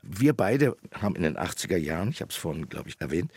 Wir 0.01 0.34
beide 0.34 0.75
haben 0.91 1.15
in 1.15 1.21
den 1.21 1.38
80er 1.38 1.77
Jahren, 1.77 2.10
ich 2.10 2.21
habe 2.21 2.31
es 2.31 2.36
vorhin, 2.36 2.67
glaube 2.67 2.89
ich, 2.89 2.99
erwähnt, 2.99 3.31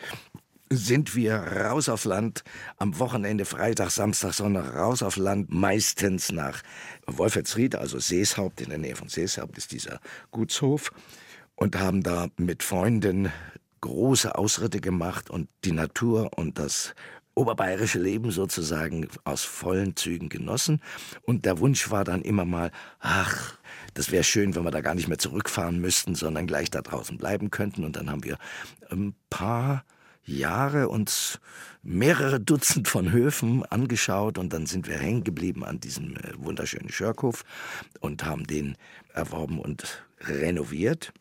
sind 0.70 1.14
wir 1.14 1.35
raus 1.35 1.88
auf 1.88 2.04
Land, 2.04 2.44
am 2.76 2.98
Wochenende, 2.98 3.44
Freitag, 3.44 3.90
Samstag, 3.90 4.35
Sonntag 4.35 4.74
raus 4.74 5.02
auf 5.02 5.16
Land, 5.16 5.50
meistens 5.50 6.33
nach 6.33 6.62
Wolfertsried, 7.07 7.74
also 7.74 7.98
Seeshaupt, 7.98 8.61
in 8.61 8.70
der 8.70 8.78
Nähe 8.78 8.96
von 8.96 9.09
Seeshaupt 9.09 9.57
ist 9.59 9.72
dieser 9.72 10.00
Gutshof, 10.31 10.90
und 11.54 11.76
haben 11.76 12.02
da 12.02 12.28
mit 12.37 12.62
Freunden 12.62 13.33
große 13.81 14.35
Ausritte 14.35 14.81
gemacht 14.81 15.31
und 15.31 15.48
die 15.64 15.72
Natur 15.72 16.31
und 16.37 16.59
das 16.59 16.94
oberbayerische 17.35 18.00
Leben 18.00 18.33
sozusagen 18.33 19.09
aus 19.24 19.44
vollen 19.44 19.94
Zügen 19.94 20.28
genossen. 20.28 20.83
Und 21.22 21.44
der 21.44 21.61
Wunsch 21.61 21.90
war 21.90 22.04
dann 22.04 22.22
immer 22.22 22.44
mal, 22.44 22.72
ach, 22.98 23.57
das 23.94 24.11
wäre 24.11 24.24
schön, 24.24 24.57
wenn 24.57 24.64
wir 24.64 24.72
da 24.72 24.81
gar 24.81 24.96
nicht 24.96 25.09
mehr 25.09 25.18
zurückfahren 25.18 25.81
müssten, 25.81 26.16
sondern 26.16 26.48
gleich 26.48 26.70
da 26.70 26.83
draußen 26.83 27.16
bleiben 27.16 27.50
könnten. 27.50 27.85
Und 27.85 27.94
dann 27.94 28.11
haben 28.11 28.24
wir 28.24 28.38
ein 28.90 29.14
paar 29.31 29.85
Jahre 30.29 30.88
uns 30.88 31.41
mehrere 31.83 32.38
Dutzend 32.38 32.87
von 32.87 33.12
Höfen 33.12 33.64
angeschaut 33.64 34.38
und 34.38 34.53
dann 34.53 34.67
sind 34.67 34.87
wir 34.87 34.99
hängen 34.99 35.25
geblieben 35.25 35.64
an 35.64 35.81
diesem 35.81 36.17
äh, 36.17 36.33
wunderschönen 36.37 36.91
Schörkhof 36.91 37.45
und 38.01 38.25
haben 38.25 38.47
den 38.47 38.77
erworben 39.14 39.59
und 39.59 40.05
renoviert. 40.21 41.13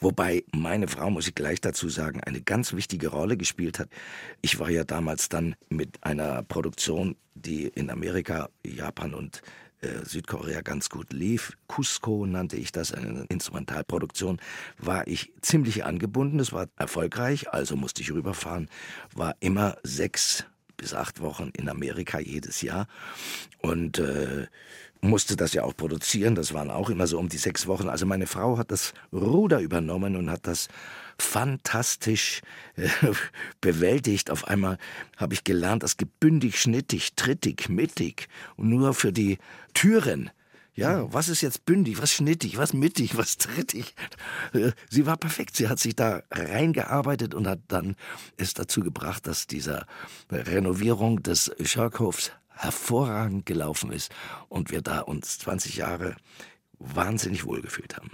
Wobei 0.00 0.44
meine 0.52 0.88
Frau, 0.88 1.08
muss 1.08 1.28
ich 1.28 1.34
gleich 1.34 1.60
dazu 1.60 1.88
sagen, 1.88 2.20
eine 2.20 2.42
ganz 2.42 2.74
wichtige 2.74 3.08
Rolle 3.08 3.36
gespielt 3.36 3.78
hat. 3.78 3.88
Ich 4.42 4.58
war 4.58 4.68
ja 4.68 4.84
damals 4.84 5.28
dann 5.28 5.54
mit 5.70 6.02
einer 6.02 6.42
Produktion, 6.42 7.16
die 7.34 7.68
in 7.68 7.90
Amerika, 7.90 8.50
Japan 8.64 9.14
und 9.14 9.42
Südkorea 10.04 10.60
ganz 10.60 10.88
gut 10.90 11.12
lief. 11.12 11.56
Cusco 11.68 12.26
nannte 12.26 12.56
ich 12.56 12.72
das, 12.72 12.92
eine 12.92 13.24
Instrumentalproduktion, 13.28 14.40
war 14.78 15.06
ich 15.06 15.32
ziemlich 15.40 15.84
angebunden. 15.84 16.40
Es 16.40 16.52
war 16.52 16.68
erfolgreich, 16.76 17.52
also 17.52 17.76
musste 17.76 18.02
ich 18.02 18.12
rüberfahren. 18.12 18.68
War 19.14 19.36
immer 19.40 19.76
sechs 19.82 20.44
bis 20.76 20.94
acht 20.94 21.20
Wochen 21.20 21.50
in 21.56 21.68
Amerika 21.68 22.18
jedes 22.18 22.60
Jahr 22.62 22.88
und 23.60 23.98
äh, 23.98 24.46
musste 25.04 25.36
das 25.36 25.52
ja 25.52 25.62
auch 25.62 25.76
produzieren. 25.76 26.34
Das 26.34 26.52
waren 26.54 26.70
auch 26.70 26.90
immer 26.90 27.06
so 27.06 27.18
um 27.18 27.28
die 27.28 27.38
sechs 27.38 27.66
Wochen. 27.66 27.88
Also 27.88 28.06
meine 28.06 28.26
Frau 28.26 28.58
hat 28.58 28.70
das 28.70 28.94
Ruder 29.12 29.60
übernommen 29.60 30.16
und 30.16 30.30
hat 30.30 30.46
das 30.46 30.68
fantastisch 31.18 32.40
äh, 32.76 32.88
bewältigt. 33.60 34.30
Auf 34.30 34.48
einmal 34.48 34.78
habe 35.16 35.34
ich 35.34 35.44
gelernt, 35.44 35.82
das 35.82 35.96
gebündig, 35.96 36.60
schnittig, 36.60 37.14
trittig, 37.14 37.68
mittig 37.68 38.28
und 38.56 38.68
nur 38.70 38.94
für 38.94 39.12
die 39.12 39.38
Türen. 39.74 40.30
Ja, 40.76 41.12
was 41.12 41.28
ist 41.28 41.40
jetzt 41.40 41.66
bündig, 41.66 42.02
was 42.02 42.10
schnittig, 42.10 42.58
was 42.58 42.72
mittig, 42.72 43.16
was 43.16 43.36
trittig? 43.36 43.94
Äh, 44.52 44.72
sie 44.90 45.06
war 45.06 45.16
perfekt. 45.16 45.56
Sie 45.56 45.68
hat 45.68 45.78
sich 45.78 45.94
da 45.94 46.22
reingearbeitet 46.32 47.32
und 47.34 47.46
hat 47.46 47.60
dann 47.68 47.94
es 48.36 48.54
dazu 48.54 48.80
gebracht, 48.80 49.26
dass 49.28 49.46
dieser 49.46 49.86
Renovierung 50.32 51.22
des 51.22 51.52
Schörkhofs 51.62 52.32
hervorragend 52.54 53.46
gelaufen 53.46 53.92
ist 53.92 54.12
und 54.48 54.70
wir 54.70 54.82
da 54.82 55.00
uns 55.00 55.38
20 55.38 55.76
Jahre 55.76 56.16
wahnsinnig 56.78 57.44
wohlgefühlt 57.44 57.96
haben. 57.96 58.10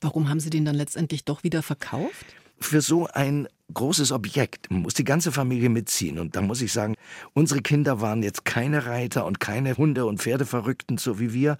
Warum 0.00 0.28
haben 0.28 0.40
Sie 0.40 0.50
den 0.50 0.64
dann 0.64 0.74
letztendlich 0.74 1.24
doch 1.24 1.42
wieder 1.44 1.62
verkauft? 1.62 2.26
Für 2.58 2.80
so 2.80 3.06
ein 3.06 3.48
großes 3.74 4.12
Objekt, 4.12 4.70
man 4.70 4.82
muss 4.82 4.94
die 4.94 5.04
ganze 5.04 5.32
Familie 5.32 5.68
mitziehen. 5.68 6.18
Und 6.18 6.36
da 6.36 6.40
muss 6.40 6.62
ich 6.62 6.72
sagen, 6.72 6.94
unsere 7.32 7.60
Kinder 7.60 8.00
waren 8.00 8.22
jetzt 8.22 8.44
keine 8.44 8.86
Reiter 8.86 9.26
und 9.26 9.40
keine 9.40 9.76
Hunde- 9.76 10.06
und 10.06 10.22
Pferdeverrückten, 10.22 10.98
so 10.98 11.18
wie 11.18 11.32
wir. 11.32 11.58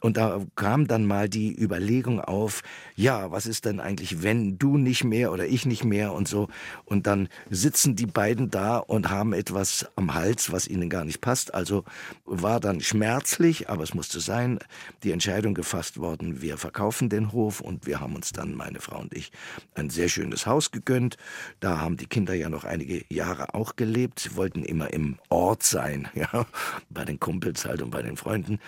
Und 0.00 0.16
da 0.16 0.40
kam 0.56 0.86
dann 0.86 1.06
mal 1.06 1.28
die 1.28 1.58
Überlegung 1.58 2.20
auf, 2.20 2.62
ja, 2.96 3.30
was 3.30 3.46
ist 3.46 3.64
denn 3.64 3.80
eigentlich, 3.80 4.22
wenn 4.22 4.58
du 4.58 4.76
nicht 4.76 5.04
mehr 5.04 5.32
oder 5.32 5.46
ich 5.46 5.64
nicht 5.64 5.84
mehr 5.84 6.12
und 6.12 6.28
so. 6.28 6.48
Und 6.84 7.06
dann 7.06 7.28
sitzen 7.50 7.96
die 7.96 8.06
beiden 8.06 8.50
da 8.50 8.78
und 8.78 9.10
haben 9.10 9.32
etwas 9.32 9.86
am 9.96 10.14
Hals, 10.14 10.52
was 10.52 10.68
ihnen 10.68 10.90
gar 10.90 11.04
nicht 11.04 11.20
passt. 11.20 11.54
Also 11.54 11.84
war 12.24 12.60
dann 12.60 12.80
schmerzlich, 12.80 13.70
aber 13.70 13.84
es 13.84 13.94
musste 13.94 14.20
sein, 14.20 14.58
die 15.02 15.12
Entscheidung 15.12 15.54
gefasst 15.54 15.98
worden, 15.98 16.42
wir 16.42 16.58
verkaufen 16.58 17.08
den 17.08 17.32
Hof 17.32 17.60
und 17.60 17.86
wir 17.86 18.00
haben 18.00 18.16
uns 18.16 18.32
dann, 18.32 18.54
meine 18.54 18.80
Frau 18.80 18.98
und 18.98 19.14
ich, 19.14 19.32
ein 19.74 19.90
sehr 19.90 20.08
schönes 20.08 20.46
Haus 20.46 20.70
gegönnt 20.70 21.16
da 21.60 21.80
haben 21.80 21.96
die 21.96 22.06
Kinder 22.06 22.34
ja 22.34 22.48
noch 22.48 22.64
einige 22.64 23.04
Jahre 23.08 23.54
auch 23.54 23.76
gelebt. 23.76 24.20
Sie 24.20 24.36
wollten 24.36 24.64
immer 24.64 24.92
im 24.92 25.18
Ort 25.28 25.62
sein, 25.62 26.08
ja, 26.14 26.46
bei 26.90 27.04
den 27.04 27.20
Kumpels 27.20 27.64
halt 27.64 27.82
und 27.82 27.90
bei 27.90 28.02
den 28.02 28.16
Freunden. 28.16 28.58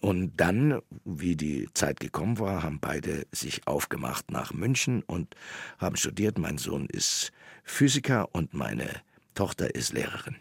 Und 0.00 0.32
dann, 0.36 0.80
wie 1.04 1.36
die 1.36 1.68
Zeit 1.74 2.00
gekommen 2.00 2.38
war, 2.38 2.62
haben 2.62 2.78
beide 2.80 3.26
sich 3.32 3.66
aufgemacht 3.66 4.30
nach 4.30 4.52
München 4.52 5.02
und 5.02 5.34
haben 5.78 5.96
studiert. 5.96 6.38
Mein 6.38 6.58
Sohn 6.58 6.86
ist 6.86 7.32
Physiker 7.64 8.28
und 8.32 8.54
meine 8.54 8.88
Tochter 9.34 9.74
ist 9.74 9.92
Lehrerin. 9.92 10.36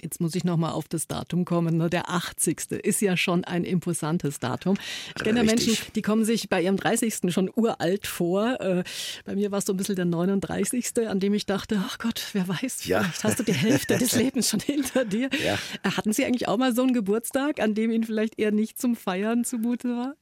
Jetzt 0.00 0.20
muss 0.20 0.36
ich 0.36 0.44
noch 0.44 0.56
mal 0.56 0.70
auf 0.70 0.86
das 0.86 1.08
Datum 1.08 1.44
kommen. 1.44 1.76
Ne? 1.76 1.90
Der 1.90 2.08
80. 2.08 2.70
ist 2.70 3.00
ja 3.00 3.16
schon 3.16 3.44
ein 3.44 3.64
imposantes 3.64 4.38
Datum. 4.38 4.76
Ich 5.16 5.24
kenne 5.24 5.40
ja 5.40 5.44
Menschen, 5.44 5.76
die 5.96 6.02
kommen 6.02 6.24
sich 6.24 6.48
bei 6.48 6.62
ihrem 6.62 6.76
30. 6.76 7.32
schon 7.32 7.50
uralt 7.52 8.06
vor. 8.06 8.60
Äh, 8.60 8.84
bei 9.24 9.34
mir 9.34 9.50
war 9.50 9.58
es 9.58 9.64
so 9.64 9.72
ein 9.72 9.76
bisschen 9.76 9.96
der 9.96 10.04
39. 10.04 11.08
an 11.08 11.18
dem 11.18 11.34
ich 11.34 11.46
dachte, 11.46 11.82
ach 11.84 11.98
Gott, 11.98 12.28
wer 12.32 12.46
weiß, 12.46 12.84
ja. 12.86 13.02
vielleicht 13.02 13.24
hast 13.24 13.38
du 13.40 13.42
die 13.42 13.52
Hälfte 13.52 13.98
des 13.98 14.12
Lebens 14.16 14.50
schon 14.50 14.60
hinter 14.60 15.04
dir. 15.04 15.30
Ja. 15.44 15.58
Äh, 15.82 15.90
hatten 15.90 16.12
Sie 16.12 16.24
eigentlich 16.24 16.46
auch 16.46 16.58
mal 16.58 16.72
so 16.72 16.82
einen 16.82 16.92
Geburtstag, 16.94 17.58
an 17.58 17.74
dem 17.74 17.90
Ihnen 17.90 18.04
vielleicht 18.04 18.38
eher 18.38 18.52
nicht 18.52 18.80
zum 18.80 18.94
Feiern 18.94 19.44
zumute 19.44 19.88
war? 19.88 20.14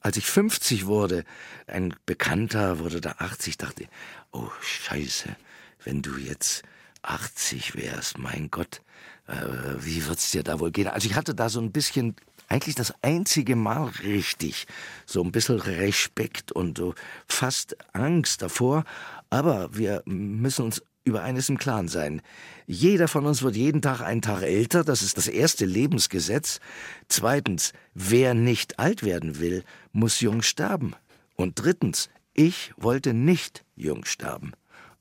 Als 0.00 0.16
ich 0.16 0.26
50 0.26 0.86
wurde, 0.86 1.24
ein 1.66 1.92
Bekannter 2.06 2.78
wurde 2.78 3.00
da 3.00 3.16
80, 3.18 3.58
dachte 3.58 3.82
ich, 3.82 3.88
oh 4.30 4.48
Scheiße, 4.60 5.34
wenn 5.82 6.02
du 6.02 6.16
jetzt 6.18 6.62
80 7.02 7.74
wärst, 7.74 8.18
mein 8.18 8.50
Gott, 8.50 8.80
äh, 9.28 9.34
wie 9.78 10.06
wird's 10.06 10.30
dir 10.30 10.42
da 10.42 10.58
wohl 10.58 10.70
gehen? 10.70 10.88
Also 10.88 11.08
ich 11.08 11.14
hatte 11.14 11.34
da 11.34 11.48
so 11.48 11.60
ein 11.60 11.70
bisschen, 11.70 12.16
eigentlich 12.48 12.74
das 12.74 12.94
einzige 13.02 13.56
Mal 13.56 13.90
richtig, 14.02 14.66
so 15.06 15.22
ein 15.22 15.32
bisschen 15.32 15.60
Respekt 15.60 16.50
und 16.50 16.78
so 16.78 16.94
fast 17.26 17.76
Angst 17.92 18.42
davor. 18.42 18.84
Aber 19.30 19.76
wir 19.76 20.02
müssen 20.06 20.64
uns 20.64 20.82
über 21.04 21.22
eines 21.22 21.48
im 21.48 21.58
Klaren 21.58 21.88
sein. 21.88 22.22
Jeder 22.66 23.08
von 23.08 23.26
uns 23.26 23.42
wird 23.42 23.56
jeden 23.56 23.82
Tag 23.82 24.00
einen 24.00 24.22
Tag 24.22 24.42
älter, 24.42 24.84
das 24.84 25.02
ist 25.02 25.16
das 25.16 25.26
erste 25.26 25.64
Lebensgesetz. 25.64 26.60
Zweitens, 27.08 27.72
wer 27.94 28.34
nicht 28.34 28.78
alt 28.78 29.02
werden 29.02 29.38
will, 29.40 29.64
muss 29.92 30.20
jung 30.20 30.42
sterben. 30.42 30.94
Und 31.36 31.62
drittens, 31.62 32.10
ich 32.34 32.72
wollte 32.76 33.14
nicht 33.14 33.64
jung 33.74 34.04
sterben. 34.04 34.52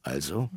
Also 0.02 0.50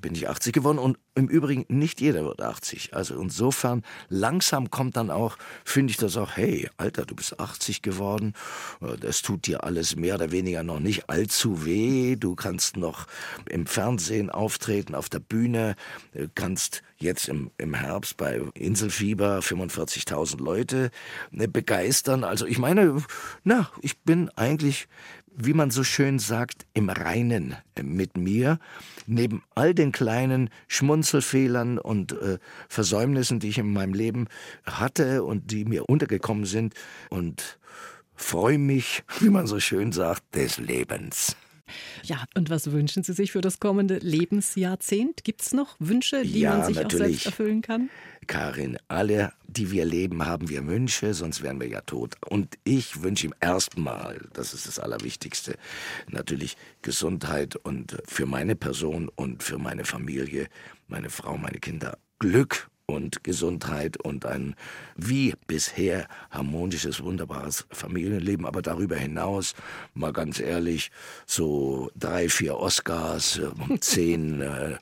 bin 0.00 0.14
ich 0.14 0.28
80 0.28 0.52
geworden 0.52 0.78
und 0.78 0.98
im 1.14 1.28
Übrigen 1.28 1.64
nicht 1.68 2.00
jeder 2.00 2.24
wird 2.24 2.40
80. 2.40 2.94
Also 2.94 3.20
insofern 3.20 3.82
langsam 4.08 4.70
kommt 4.70 4.96
dann 4.96 5.10
auch, 5.10 5.36
finde 5.64 5.90
ich 5.90 5.96
das 5.96 6.16
auch, 6.16 6.36
hey, 6.36 6.68
Alter, 6.76 7.04
du 7.04 7.14
bist 7.14 7.38
80 7.38 7.82
geworden, 7.82 8.34
das 9.00 9.22
tut 9.22 9.46
dir 9.46 9.64
alles 9.64 9.96
mehr 9.96 10.14
oder 10.14 10.30
weniger 10.30 10.62
noch 10.62 10.80
nicht 10.80 11.10
allzu 11.10 11.64
weh, 11.64 12.16
du 12.16 12.34
kannst 12.34 12.76
noch 12.76 13.06
im 13.48 13.66
Fernsehen 13.66 14.30
auftreten, 14.30 14.94
auf 14.94 15.08
der 15.08 15.20
Bühne, 15.20 15.76
kannst 16.34 16.82
jetzt 17.00 17.28
im, 17.28 17.50
im 17.58 17.74
Herbst 17.74 18.16
bei 18.16 18.40
Inselfieber 18.54 19.40
45.000 19.40 20.42
Leute 20.42 20.90
ne, 21.30 21.48
begeistern. 21.48 22.24
Also 22.24 22.46
ich 22.46 22.58
meine, 22.58 23.02
na, 23.42 23.70
ich 23.80 23.98
bin 24.00 24.28
eigentlich 24.36 24.86
wie 25.36 25.54
man 25.54 25.70
so 25.70 25.84
schön 25.84 26.18
sagt, 26.18 26.66
im 26.74 26.88
Reinen 26.88 27.56
mit 27.80 28.16
mir, 28.16 28.58
neben 29.06 29.42
all 29.54 29.74
den 29.74 29.92
kleinen 29.92 30.50
Schmunzelfehlern 30.68 31.78
und 31.78 32.12
äh, 32.12 32.38
Versäumnissen, 32.68 33.40
die 33.40 33.48
ich 33.48 33.58
in 33.58 33.72
meinem 33.72 33.94
Leben 33.94 34.26
hatte 34.64 35.24
und 35.24 35.50
die 35.50 35.64
mir 35.64 35.88
untergekommen 35.88 36.44
sind 36.44 36.74
und 37.08 37.58
freue 38.14 38.58
mich, 38.58 39.02
wie 39.20 39.30
man 39.30 39.46
so 39.46 39.60
schön 39.60 39.92
sagt, 39.92 40.34
des 40.34 40.58
Lebens. 40.58 41.36
Ja, 42.02 42.24
und 42.34 42.50
was 42.50 42.70
wünschen 42.72 43.02
Sie 43.02 43.12
sich 43.12 43.32
für 43.32 43.40
das 43.40 43.60
kommende 43.60 43.98
Lebensjahrzehnt? 43.98 45.24
Gibt 45.24 45.42
es 45.42 45.52
noch 45.52 45.76
Wünsche, 45.78 46.22
die 46.22 46.40
ja, 46.40 46.56
man 46.56 46.66
sich 46.66 46.76
natürlich. 46.76 46.94
auch 46.94 47.06
selbst 47.06 47.26
erfüllen 47.26 47.62
kann? 47.62 47.90
Karin, 48.26 48.78
alle, 48.88 49.32
die 49.46 49.70
wir 49.70 49.84
leben, 49.84 50.24
haben 50.24 50.48
wir 50.48 50.66
Wünsche, 50.66 51.14
sonst 51.14 51.42
wären 51.42 51.60
wir 51.60 51.68
ja 51.68 51.80
tot. 51.80 52.14
Und 52.28 52.58
ich 52.64 53.02
wünsche 53.02 53.26
ihm 53.26 53.34
erstmal, 53.40 54.28
das 54.32 54.54
ist 54.54 54.68
das 54.68 54.78
Allerwichtigste, 54.78 55.56
natürlich 56.08 56.56
Gesundheit 56.82 57.56
und 57.56 57.96
für 58.06 58.26
meine 58.26 58.54
Person 58.54 59.08
und 59.08 59.42
für 59.42 59.58
meine 59.58 59.84
Familie, 59.84 60.48
meine 60.86 61.10
Frau, 61.10 61.36
meine 61.36 61.58
Kinder 61.58 61.98
Glück 62.18 62.70
und 62.90 63.24
Gesundheit 63.24 63.96
und 63.98 64.26
ein 64.26 64.54
wie 64.96 65.34
bisher 65.46 66.06
harmonisches, 66.30 67.02
wunderbares 67.02 67.66
Familienleben. 67.70 68.46
Aber 68.46 68.62
darüber 68.62 68.96
hinaus, 68.96 69.54
mal 69.94 70.12
ganz 70.12 70.40
ehrlich, 70.40 70.90
so 71.26 71.90
drei, 71.96 72.28
vier 72.28 72.56
Oscars, 72.56 73.38
äh, 73.38 73.78
zehn, 73.80 74.40
äh, 74.42 74.78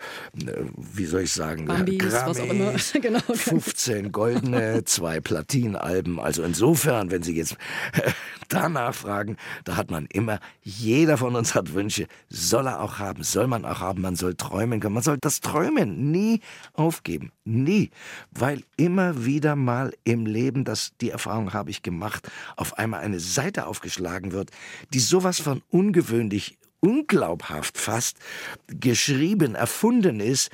wie 0.76 1.06
soll 1.06 1.22
ich 1.22 1.32
sagen, 1.32 1.66
Bambis, 1.66 1.98
Grammys, 1.98 2.26
was 2.26 2.40
auch 2.40 2.50
immer. 2.50 2.72
genau. 3.00 3.20
15 3.20 4.12
goldene, 4.12 4.84
zwei 4.84 5.20
Platinalben. 5.20 6.18
Also 6.18 6.42
insofern, 6.42 7.10
wenn 7.10 7.22
Sie 7.22 7.36
jetzt 7.36 7.56
danach 8.48 8.94
fragen, 8.94 9.36
da 9.64 9.76
hat 9.76 9.90
man 9.90 10.06
immer, 10.06 10.40
jeder 10.62 11.16
von 11.18 11.36
uns 11.36 11.54
hat 11.54 11.74
Wünsche, 11.74 12.06
soll 12.28 12.66
er 12.66 12.80
auch 12.80 12.98
haben, 12.98 13.22
soll 13.22 13.46
man 13.46 13.64
auch 13.64 13.80
haben, 13.80 14.02
man 14.02 14.16
soll 14.16 14.34
träumen 14.34 14.80
können. 14.80 14.94
Man 14.94 15.02
soll 15.02 15.18
das 15.20 15.40
Träumen 15.40 16.10
nie 16.10 16.40
aufgeben, 16.74 17.32
nie 17.44 17.90
weil 18.30 18.62
immer 18.76 19.24
wieder 19.24 19.56
mal 19.56 19.92
im 20.04 20.26
Leben, 20.26 20.64
das 20.64 20.92
die 21.00 21.10
Erfahrung 21.10 21.52
habe 21.52 21.70
ich 21.70 21.82
gemacht, 21.82 22.30
auf 22.56 22.78
einmal 22.78 23.00
eine 23.00 23.20
Seite 23.20 23.66
aufgeschlagen 23.66 24.32
wird, 24.32 24.50
die 24.92 25.00
sowas 25.00 25.40
von 25.40 25.62
ungewöhnlich, 25.70 26.58
unglaubhaft 26.80 27.78
fast 27.78 28.18
geschrieben, 28.66 29.54
erfunden 29.54 30.20
ist. 30.20 30.50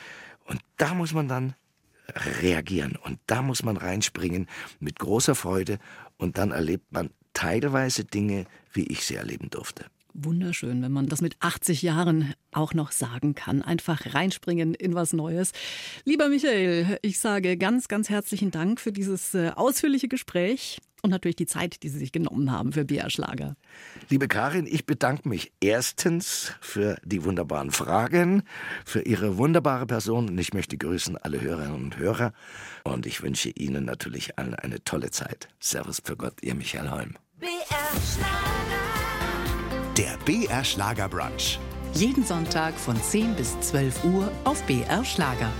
Und 0.47 0.61
da 0.77 0.95
muss 0.95 1.13
man 1.13 1.29
dann 1.29 1.55
reagieren. 2.43 2.97
Und 2.97 3.19
da 3.27 3.43
muss 3.43 3.63
man 3.63 3.77
reinspringen 3.77 4.49
mit 4.81 4.99
großer 4.99 5.35
Freude. 5.35 5.79
Und 6.17 6.39
dann 6.39 6.51
erlebt 6.51 6.93
man 6.93 7.11
teilweise 7.33 8.05
Dinge, 8.05 8.47
wie 8.73 8.87
ich 8.87 9.05
sie 9.05 9.17
erleben 9.17 9.51
durfte 9.51 9.87
wunderschön, 10.15 10.83
wenn 10.83 10.93
man 10.93 11.07
das 11.07 11.21
mit 11.21 11.37
80 11.41 11.83
Jahren 11.83 12.35
auch 12.53 12.73
noch 12.73 12.93
sagen 12.93 13.35
kann. 13.35 13.63
Einfach 13.63 14.15
reinspringen 14.15 14.75
in 14.75 14.95
was 14.95 15.13
Neues. 15.13 15.53
Lieber 16.05 16.29
Michael, 16.29 16.99
ich 17.03 17.19
sage 17.19 17.57
ganz, 17.57 17.89
ganz 17.89 18.09
herzlichen 18.09 18.51
Dank 18.51 18.81
für 18.81 18.93
dieses 18.93 19.35
äh, 19.35 19.51
ausführliche 19.55 20.09
Gespräch 20.09 20.81
und 21.05 21.11
natürlich 21.11 21.37
die 21.37 21.47
Zeit, 21.47 21.83
die 21.83 21.91
Sie 21.91 21.99
sich 21.99 22.13
genommen 22.13 22.51
haben 22.51 22.73
für 22.73 22.87
BR 22.87 23.11
Schlager. 23.11 23.57
Liebe 24.09 24.27
Karin, 24.27 24.67
ich 24.67 24.87
bedanke 24.87 25.29
mich 25.29 25.53
erstens 25.61 26.53
für 26.63 26.97
die 27.05 27.25
wunderbaren 27.25 27.73
Fragen, 27.73 28.43
für 28.87 29.03
Ihre 29.03 29.37
wunderbare 29.37 29.87
Person 29.87 30.31
und 30.31 30.39
ich 30.39 30.55
möchte 30.55 30.79
grüßen 30.79 31.19
alle 31.19 31.43
Hörerinnen 31.43 31.75
und 31.75 31.99
Hörer 31.99 32.33
und 32.85 33.05
ich 33.05 33.23
wünsche 33.23 33.51
Ihnen 33.51 33.85
natürlich 33.85 34.39
allen 34.39 34.55
eine 34.55 34.83
tolle 34.83 35.11
Zeit. 35.11 35.49
Servus 35.61 36.01
für 36.03 36.17
Gott, 36.17 36.35
Ihr 36.41 36.55
Michael 36.55 36.91
Holm. 36.91 37.17
BR 37.39 37.51
Schlager. 37.61 38.74
Der 39.97 40.17
BR 40.25 40.65
Schlager 40.65 41.09
Brunch. 41.09 41.61
Jeden 41.93 42.25
Sonntag 42.25 42.75
von 42.75 43.01
10 43.01 43.37
bis 43.37 43.61
12 43.61 44.03
Uhr 44.03 44.33
auf 44.43 44.61
BR 44.65 45.05
Schlager. 45.05 45.53